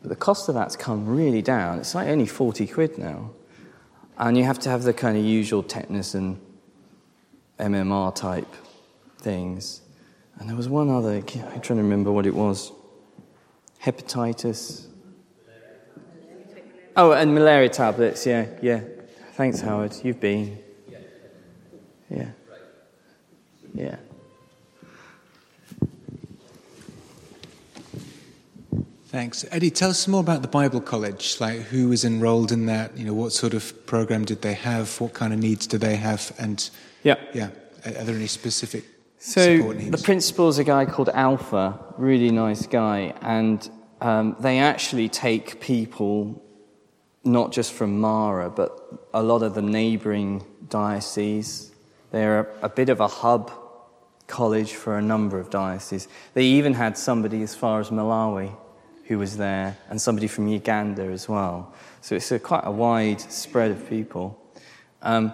But 0.00 0.08
the 0.08 0.14
cost 0.14 0.48
of 0.48 0.54
that's 0.54 0.76
come 0.76 1.04
really 1.08 1.42
down. 1.42 1.80
It's 1.80 1.96
like 1.96 2.06
only 2.06 2.26
40 2.26 2.68
quid 2.68 2.96
now. 2.96 3.32
And 4.18 4.38
you 4.38 4.44
have 4.44 4.60
to 4.60 4.70
have 4.70 4.84
the 4.84 4.92
kind 4.92 5.18
of 5.18 5.24
usual 5.24 5.64
tetanus 5.64 6.14
and 6.14 6.40
MMR 7.58 8.14
type 8.14 8.54
things. 9.18 9.80
And 10.38 10.48
there 10.48 10.56
was 10.56 10.68
one 10.68 10.90
other, 10.90 11.16
I'm 11.16 11.60
trying 11.60 11.78
to 11.78 11.82
remember 11.82 12.12
what 12.12 12.24
it 12.24 12.34
was 12.34 12.70
hepatitis, 13.82 14.86
Oh, 16.96 17.12
and 17.12 17.34
malaria 17.34 17.68
tablets, 17.68 18.26
yeah, 18.26 18.46
yeah. 18.60 18.80
Thanks, 19.32 19.60
Howard. 19.60 19.94
You've 20.02 20.20
been. 20.20 20.58
Yeah. 22.10 22.32
Yeah. 23.74 23.96
Thanks. 29.10 29.44
Eddie, 29.50 29.72
tell 29.72 29.90
us 29.90 29.98
some 29.98 30.12
more 30.12 30.20
about 30.20 30.42
the 30.42 30.48
Bible 30.48 30.80
College. 30.80 31.40
Like, 31.40 31.58
who 31.62 31.88
was 31.88 32.04
enrolled 32.04 32.52
in 32.52 32.66
that? 32.66 32.96
You 32.96 33.04
know, 33.04 33.12
what 33.12 33.32
sort 33.32 33.54
of 33.54 33.84
program 33.84 34.24
did 34.24 34.42
they 34.42 34.54
have? 34.54 35.00
What 35.00 35.14
kind 35.14 35.32
of 35.32 35.40
needs 35.40 35.66
do 35.66 35.78
they 35.78 35.96
have? 35.96 36.32
And, 36.38 36.70
yeah. 37.02 37.16
Yeah. 37.34 37.50
Are 37.84 38.04
there 38.04 38.14
any 38.14 38.28
specific 38.28 38.84
so 39.18 39.56
support 39.56 39.78
needs? 39.78 39.90
the 39.90 40.04
principal 40.04 40.48
is 40.48 40.58
a 40.58 40.64
guy 40.64 40.84
called 40.84 41.08
Alpha, 41.08 41.76
really 41.98 42.30
nice 42.30 42.68
guy, 42.68 43.12
and 43.20 43.68
um, 44.00 44.36
they 44.38 44.60
actually 44.60 45.08
take 45.08 45.60
people 45.60 46.40
not 47.24 47.50
just 47.50 47.72
from 47.72 48.00
Mara, 48.00 48.48
but 48.48 48.78
a 49.12 49.24
lot 49.24 49.42
of 49.42 49.54
the 49.54 49.62
neighboring 49.62 50.44
dioceses. 50.68 51.72
They're 52.12 52.40
a, 52.40 52.66
a 52.66 52.68
bit 52.68 52.88
of 52.88 53.00
a 53.00 53.08
hub 53.08 53.50
college 54.30 54.72
for 54.72 54.96
a 54.96 55.02
number 55.02 55.38
of 55.38 55.50
dioceses. 55.50 56.08
They 56.34 56.44
even 56.44 56.74
had 56.74 56.96
somebody 56.96 57.42
as 57.42 57.54
far 57.54 57.80
as 57.80 57.90
Malawi 57.90 58.56
who 59.04 59.18
was 59.18 59.36
there, 59.36 59.76
and 59.88 60.00
somebody 60.00 60.28
from 60.28 60.46
Uganda 60.46 61.02
as 61.02 61.28
well. 61.28 61.74
So 62.00 62.14
it's 62.14 62.30
a, 62.30 62.38
quite 62.38 62.62
a 62.64 62.70
wide 62.70 63.20
spread 63.20 63.72
of 63.72 63.90
people. 63.90 64.40
Um, 65.02 65.32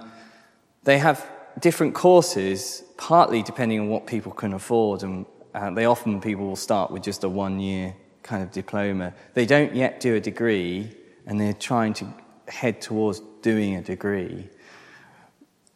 they 0.84 0.96
have 0.96 1.28
different 1.60 1.94
courses, 1.94 2.82
partly 2.96 3.42
depending 3.42 3.78
on 3.80 3.88
what 3.88 4.06
people 4.06 4.32
can 4.32 4.54
afford, 4.54 5.02
and 5.02 5.26
uh, 5.54 5.70
they 5.72 5.84
often 5.84 6.22
people 6.22 6.46
will 6.46 6.56
start 6.56 6.90
with 6.90 7.02
just 7.02 7.22
a 7.22 7.28
one 7.28 7.60
year 7.60 7.94
kind 8.22 8.42
of 8.42 8.50
diploma. 8.50 9.12
They 9.34 9.44
don't 9.44 9.74
yet 9.74 10.00
do 10.00 10.14
a 10.14 10.20
degree 10.20 10.90
and 11.26 11.38
they're 11.38 11.52
trying 11.52 11.92
to 11.94 12.06
head 12.48 12.80
towards 12.80 13.20
doing 13.42 13.76
a 13.76 13.82
degree, 13.82 14.48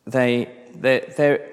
they, 0.07 0.51
they're, 0.75 1.13
they're 1.17 1.49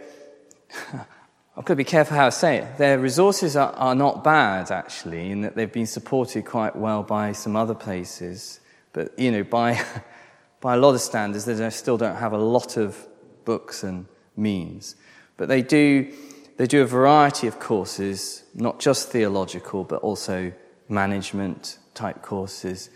I've 1.58 1.66
got 1.66 1.74
to 1.74 1.76
be 1.76 1.84
careful 1.84 2.16
how 2.16 2.28
I 2.28 2.30
say 2.30 2.58
it. 2.58 2.78
Their 2.78 3.00
resources 3.00 3.56
are, 3.56 3.72
are 3.74 3.96
not 3.96 4.24
bad, 4.24 4.70
actually, 4.70 5.32
in 5.32 5.42
that 5.42 5.56
they've 5.56 5.72
been 5.72 5.88
supported 5.88 6.46
quite 6.46 6.76
well 6.76 7.02
by 7.02 7.32
some 7.32 7.56
other 7.56 7.74
places. 7.74 8.60
But, 8.94 9.18
you 9.18 9.32
know, 9.32 9.44
by, 9.44 9.84
by 10.62 10.76
a 10.76 10.78
lot 10.78 10.94
of 10.94 11.02
standards, 11.02 11.46
they 11.46 11.70
still 11.72 11.98
don't 11.98 12.18
have 12.18 12.34
a 12.34 12.38
lot 12.38 12.78
of 12.78 13.08
books 13.44 13.84
and 13.84 14.06
means. 14.36 14.96
But 15.36 15.48
they 15.48 15.64
do, 15.64 16.14
they 16.58 16.68
do 16.68 16.84
a 16.84 16.86
variety 16.86 17.48
of 17.48 17.60
courses, 17.60 18.44
not 18.54 18.80
just 18.80 19.10
theological, 19.10 19.84
but 19.84 20.02
also 20.02 20.52
management 20.88 21.80
type 21.96 22.22
courses 22.22 22.92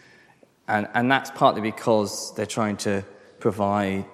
and, 0.71 0.87
and 0.93 1.11
that's 1.11 1.29
partly 1.31 1.61
because 1.61 2.33
they're 2.35 2.45
trying 2.45 2.77
to 2.77 3.03
provide 3.39 4.05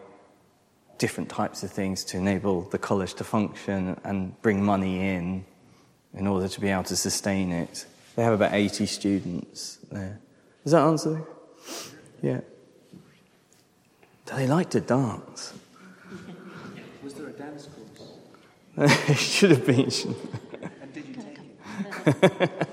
different 0.98 1.30
types 1.30 1.64
of 1.64 1.72
things 1.72 2.04
to 2.06 2.18
enable 2.18 2.62
the 2.62 2.78
college 2.78 3.14
to 3.16 3.24
function 3.24 4.00
and 4.04 4.40
bring 4.42 4.64
money 4.64 5.10
in 5.16 5.46
in 6.14 6.28
order 6.28 6.48
to 6.48 6.62
be 6.62 6.70
able 6.70 6.84
to 6.84 6.96
sustain 6.96 7.52
it. 7.52 7.86
They 8.16 8.24
have 8.24 8.34
about 8.34 8.54
80 8.54 8.86
students 8.88 9.78
there. 9.92 10.20
Does 10.64 10.72
that 10.72 10.82
answer? 10.82 11.22
Yeah. 12.22 12.42
Do 14.26 14.36
they 14.36 14.48
like 14.48 14.70
to 14.72 14.82
dance? 14.82 15.54
Was 17.04 17.14
there 17.14 17.28
a 17.28 17.32
dance 17.32 17.68
course? 17.68 18.12
it 19.10 19.18
should 19.18 19.52
have 19.52 19.66
been. 19.66 19.90
and 20.82 20.94
did 20.94 21.08
you 21.08 21.16
take 21.16 22.24
it? 22.24 22.68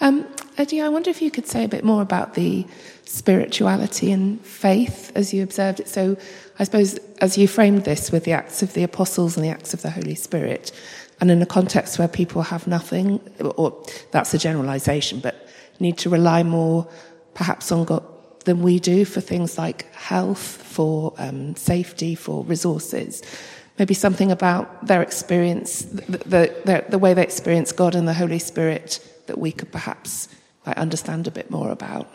um, 0.00 0.26
Eddie, 0.58 0.80
I 0.80 0.88
wonder 0.88 1.08
if 1.08 1.22
you 1.22 1.30
could 1.30 1.46
say 1.46 1.62
a 1.62 1.68
bit 1.68 1.84
more 1.84 2.02
about 2.02 2.34
the 2.34 2.66
spirituality 3.04 4.10
and 4.10 4.44
faith 4.44 5.12
as 5.14 5.32
you 5.32 5.44
observed 5.44 5.78
it. 5.78 5.86
So, 5.88 6.16
I 6.58 6.64
suppose 6.64 6.98
as 7.20 7.38
you 7.38 7.46
framed 7.46 7.84
this 7.84 8.10
with 8.10 8.24
the 8.24 8.32
acts 8.32 8.60
of 8.60 8.72
the 8.72 8.82
apostles 8.82 9.36
and 9.36 9.46
the 9.46 9.50
acts 9.50 9.72
of 9.72 9.82
the 9.82 9.90
Holy 9.90 10.16
Spirit, 10.16 10.72
and 11.20 11.30
in 11.30 11.40
a 11.40 11.46
context 11.46 12.00
where 12.00 12.08
people 12.08 12.42
have 12.42 12.66
nothing, 12.66 13.20
or 13.40 13.84
that's 14.10 14.34
a 14.34 14.38
generalization, 14.38 15.20
but 15.20 15.48
need 15.78 15.96
to 15.98 16.10
rely 16.10 16.42
more 16.42 16.88
perhaps 17.34 17.70
on 17.70 17.84
God 17.84 18.04
than 18.44 18.60
we 18.60 18.80
do 18.80 19.04
for 19.04 19.20
things 19.20 19.58
like 19.58 19.92
health, 19.94 20.40
for 20.40 21.14
um, 21.18 21.54
safety, 21.54 22.16
for 22.16 22.42
resources. 22.44 23.22
Maybe 23.78 23.94
something 23.94 24.32
about 24.32 24.88
their 24.88 25.02
experience, 25.02 25.82
the, 25.82 26.18
the, 26.18 26.54
the, 26.64 26.84
the, 26.88 26.98
way 26.98 27.14
they 27.14 27.22
experience 27.22 27.70
God 27.70 27.94
and 27.94 28.08
the 28.08 28.14
Holy 28.14 28.40
Spirit 28.40 28.98
that 29.26 29.38
we 29.38 29.52
could 29.52 29.70
perhaps 29.70 30.28
like, 30.68 30.78
understand 30.78 31.26
a 31.26 31.30
bit 31.30 31.50
more 31.50 31.70
about. 31.70 32.06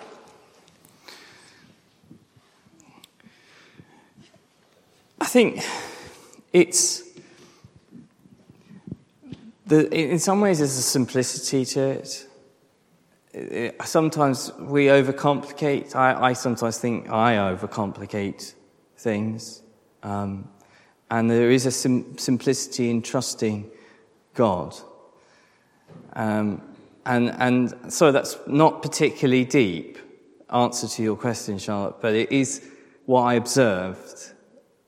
I 5.19 5.25
think 5.25 5.63
it's 6.51 7.01
the, 9.65 9.89
in 9.91 10.19
some 10.19 10.41
ways 10.41 10.59
there's 10.59 10.77
a 10.77 10.81
simplicity 10.81 11.65
to 11.65 11.79
it. 11.79 12.27
it 13.33 13.75
sometimes 13.85 14.51
we 14.59 14.87
overcomplicate. 14.87 15.95
I, 15.95 16.29
I, 16.29 16.33
sometimes 16.33 16.77
think 16.77 17.09
I 17.09 17.35
overcomplicate 17.35 18.53
things. 18.97 19.63
Um, 20.03 20.49
and 21.09 21.31
there 21.31 21.49
is 21.49 21.65
a 21.65 21.71
sim- 21.71 22.17
simplicity 22.17 22.89
in 22.91 23.01
trusting 23.01 23.71
God. 24.35 24.75
Um, 26.13 26.72
and, 27.05 27.29
and 27.39 27.93
so 27.93 28.11
that's 28.11 28.37
not 28.47 28.81
particularly 28.81 29.45
deep 29.45 29.97
answer 30.53 30.87
to 30.87 31.03
your 31.03 31.15
question, 31.15 31.57
Charlotte, 31.57 31.95
but 31.99 32.13
it 32.13 32.31
is 32.31 32.63
what 33.05 33.23
I 33.23 33.33
observed 33.33 34.31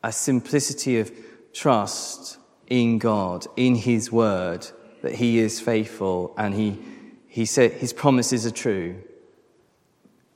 a 0.04 0.12
simplicity 0.12 1.00
of 1.00 1.12
trust 1.54 2.38
in 2.68 3.00
God, 3.00 3.48
in 3.56 3.76
His 3.76 4.12
Word, 4.12 4.68
that 5.02 5.16
He 5.16 5.40
is 5.40 5.60
faithful 5.60 6.34
and 6.38 6.54
He, 6.54 6.80
he 7.28 7.46
said 7.46 7.72
His 7.72 7.92
promises 7.92 8.46
are 8.46 8.52
true. 8.52 9.02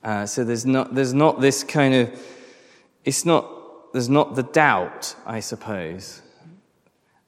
Uh, 0.02 0.26
so 0.26 0.44
there's 0.44 0.66
not, 0.66 0.94
there's 0.94 1.14
not 1.14 1.40
this 1.40 1.62
kind 1.62 1.94
of, 1.94 2.22
it's 3.04 3.24
not, 3.24 3.92
there's 3.92 4.08
not 4.08 4.34
the 4.34 4.42
doubt, 4.42 5.14
I 5.26 5.40
suppose. 5.40 6.22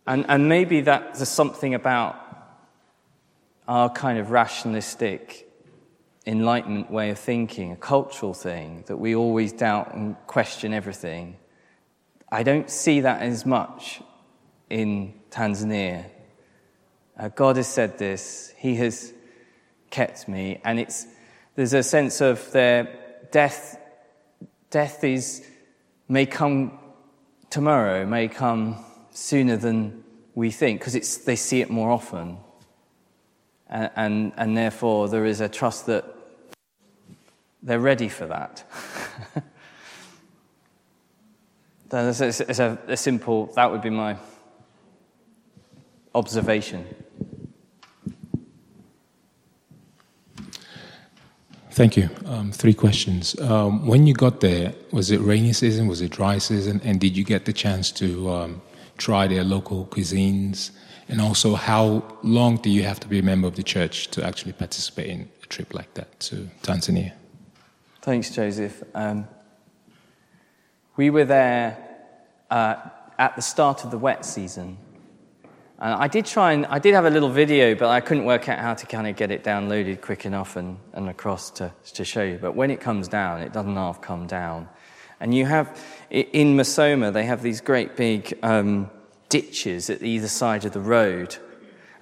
And, 0.06 0.24
and 0.28 0.48
maybe 0.48 0.80
that's 0.80 1.28
something 1.28 1.74
about 1.74 2.16
our 3.68 3.88
kind 3.90 4.18
of 4.18 4.30
rationalistic 4.30 5.48
enlightenment 6.26 6.90
way 6.90 7.10
of 7.10 7.18
thinking, 7.18 7.72
a 7.72 7.76
cultural 7.76 8.34
thing, 8.34 8.84
that 8.86 8.96
we 8.96 9.14
always 9.14 9.52
doubt 9.52 9.94
and 9.94 10.16
question 10.26 10.72
everything. 10.72 11.36
I 12.30 12.42
don't 12.42 12.70
see 12.70 13.00
that 13.00 13.22
as 13.22 13.44
much 13.44 14.00
in 14.70 15.14
Tanzania. 15.30 16.06
Uh, 17.18 17.28
God 17.28 17.56
has 17.56 17.68
said 17.68 17.98
this, 17.98 18.52
He 18.56 18.76
has 18.76 19.12
kept 19.90 20.28
me, 20.28 20.60
and 20.64 20.78
it's, 20.80 21.06
there's 21.54 21.74
a 21.74 21.82
sense 21.82 22.20
of 22.20 22.50
their 22.52 22.88
death, 23.30 23.78
death 24.70 25.04
is, 25.04 25.46
may 26.08 26.26
come 26.26 26.78
tomorrow, 27.50 28.06
may 28.06 28.28
come 28.28 28.82
sooner 29.10 29.56
than 29.56 30.04
we 30.34 30.50
think, 30.50 30.80
because 30.80 31.24
they 31.24 31.36
see 31.36 31.60
it 31.60 31.68
more 31.68 31.90
often. 31.90 32.38
And, 33.72 33.90
and, 33.96 34.32
and 34.36 34.56
therefore, 34.56 35.08
there 35.08 35.24
is 35.24 35.40
a 35.40 35.48
trust 35.48 35.86
that 35.86 36.04
they're 37.62 37.80
ready 37.80 38.08
for 38.08 38.26
that. 38.26 38.64
It's, 41.94 42.22
it's, 42.22 42.40
it's 42.40 42.58
a, 42.58 42.78
a 42.88 42.96
simple, 42.96 43.52
that 43.54 43.70
would 43.70 43.82
be 43.82 43.90
my 43.90 44.16
observation. 46.14 46.86
Thank 51.70 51.98
you. 51.98 52.08
Um, 52.24 52.50
three 52.50 52.72
questions. 52.72 53.38
Um, 53.40 53.86
when 53.86 54.06
you 54.06 54.14
got 54.14 54.40
there, 54.40 54.72
was 54.90 55.10
it 55.10 55.20
rainy 55.20 55.52
season? 55.52 55.86
Was 55.86 56.00
it 56.00 56.12
dry 56.12 56.38
season? 56.38 56.80
And 56.82 56.98
did 56.98 57.14
you 57.14 57.24
get 57.24 57.44
the 57.44 57.52
chance 57.52 57.90
to 57.92 58.30
um, 58.30 58.62
try 58.96 59.26
their 59.26 59.44
local 59.44 59.84
cuisines? 59.84 60.70
And 61.08 61.20
also, 61.20 61.54
how 61.54 62.04
long 62.22 62.56
do 62.56 62.70
you 62.70 62.84
have 62.84 63.00
to 63.00 63.08
be 63.08 63.18
a 63.18 63.22
member 63.22 63.48
of 63.48 63.56
the 63.56 63.62
church 63.62 64.08
to 64.08 64.24
actually 64.24 64.52
participate 64.52 65.08
in 65.08 65.28
a 65.42 65.46
trip 65.46 65.74
like 65.74 65.92
that 65.94 66.20
to 66.20 66.48
Tanzania? 66.62 67.12
Thanks, 68.00 68.30
Joseph. 68.30 68.82
Um, 68.94 69.26
we 70.96 71.10
were 71.10 71.24
there 71.24 71.76
uh, 72.50 72.76
at 73.18 73.36
the 73.36 73.42
start 73.42 73.84
of 73.84 73.90
the 73.90 73.98
wet 73.98 74.24
season. 74.24 74.78
And 75.78 75.94
I 75.94 76.06
did 76.06 76.26
try 76.26 76.52
and 76.52 76.66
I 76.66 76.78
did 76.78 76.94
have 76.94 77.06
a 77.06 77.10
little 77.10 77.28
video, 77.28 77.74
but 77.74 77.88
I 77.88 78.00
couldn't 78.00 78.24
work 78.24 78.48
out 78.48 78.58
how 78.60 78.74
to 78.74 78.86
kind 78.86 79.06
of 79.08 79.16
get 79.16 79.30
it 79.30 79.42
downloaded 79.42 80.00
quick 80.00 80.24
enough 80.24 80.54
and, 80.56 80.78
and 80.92 81.08
across 81.08 81.50
to, 81.52 81.72
to 81.94 82.04
show 82.04 82.22
you. 82.22 82.38
But 82.40 82.54
when 82.54 82.70
it 82.70 82.80
comes 82.80 83.08
down, 83.08 83.40
it 83.40 83.52
doesn't 83.52 83.74
half 83.74 84.00
come 84.00 84.26
down. 84.26 84.68
And 85.18 85.34
you 85.34 85.46
have, 85.46 85.80
in 86.10 86.56
Musoma, 86.56 87.12
they 87.12 87.24
have 87.24 87.42
these 87.42 87.60
great 87.60 87.96
big 87.96 88.38
um, 88.42 88.90
ditches 89.32 89.88
at 89.88 90.02
either 90.02 90.28
side 90.28 90.66
of 90.66 90.72
the 90.72 90.80
road. 90.80 91.36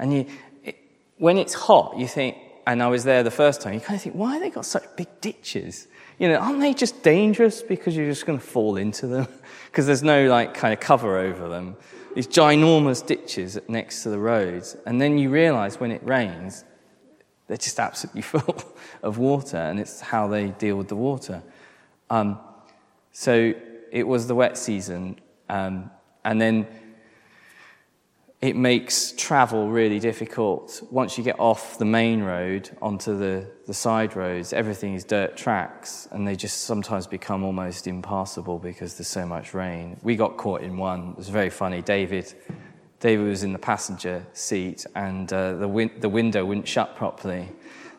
And 0.00 0.12
you, 0.12 0.26
it, 0.64 0.76
when 1.16 1.38
it's 1.38 1.54
hot, 1.54 1.96
you 1.96 2.08
think, 2.08 2.36
and 2.66 2.82
I 2.82 2.88
was 2.88 3.04
there 3.04 3.22
the 3.22 3.30
first 3.30 3.60
time, 3.60 3.74
you 3.74 3.80
kind 3.80 3.96
of 3.96 4.02
think, 4.02 4.16
why 4.16 4.32
have 4.32 4.42
they 4.42 4.50
got 4.50 4.66
such 4.66 4.82
big 4.96 5.06
ditches? 5.20 5.86
You 6.18 6.26
know, 6.26 6.38
aren't 6.38 6.58
they 6.58 6.74
just 6.74 7.04
dangerous 7.04 7.62
because 7.62 7.96
you're 7.96 8.10
just 8.10 8.26
going 8.26 8.40
to 8.40 8.44
fall 8.44 8.76
into 8.76 9.06
them? 9.06 9.28
Because 9.70 9.86
there's 9.86 10.02
no 10.02 10.26
like 10.26 10.52
kind 10.52 10.74
of 10.74 10.80
cover 10.80 11.16
over 11.16 11.48
them. 11.48 11.76
These 12.16 12.26
ginormous 12.26 13.06
ditches 13.06 13.56
next 13.68 14.02
to 14.02 14.08
the 14.08 14.18
roads. 14.18 14.76
And 14.84 15.00
then 15.00 15.16
you 15.16 15.30
realize 15.30 15.78
when 15.78 15.92
it 15.92 16.04
rains, 16.04 16.64
they're 17.46 17.56
just 17.56 17.78
absolutely 17.78 18.22
full 18.32 18.56
of 19.04 19.18
water, 19.18 19.58
and 19.58 19.78
it's 19.78 20.00
how 20.00 20.26
they 20.26 20.48
deal 20.48 20.74
with 20.74 20.88
the 20.88 20.96
water. 20.96 21.40
Um, 22.10 22.40
so 23.12 23.54
it 23.92 24.08
was 24.08 24.26
the 24.26 24.34
wet 24.34 24.58
season, 24.58 25.20
um, 25.48 25.92
and 26.24 26.40
then 26.40 26.66
it 28.42 28.56
makes 28.56 29.12
travel 29.12 29.68
really 29.68 29.98
difficult. 29.98 30.82
Once 30.90 31.18
you 31.18 31.24
get 31.24 31.38
off 31.38 31.76
the 31.76 31.84
main 31.84 32.22
road 32.22 32.70
onto 32.80 33.16
the, 33.18 33.46
the 33.66 33.74
side 33.74 34.16
roads, 34.16 34.54
everything 34.54 34.94
is 34.94 35.04
dirt 35.04 35.36
tracks, 35.36 36.08
and 36.10 36.26
they 36.26 36.34
just 36.34 36.62
sometimes 36.62 37.06
become 37.06 37.44
almost 37.44 37.86
impassable 37.86 38.58
because 38.58 38.96
there's 38.96 39.08
so 39.08 39.26
much 39.26 39.52
rain. 39.52 39.98
We 40.02 40.16
got 40.16 40.38
caught 40.38 40.62
in 40.62 40.78
one. 40.78 41.10
It 41.10 41.16
was 41.18 41.28
very 41.28 41.50
funny. 41.50 41.82
David, 41.82 42.32
David 42.98 43.28
was 43.28 43.42
in 43.42 43.52
the 43.52 43.58
passenger 43.58 44.24
seat, 44.32 44.86
and 44.94 45.30
uh, 45.30 45.56
the, 45.56 45.68
win- 45.68 46.00
the 46.00 46.08
window 46.08 46.42
wouldn't 46.46 46.66
shut 46.66 46.96
properly. 46.96 47.46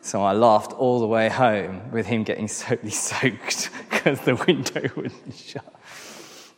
So 0.00 0.24
I 0.24 0.32
laughed 0.32 0.72
all 0.72 0.98
the 0.98 1.06
way 1.06 1.28
home 1.28 1.92
with 1.92 2.06
him 2.06 2.24
getting 2.24 2.48
totally 2.48 2.90
soaked 2.90 3.70
because 3.90 4.20
the 4.22 4.34
window 4.34 4.82
wouldn't 4.96 5.36
shut. 5.36 5.72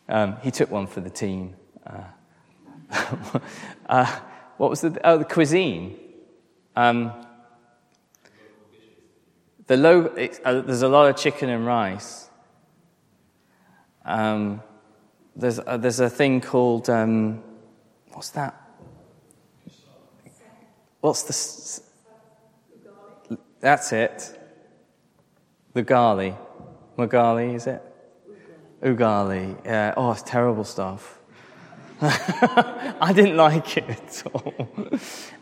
Um, 0.09 0.37
he 0.41 0.49
took 0.49 0.71
one 0.71 0.87
for 0.87 1.01
the 1.01 1.09
team. 1.11 1.55
Uh, 1.85 2.01
uh, 3.89 4.19
what 4.57 4.69
was 4.69 4.81
the, 4.81 4.99
oh, 5.03 5.17
the 5.17 5.25
cuisine? 5.25 5.97
Um, 6.75 7.11
the 9.67 9.77
low, 9.77 10.05
uh, 10.05 10.61
there's 10.61 10.81
a 10.81 10.87
lot 10.87 11.09
of 11.09 11.15
chicken 11.17 11.49
and 11.49 11.65
rice. 11.65 12.29
Um, 14.03 14.61
there's, 15.35 15.59
uh, 15.59 15.77
there's 15.77 15.99
a 15.99 16.09
thing 16.09 16.41
called, 16.41 16.89
um, 16.89 17.43
what's 18.13 18.29
that? 18.31 18.61
What's 21.05 21.21
the. 21.21 21.83
That's 23.59 23.93
it. 23.93 24.39
The 25.73 25.83
Gali. 25.83 26.35
Magali, 26.97 27.53
is 27.53 27.67
it? 27.67 27.83
Ugali. 28.81 29.63
Yeah. 29.65 29.93
Oh, 29.95 30.11
it's 30.11 30.23
terrible 30.23 30.63
stuff. 30.63 31.19
I 32.01 33.13
didn't 33.15 33.37
like 33.37 33.77
it 33.77 33.89
at 33.89 34.23
all. 34.33 34.69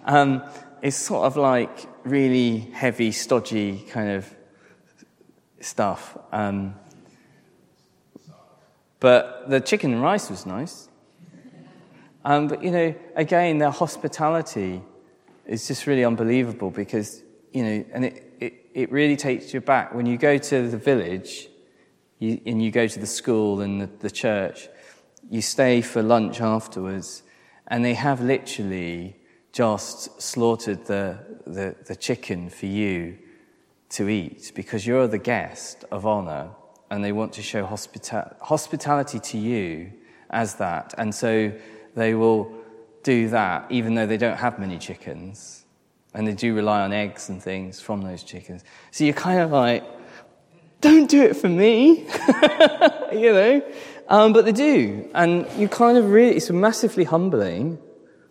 Um, 0.06 0.44
it's 0.82 0.98
sort 0.98 1.26
of 1.26 1.38
like 1.38 1.88
really 2.04 2.60
heavy, 2.60 3.12
stodgy 3.12 3.80
kind 3.90 4.12
of 4.12 4.36
stuff. 5.62 6.18
Um, 6.32 6.76
but 9.00 9.50
the 9.50 9.62
chicken 9.62 9.94
and 9.94 10.02
rice 10.02 10.30
was 10.30 10.46
nice. 10.46 10.90
Um, 12.26 12.48
but, 12.48 12.64
you 12.64 12.72
know, 12.72 12.96
again, 13.16 13.58
their 13.58 13.72
hospitality 13.72 14.82
is 15.46 15.68
just 15.68 15.88
really 15.88 16.06
unbelievable 16.06 16.70
because, 16.70 17.22
you 17.52 17.64
know, 17.64 17.86
and 17.94 18.06
it, 18.06 18.34
it, 18.40 18.54
it 18.74 18.92
really 18.92 19.18
takes 19.18 19.54
you 19.54 19.60
back. 19.60 19.94
When 19.94 20.06
you 20.06 20.18
go 20.18 20.38
to 20.38 20.68
the 20.68 20.78
village 20.78 21.50
you, 22.20 22.40
and 22.46 22.64
you 22.64 22.72
go 22.72 22.88
to 22.88 23.00
the 23.00 23.08
school 23.08 23.62
and 23.62 23.82
the, 23.82 23.90
the 24.00 24.12
church, 24.12 24.70
you 25.30 25.42
stay 25.42 25.82
for 25.82 26.02
lunch 26.02 26.42
afterwards, 26.42 27.24
and 27.68 27.84
they 27.84 27.94
have 27.94 28.22
literally 28.22 29.16
just 29.52 30.22
slaughtered 30.22 30.86
the, 30.86 31.18
the, 31.46 31.76
the 31.86 31.96
chicken 31.96 32.50
for 32.50 32.66
you 32.66 33.18
to 33.90 34.10
eat 34.10 34.52
because 34.56 34.86
you're 34.86 35.08
the 35.08 35.20
guest 35.20 35.86
of 35.92 36.06
honor 36.06 36.50
and 36.90 37.04
they 37.04 37.12
want 37.12 37.32
to 37.34 37.42
show 37.42 37.66
hospita- 37.66 38.36
hospitality 38.42 39.20
to 39.20 39.38
you 39.38 39.92
as 40.32 40.56
that. 40.56 40.94
And 40.98 41.14
so 41.14 41.54
they 41.96 42.16
will 42.16 42.52
do 43.04 43.30
that 43.30 43.72
even 43.72 43.94
though 43.94 44.08
they 44.08 44.18
don't 44.18 44.38
have 44.38 44.60
many 44.60 44.78
chickens. 44.78 45.66
And 46.16 46.28
they 46.28 46.34
do 46.34 46.56
rely 46.56 46.82
on 46.82 46.94
eggs 46.94 47.30
and 47.30 47.42
things 47.42 47.80
from 47.80 48.02
those 48.02 48.24
chickens. 48.24 48.64
So 48.92 49.04
you're 49.04 49.14
kind 49.14 49.40
of 49.40 49.52
like, 49.52 49.84
don't 50.82 51.10
do 51.10 51.24
it 51.24 51.36
for 51.36 51.50
me, 51.50 52.02
you 53.12 53.34
know. 53.34 53.64
Um, 54.08 54.34
but 54.34 54.46
they 54.46 54.52
do. 54.52 55.10
And 55.14 55.48
you 55.58 55.68
kind 55.68 55.98
of 55.98 56.10
really, 56.10 56.36
it's 56.36 56.50
massively 56.50 57.04
humbling 57.04 57.80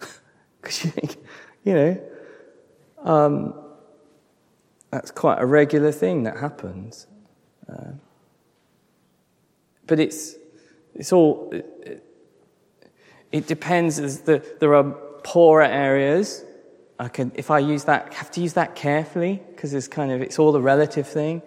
because 0.60 0.84
you 0.84 0.90
think, 0.90 1.16
you 1.64 1.74
know, 1.74 2.00
um, 3.02 3.54
that's 4.90 5.10
quite 5.10 5.40
a 5.40 5.46
regular 5.46 5.92
thing 5.92 6.24
that 6.24 6.36
happens. 6.36 7.06
Uh, 7.68 7.92
but 9.86 9.98
it's, 9.98 10.36
it's 10.94 11.12
all, 11.12 11.48
it, 11.52 12.04
it 13.32 13.46
depends. 13.46 13.98
As 13.98 14.20
the, 14.20 14.44
there 14.60 14.74
are 14.74 14.84
poorer 15.24 15.64
areas. 15.64 16.44
I 16.98 17.08
can, 17.08 17.32
if 17.34 17.50
I 17.50 17.58
use 17.58 17.84
that, 17.84 18.14
have 18.14 18.30
to 18.32 18.40
use 18.40 18.52
that 18.52 18.76
carefully 18.76 19.42
because 19.50 19.74
it's 19.74 19.88
kind 19.88 20.12
of, 20.12 20.20
it's 20.20 20.38
all 20.38 20.54
a 20.54 20.60
relative 20.60 21.08
thing. 21.08 21.42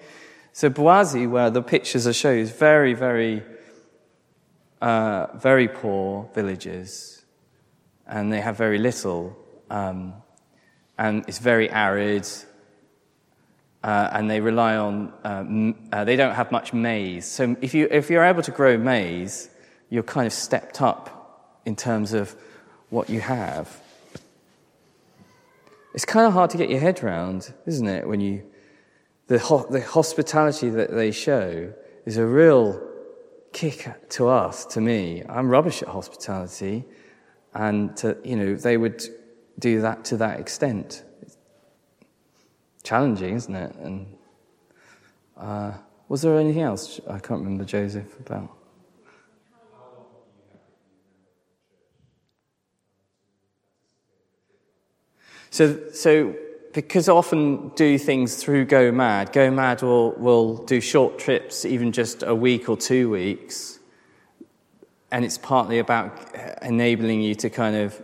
So 0.51 0.69
Boise, 0.69 1.27
where 1.27 1.49
the 1.49 1.61
pictures 1.61 2.07
are 2.07 2.13
shown, 2.13 2.39
is 2.39 2.51
very, 2.51 2.93
very, 2.93 3.43
uh, 4.81 5.27
very 5.35 5.67
poor 5.67 6.29
villages, 6.33 7.25
and 8.07 8.31
they 8.31 8.41
have 8.41 8.57
very 8.57 8.77
little, 8.77 9.37
um, 9.69 10.13
and 10.97 11.23
it's 11.27 11.39
very 11.39 11.69
arid, 11.69 12.27
uh, 13.83 14.09
and 14.13 14.29
they 14.29 14.39
rely 14.39 14.75
on, 14.75 15.13
um, 15.23 15.75
uh, 15.91 16.03
they 16.03 16.15
don't 16.15 16.35
have 16.35 16.51
much 16.51 16.73
maize. 16.73 17.25
So 17.27 17.55
if, 17.61 17.73
you, 17.73 17.87
if 17.91 18.09
you're 18.09 18.23
able 18.23 18.41
to 18.43 18.51
grow 18.51 18.77
maize, 18.77 19.49
you're 19.89 20.03
kind 20.03 20.25
of 20.25 20.33
stepped 20.33 20.81
up 20.81 21.61
in 21.65 21.75
terms 21.75 22.13
of 22.13 22.35
what 22.89 23.09
you 23.09 23.19
have. 23.21 23.81
It's 25.93 26.05
kind 26.05 26.25
of 26.25 26.33
hard 26.33 26.49
to 26.49 26.57
get 26.57 26.69
your 26.69 26.79
head 26.79 27.03
around, 27.03 27.53
isn't 27.65 27.87
it, 27.87 28.07
when 28.07 28.19
you 28.19 28.43
the, 29.27 29.39
ho- 29.39 29.65
the 29.69 29.81
hospitality 29.81 30.69
that 30.69 30.91
they 30.91 31.11
show 31.11 31.73
is 32.05 32.17
a 32.17 32.25
real 32.25 32.79
kick 33.55 34.09
to 34.09 34.27
us, 34.27 34.65
to 34.65 34.81
me. 34.81 35.23
I'm 35.29 35.49
rubbish 35.49 35.81
at 35.81 35.87
hospitality, 35.87 36.83
and 37.53 37.95
to, 37.97 38.17
you 38.23 38.35
know 38.35 38.55
they 38.55 38.75
would 38.75 39.01
do 39.57 39.79
that 39.79 40.03
to 40.05 40.17
that 40.17 40.41
extent. 40.41 41.03
Challenging, 42.83 43.33
isn't 43.35 43.55
it? 43.55 43.75
And 43.77 44.17
uh, 45.37 45.71
was 46.09 46.21
there 46.21 46.37
anything 46.37 46.63
else 46.63 46.99
I 47.09 47.17
can't 47.19 47.41
remember, 47.41 47.63
Joseph, 47.63 48.19
about? 48.19 48.51
So, 55.49 55.89
so 55.91 56.35
because 56.75 57.07
I 57.07 57.13
often 57.13 57.69
do 57.69 57.97
things 57.97 58.35
through 58.35 58.65
Go 58.65 58.91
Mad, 58.91 59.31
Go 59.31 59.49
Mad 59.49 59.81
will, 59.81 60.11
will 60.11 60.57
do 60.65 60.81
short 60.81 61.17
trips, 61.17 61.63
even 61.63 61.93
just 61.93 62.21
a 62.21 62.35
week 62.35 62.67
or 62.67 62.75
two 62.75 63.09
weeks. 63.09 63.79
And 65.09 65.23
it's 65.23 65.37
partly 65.37 65.79
about 65.79 66.35
enabling 66.61 67.21
you 67.21 67.33
to 67.35 67.49
kind 67.49 67.77
of 67.77 68.03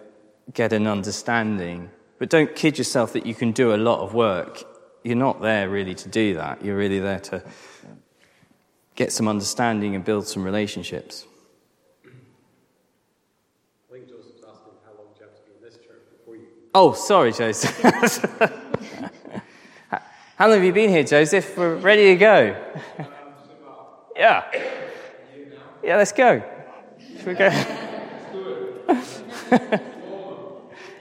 get 0.53 0.71
an 0.71 0.87
understanding. 0.87 1.89
But 2.17 2.29
don't 2.29 2.55
kid 2.55 2.77
yourself 2.77 3.11
that 3.11 3.25
you 3.25 3.35
can 3.35 3.51
do 3.51 3.75
a 3.75 3.77
lot 3.77 3.99
of 3.99 4.13
work. 4.13 4.63
You're 5.03 5.17
not 5.17 5.41
there 5.41 5.69
really 5.69 5.95
to 5.95 6.07
do 6.07 6.35
that. 6.35 6.63
You're 6.63 6.77
really 6.77 6.99
there 6.99 7.19
to 7.19 7.43
get 8.95 9.11
some 9.11 9.27
understanding 9.27 9.95
and 9.95 10.05
build 10.05 10.27
some 10.27 10.45
relationships. 10.45 11.25
Oh, 16.73 16.93
sorry, 16.93 17.33
Joseph. 17.33 17.77
How 20.37 20.47
long 20.47 20.55
have 20.55 20.63
you 20.63 20.71
been 20.71 20.89
here, 20.89 21.03
Joseph? 21.03 21.57
We're 21.57 21.75
ready 21.75 22.13
to 22.13 22.15
go. 22.15 22.55
yeah. 24.15 24.45
Yeah, 25.83 25.97
let's 25.97 26.13
go. 26.13 26.41
Should 27.17 27.27
we 27.27 27.33
go? 27.33 27.49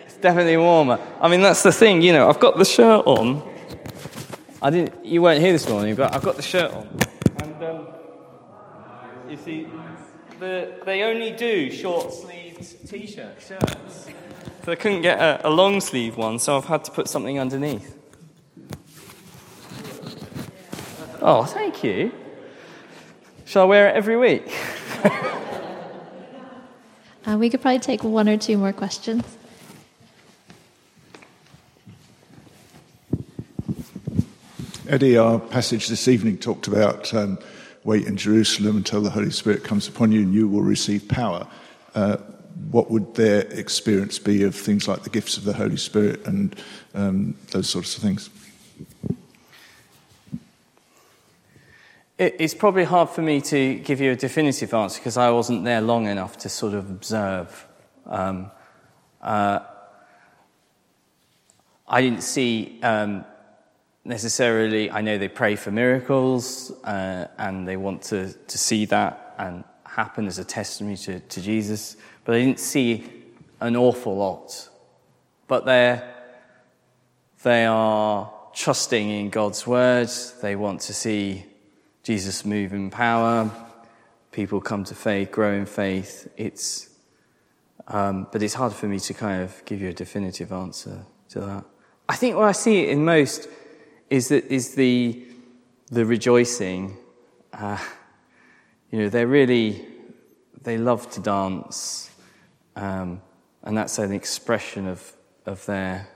it's 0.05 0.16
definitely 0.21 0.57
warmer. 0.57 0.99
I 1.21 1.29
mean, 1.29 1.41
that's 1.41 1.62
the 1.62 1.71
thing, 1.71 2.03
you 2.03 2.12
know, 2.12 2.29
I've 2.29 2.41
got 2.41 2.59
the 2.59 2.64
shirt 2.64 3.07
on. 3.07 3.49
I 4.61 4.71
didn't, 4.71 5.07
you 5.07 5.23
weren't 5.23 5.41
here 5.41 5.53
this 5.53 5.68
morning, 5.68 5.95
but 5.95 6.12
I've 6.12 6.23
got 6.23 6.35
the 6.35 6.43
shirt 6.43 6.73
on. 6.73 6.89
And 7.43 7.62
um, 7.64 7.87
you 9.29 9.37
see, 9.37 9.68
the, 10.41 10.81
they 10.85 11.03
only 11.05 11.31
do 11.31 11.71
short 11.71 12.12
sleeved 12.12 12.89
t 12.91 13.07
shirts, 13.07 13.47
shirts. 13.47 14.09
So 14.65 14.73
I 14.73 14.75
couldn't 14.75 15.01
get 15.01 15.19
a, 15.19 15.49
a 15.49 15.51
long 15.51 15.81
sleeve 15.81 16.19
one, 16.19 16.39
so 16.39 16.57
I've 16.57 16.67
had 16.67 16.85
to 16.85 16.91
put 16.91 17.09
something 17.09 17.39
underneath. 17.39 17.97
Oh, 21.23 21.45
thank 21.45 21.83
you. 21.83 22.13
Shall 23.47 23.63
I 23.63 23.67
wear 23.67 23.89
it 23.89 23.97
every 23.97 24.19
week? 24.19 24.55
uh, 27.27 27.37
we 27.39 27.49
could 27.49 27.63
probably 27.63 27.79
take 27.79 28.05
one 28.05 28.29
or 28.29 28.37
two 28.37 28.59
more 28.59 28.73
questions. 28.73 29.25
Eddie, 34.89 35.17
our 35.17 35.39
passage 35.39 35.89
this 35.89 36.07
evening 36.07 36.37
talked 36.37 36.67
about 36.67 37.15
um, 37.15 37.39
wait 37.85 38.07
in 38.07 38.17
Jerusalem 38.17 38.77
until 38.77 39.01
the 39.01 39.11
Holy 39.11 39.31
Spirit 39.31 39.65
comes 39.65 39.89
upon 39.89 40.13
you 40.13 40.21
and 40.21 40.35
you 40.35 40.49
will 40.49 40.63
receive 40.63 41.09
power. 41.09 41.47
Uh, 41.95 42.19
what 42.71 42.91
would 42.91 43.15
their 43.15 43.43
experience 43.47 44.19
be 44.19 44.43
of 44.43 44.55
things 44.55 44.87
like 44.87 45.03
the 45.03 45.11
gifts 45.11 45.37
of 45.37 45.45
the 45.45 45.53
Holy 45.53 45.77
Spirit 45.77 46.27
and 46.27 46.57
um, 46.95 47.35
those 47.51 47.69
sorts 47.69 47.97
of 47.97 48.03
things? 48.03 48.31
It's 52.19 52.53
probably 52.53 52.85
hard 52.85 53.09
for 53.09 53.23
me 53.23 53.41
to 53.41 53.77
give 53.77 53.99
you 54.01 54.11
a 54.13 54.17
definitive 54.17 54.75
answer 54.75 55.01
because 55.01 55.17
I 55.17 55.31
wasn't 55.31 55.65
there 55.65 55.81
long 55.81 56.07
enough 56.07 56.37
to 56.39 56.51
sort 56.51 56.75
of 56.75 56.91
observe. 56.91 57.67
Um, 58.05 58.51
uh, 59.23 59.61
I 61.89 62.03
didn't 62.03 62.23
see 62.23 62.79
um, 62.83 63.25
necessarily, 64.05 64.91
I 64.91 65.01
know 65.01 65.17
they 65.17 65.29
pray 65.29 65.57
for 65.57 65.71
miracles 65.71 66.71
uh, 66.85 67.29
and 67.39 67.67
they 67.67 67.79
want 67.79 68.03
to, 68.03 68.33
to 68.33 68.59
see 68.59 68.85
that 68.87 69.35
and 69.39 69.65
happen 69.91 70.26
as 70.26 70.38
a 70.38 70.45
testimony 70.45 70.97
to, 70.97 71.20
to 71.20 71.41
Jesus 71.41 71.97
but 72.24 72.36
I 72.36 72.45
didn't 72.45 72.61
see 72.61 73.05
an 73.61 73.76
awful 73.76 74.16
lot. 74.16 74.68
But 75.49 75.64
they're, 75.64 76.14
they 77.43 77.66
are 77.66 78.30
trusting 78.55 79.11
in 79.11 79.30
God's 79.30 79.66
word. 79.66 80.09
They 80.41 80.57
want 80.57 80.80
to 80.82 80.95
see 80.95 81.45
Jesus 82.03 82.45
move 82.45 82.72
in 82.72 82.91
power. 82.91 83.51
People 84.32 84.61
come 84.61 84.84
to 84.84 84.95
faith, 84.95 85.32
grow 85.32 85.55
in 85.55 85.66
faith. 85.66 86.30
It's, 86.36 86.91
um, 87.88 88.28
but 88.30 88.43
it's 88.43 88.55
hard 88.55 88.72
for 88.72 88.86
me 88.86 89.01
to 89.01 89.14
kind 89.14 89.43
of 89.43 89.61
give 89.64 89.80
you 89.80 89.88
a 89.88 89.93
definitive 89.93 90.53
answer 90.53 91.05
to 91.30 91.41
that. 91.41 91.64
I 92.09 92.16
think 92.16 92.36
what 92.36 92.45
I 92.45 92.53
see 92.53 92.88
in 92.88 93.05
most 93.05 93.49
is 94.09 94.28
that 94.28 94.45
is 94.47 94.74
the 94.74 95.24
the 95.91 96.07
rejoicing. 96.07 96.97
Uh, 97.53 97.78
you 98.91 98.99
know, 98.99 99.09
they're 99.09 99.26
really 99.26 99.86
they 100.62 100.78
love 100.78 101.11
to 101.12 101.20
dance. 101.20 102.11
Um, 102.76 103.22
and 103.62 103.76
that's 103.76 103.99
an 103.99 104.12
expression 104.12 104.86
of, 104.86 105.12
of, 105.47 105.64
their, 105.66 106.09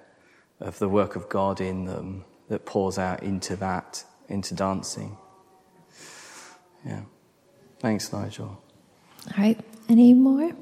of 0.60 0.78
the 0.78 0.88
work 0.88 1.16
of 1.16 1.28
God 1.28 1.60
in 1.60 1.84
them 1.84 2.24
that 2.48 2.64
pours 2.64 2.98
out 2.98 3.22
into 3.22 3.56
that, 3.56 4.04
into 4.28 4.54
dancing. 4.54 5.16
Yeah. 6.86 7.02
Thanks, 7.78 8.12
Nigel. 8.12 8.46
All 8.46 9.32
right. 9.38 9.58
Any 9.88 10.14
more? 10.14 10.52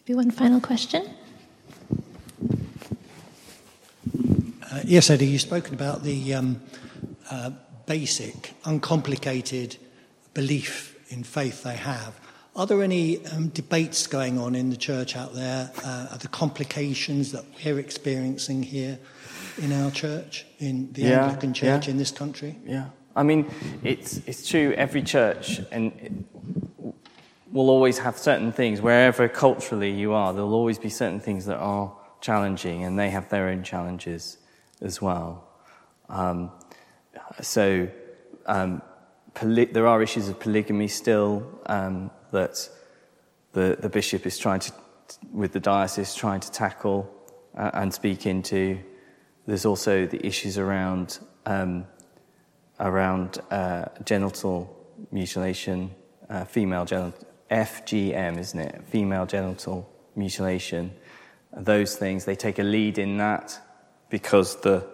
Maybe 0.00 0.14
one 0.14 0.30
final 0.30 0.60
question? 0.60 1.08
Uh, 4.70 4.80
yes, 4.84 5.10
Eddie, 5.10 5.26
you've 5.26 5.40
spoken 5.40 5.74
about 5.74 6.02
the 6.02 6.34
um, 6.34 6.60
uh, 7.30 7.50
basic, 7.86 8.54
uncomplicated 8.64 9.76
belief 10.34 10.91
in 11.12 11.22
faith 11.22 11.62
they 11.62 11.76
have. 11.76 12.18
Are 12.54 12.66
there 12.66 12.82
any 12.82 13.24
um, 13.26 13.48
debates 13.48 14.06
going 14.06 14.38
on 14.38 14.54
in 14.54 14.70
the 14.70 14.76
church 14.76 15.16
out 15.16 15.34
there? 15.34 15.70
Uh, 15.84 16.08
are 16.10 16.18
the 16.18 16.28
complications 16.28 17.32
that 17.32 17.44
we're 17.64 17.78
experiencing 17.78 18.62
here 18.62 18.98
in 19.58 19.72
our 19.72 19.90
church, 19.90 20.46
in 20.58 20.92
the 20.92 21.02
yeah, 21.02 21.24
Anglican 21.24 21.54
church 21.54 21.86
yeah. 21.86 21.90
in 21.92 21.96
this 21.96 22.10
country? 22.10 22.58
Yeah. 22.64 22.90
I 23.14 23.22
mean, 23.22 23.50
it's, 23.82 24.18
it's 24.26 24.46
true, 24.46 24.72
every 24.76 25.02
church 25.02 25.60
and 25.70 26.24
will 27.52 27.68
always 27.68 27.98
have 27.98 28.16
certain 28.18 28.52
things, 28.52 28.80
wherever 28.80 29.28
culturally 29.28 29.90
you 29.90 30.12
are, 30.12 30.32
there'll 30.32 30.54
always 30.54 30.78
be 30.78 30.88
certain 30.88 31.20
things 31.20 31.44
that 31.46 31.58
are 31.58 31.94
challenging, 32.20 32.84
and 32.84 32.98
they 32.98 33.10
have 33.10 33.28
their 33.28 33.48
own 33.48 33.62
challenges 33.62 34.38
as 34.80 35.02
well. 35.02 35.48
Um, 36.08 36.50
so, 37.42 37.88
um, 38.46 38.80
poly- 39.34 39.66
there 39.66 39.86
are 39.86 40.02
issues 40.02 40.28
of 40.28 40.38
polygamy 40.40 40.88
still. 40.88 41.60
Um, 41.66 42.10
that 42.32 42.68
the, 43.52 43.76
the 43.78 43.88
bishop 43.88 44.26
is 44.26 44.38
trying 44.38 44.60
to, 44.60 44.72
with 45.32 45.52
the 45.52 45.60
diocese, 45.60 46.14
trying 46.14 46.40
to 46.40 46.50
tackle 46.50 47.10
uh, 47.56 47.70
and 47.74 47.92
speak 47.92 48.26
into. 48.26 48.78
There's 49.46 49.66
also 49.66 50.06
the 50.06 50.24
issues 50.26 50.56
around 50.58 51.18
um, 51.44 51.86
around 52.80 53.38
uh, 53.50 53.86
genital 54.04 54.76
mutilation, 55.10 55.90
uh, 56.28 56.44
female 56.44 56.84
genital, 56.84 57.14
FGM, 57.50 58.38
isn't 58.38 58.58
it? 58.58 58.82
Female 58.86 59.26
genital 59.26 59.88
mutilation. 60.16 60.92
Those 61.56 61.96
things, 61.96 62.24
they 62.24 62.34
take 62.34 62.58
a 62.58 62.62
lead 62.62 62.98
in 62.98 63.18
that 63.18 63.58
because 64.08 64.60
the, 64.62 64.86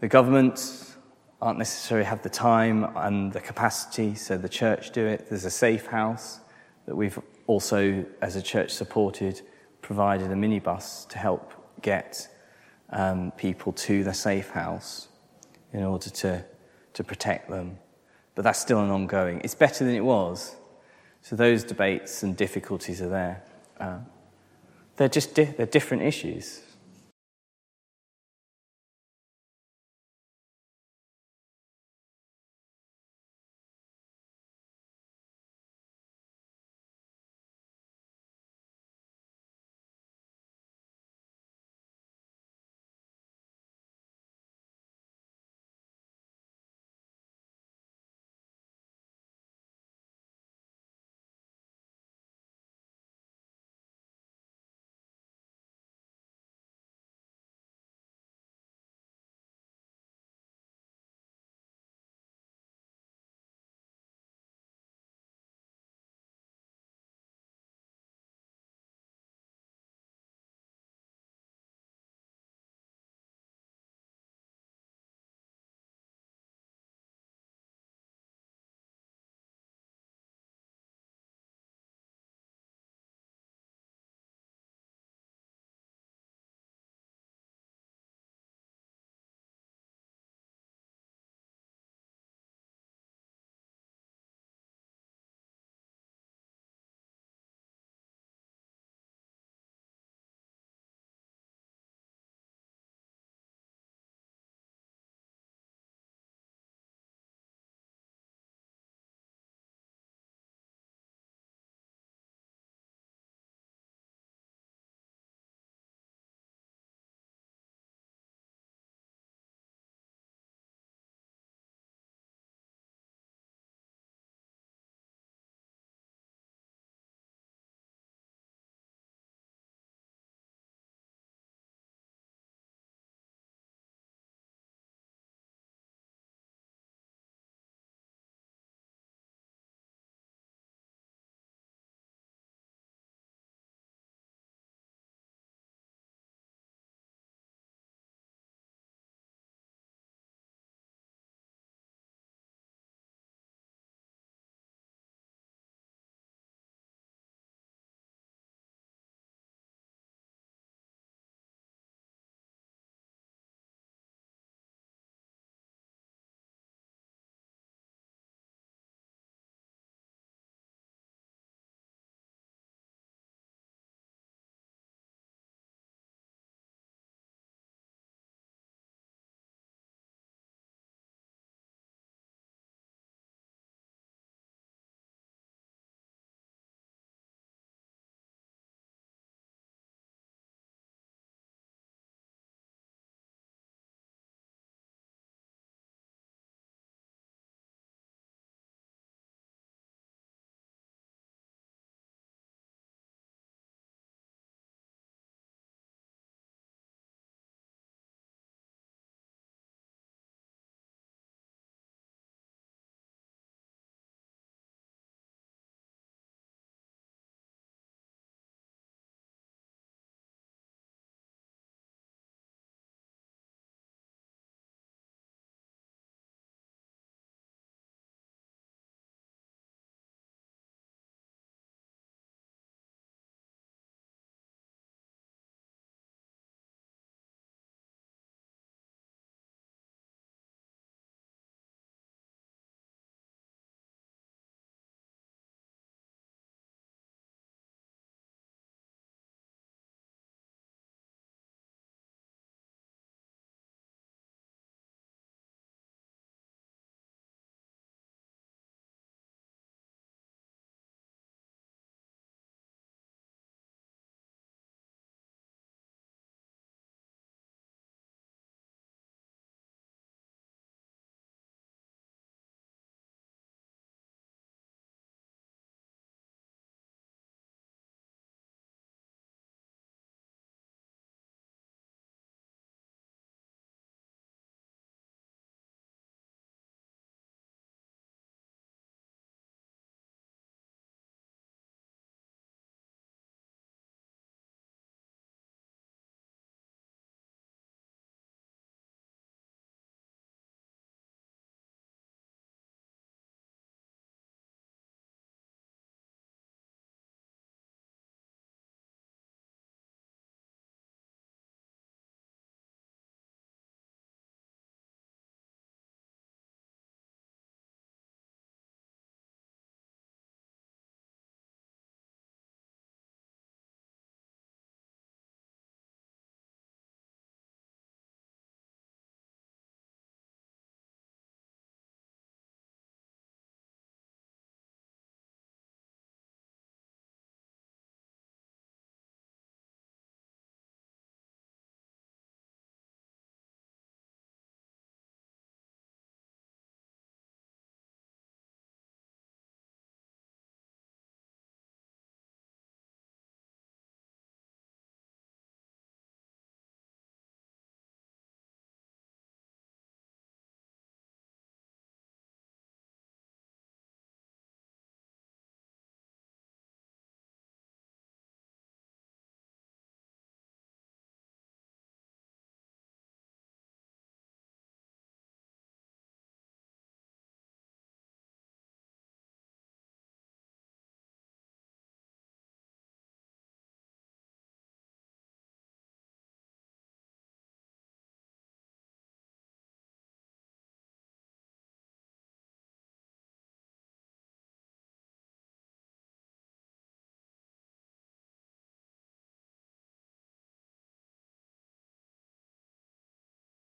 the 0.00 0.08
government 0.08 0.93
aren't 1.40 1.58
necessarily 1.58 2.04
have 2.04 2.22
the 2.22 2.30
time 2.30 2.84
and 2.96 3.32
the 3.32 3.40
capacity, 3.40 4.14
so 4.14 4.36
the 4.36 4.48
church 4.48 4.90
do 4.92 5.06
it. 5.06 5.28
There's 5.28 5.44
a 5.44 5.50
safe 5.50 5.86
house 5.86 6.40
that 6.86 6.96
we've 6.96 7.18
also, 7.46 8.04
as 8.22 8.36
a 8.36 8.42
church, 8.42 8.70
supported, 8.70 9.42
provided 9.82 10.30
a 10.30 10.34
minibus 10.34 11.08
to 11.08 11.18
help 11.18 11.52
get 11.82 12.28
um, 12.90 13.32
people 13.32 13.72
to 13.72 14.04
the 14.04 14.14
safe 14.14 14.50
house 14.50 15.08
in 15.72 15.82
order 15.82 16.08
to, 16.08 16.44
to 16.94 17.04
protect 17.04 17.50
them. 17.50 17.78
But 18.34 18.42
that's 18.42 18.58
still 18.58 18.80
an 18.80 18.90
ongoing. 18.90 19.40
It's 19.44 19.54
better 19.54 19.84
than 19.84 19.94
it 19.94 20.04
was. 20.04 20.56
So 21.22 21.36
those 21.36 21.64
debates 21.64 22.22
and 22.22 22.36
difficulties 22.36 23.00
are 23.00 23.08
there. 23.08 23.42
Uh, 23.78 23.98
they're 24.96 25.08
just 25.08 25.34
di- 25.34 25.44
they're 25.44 25.66
different 25.66 26.02
issues. 26.02 26.60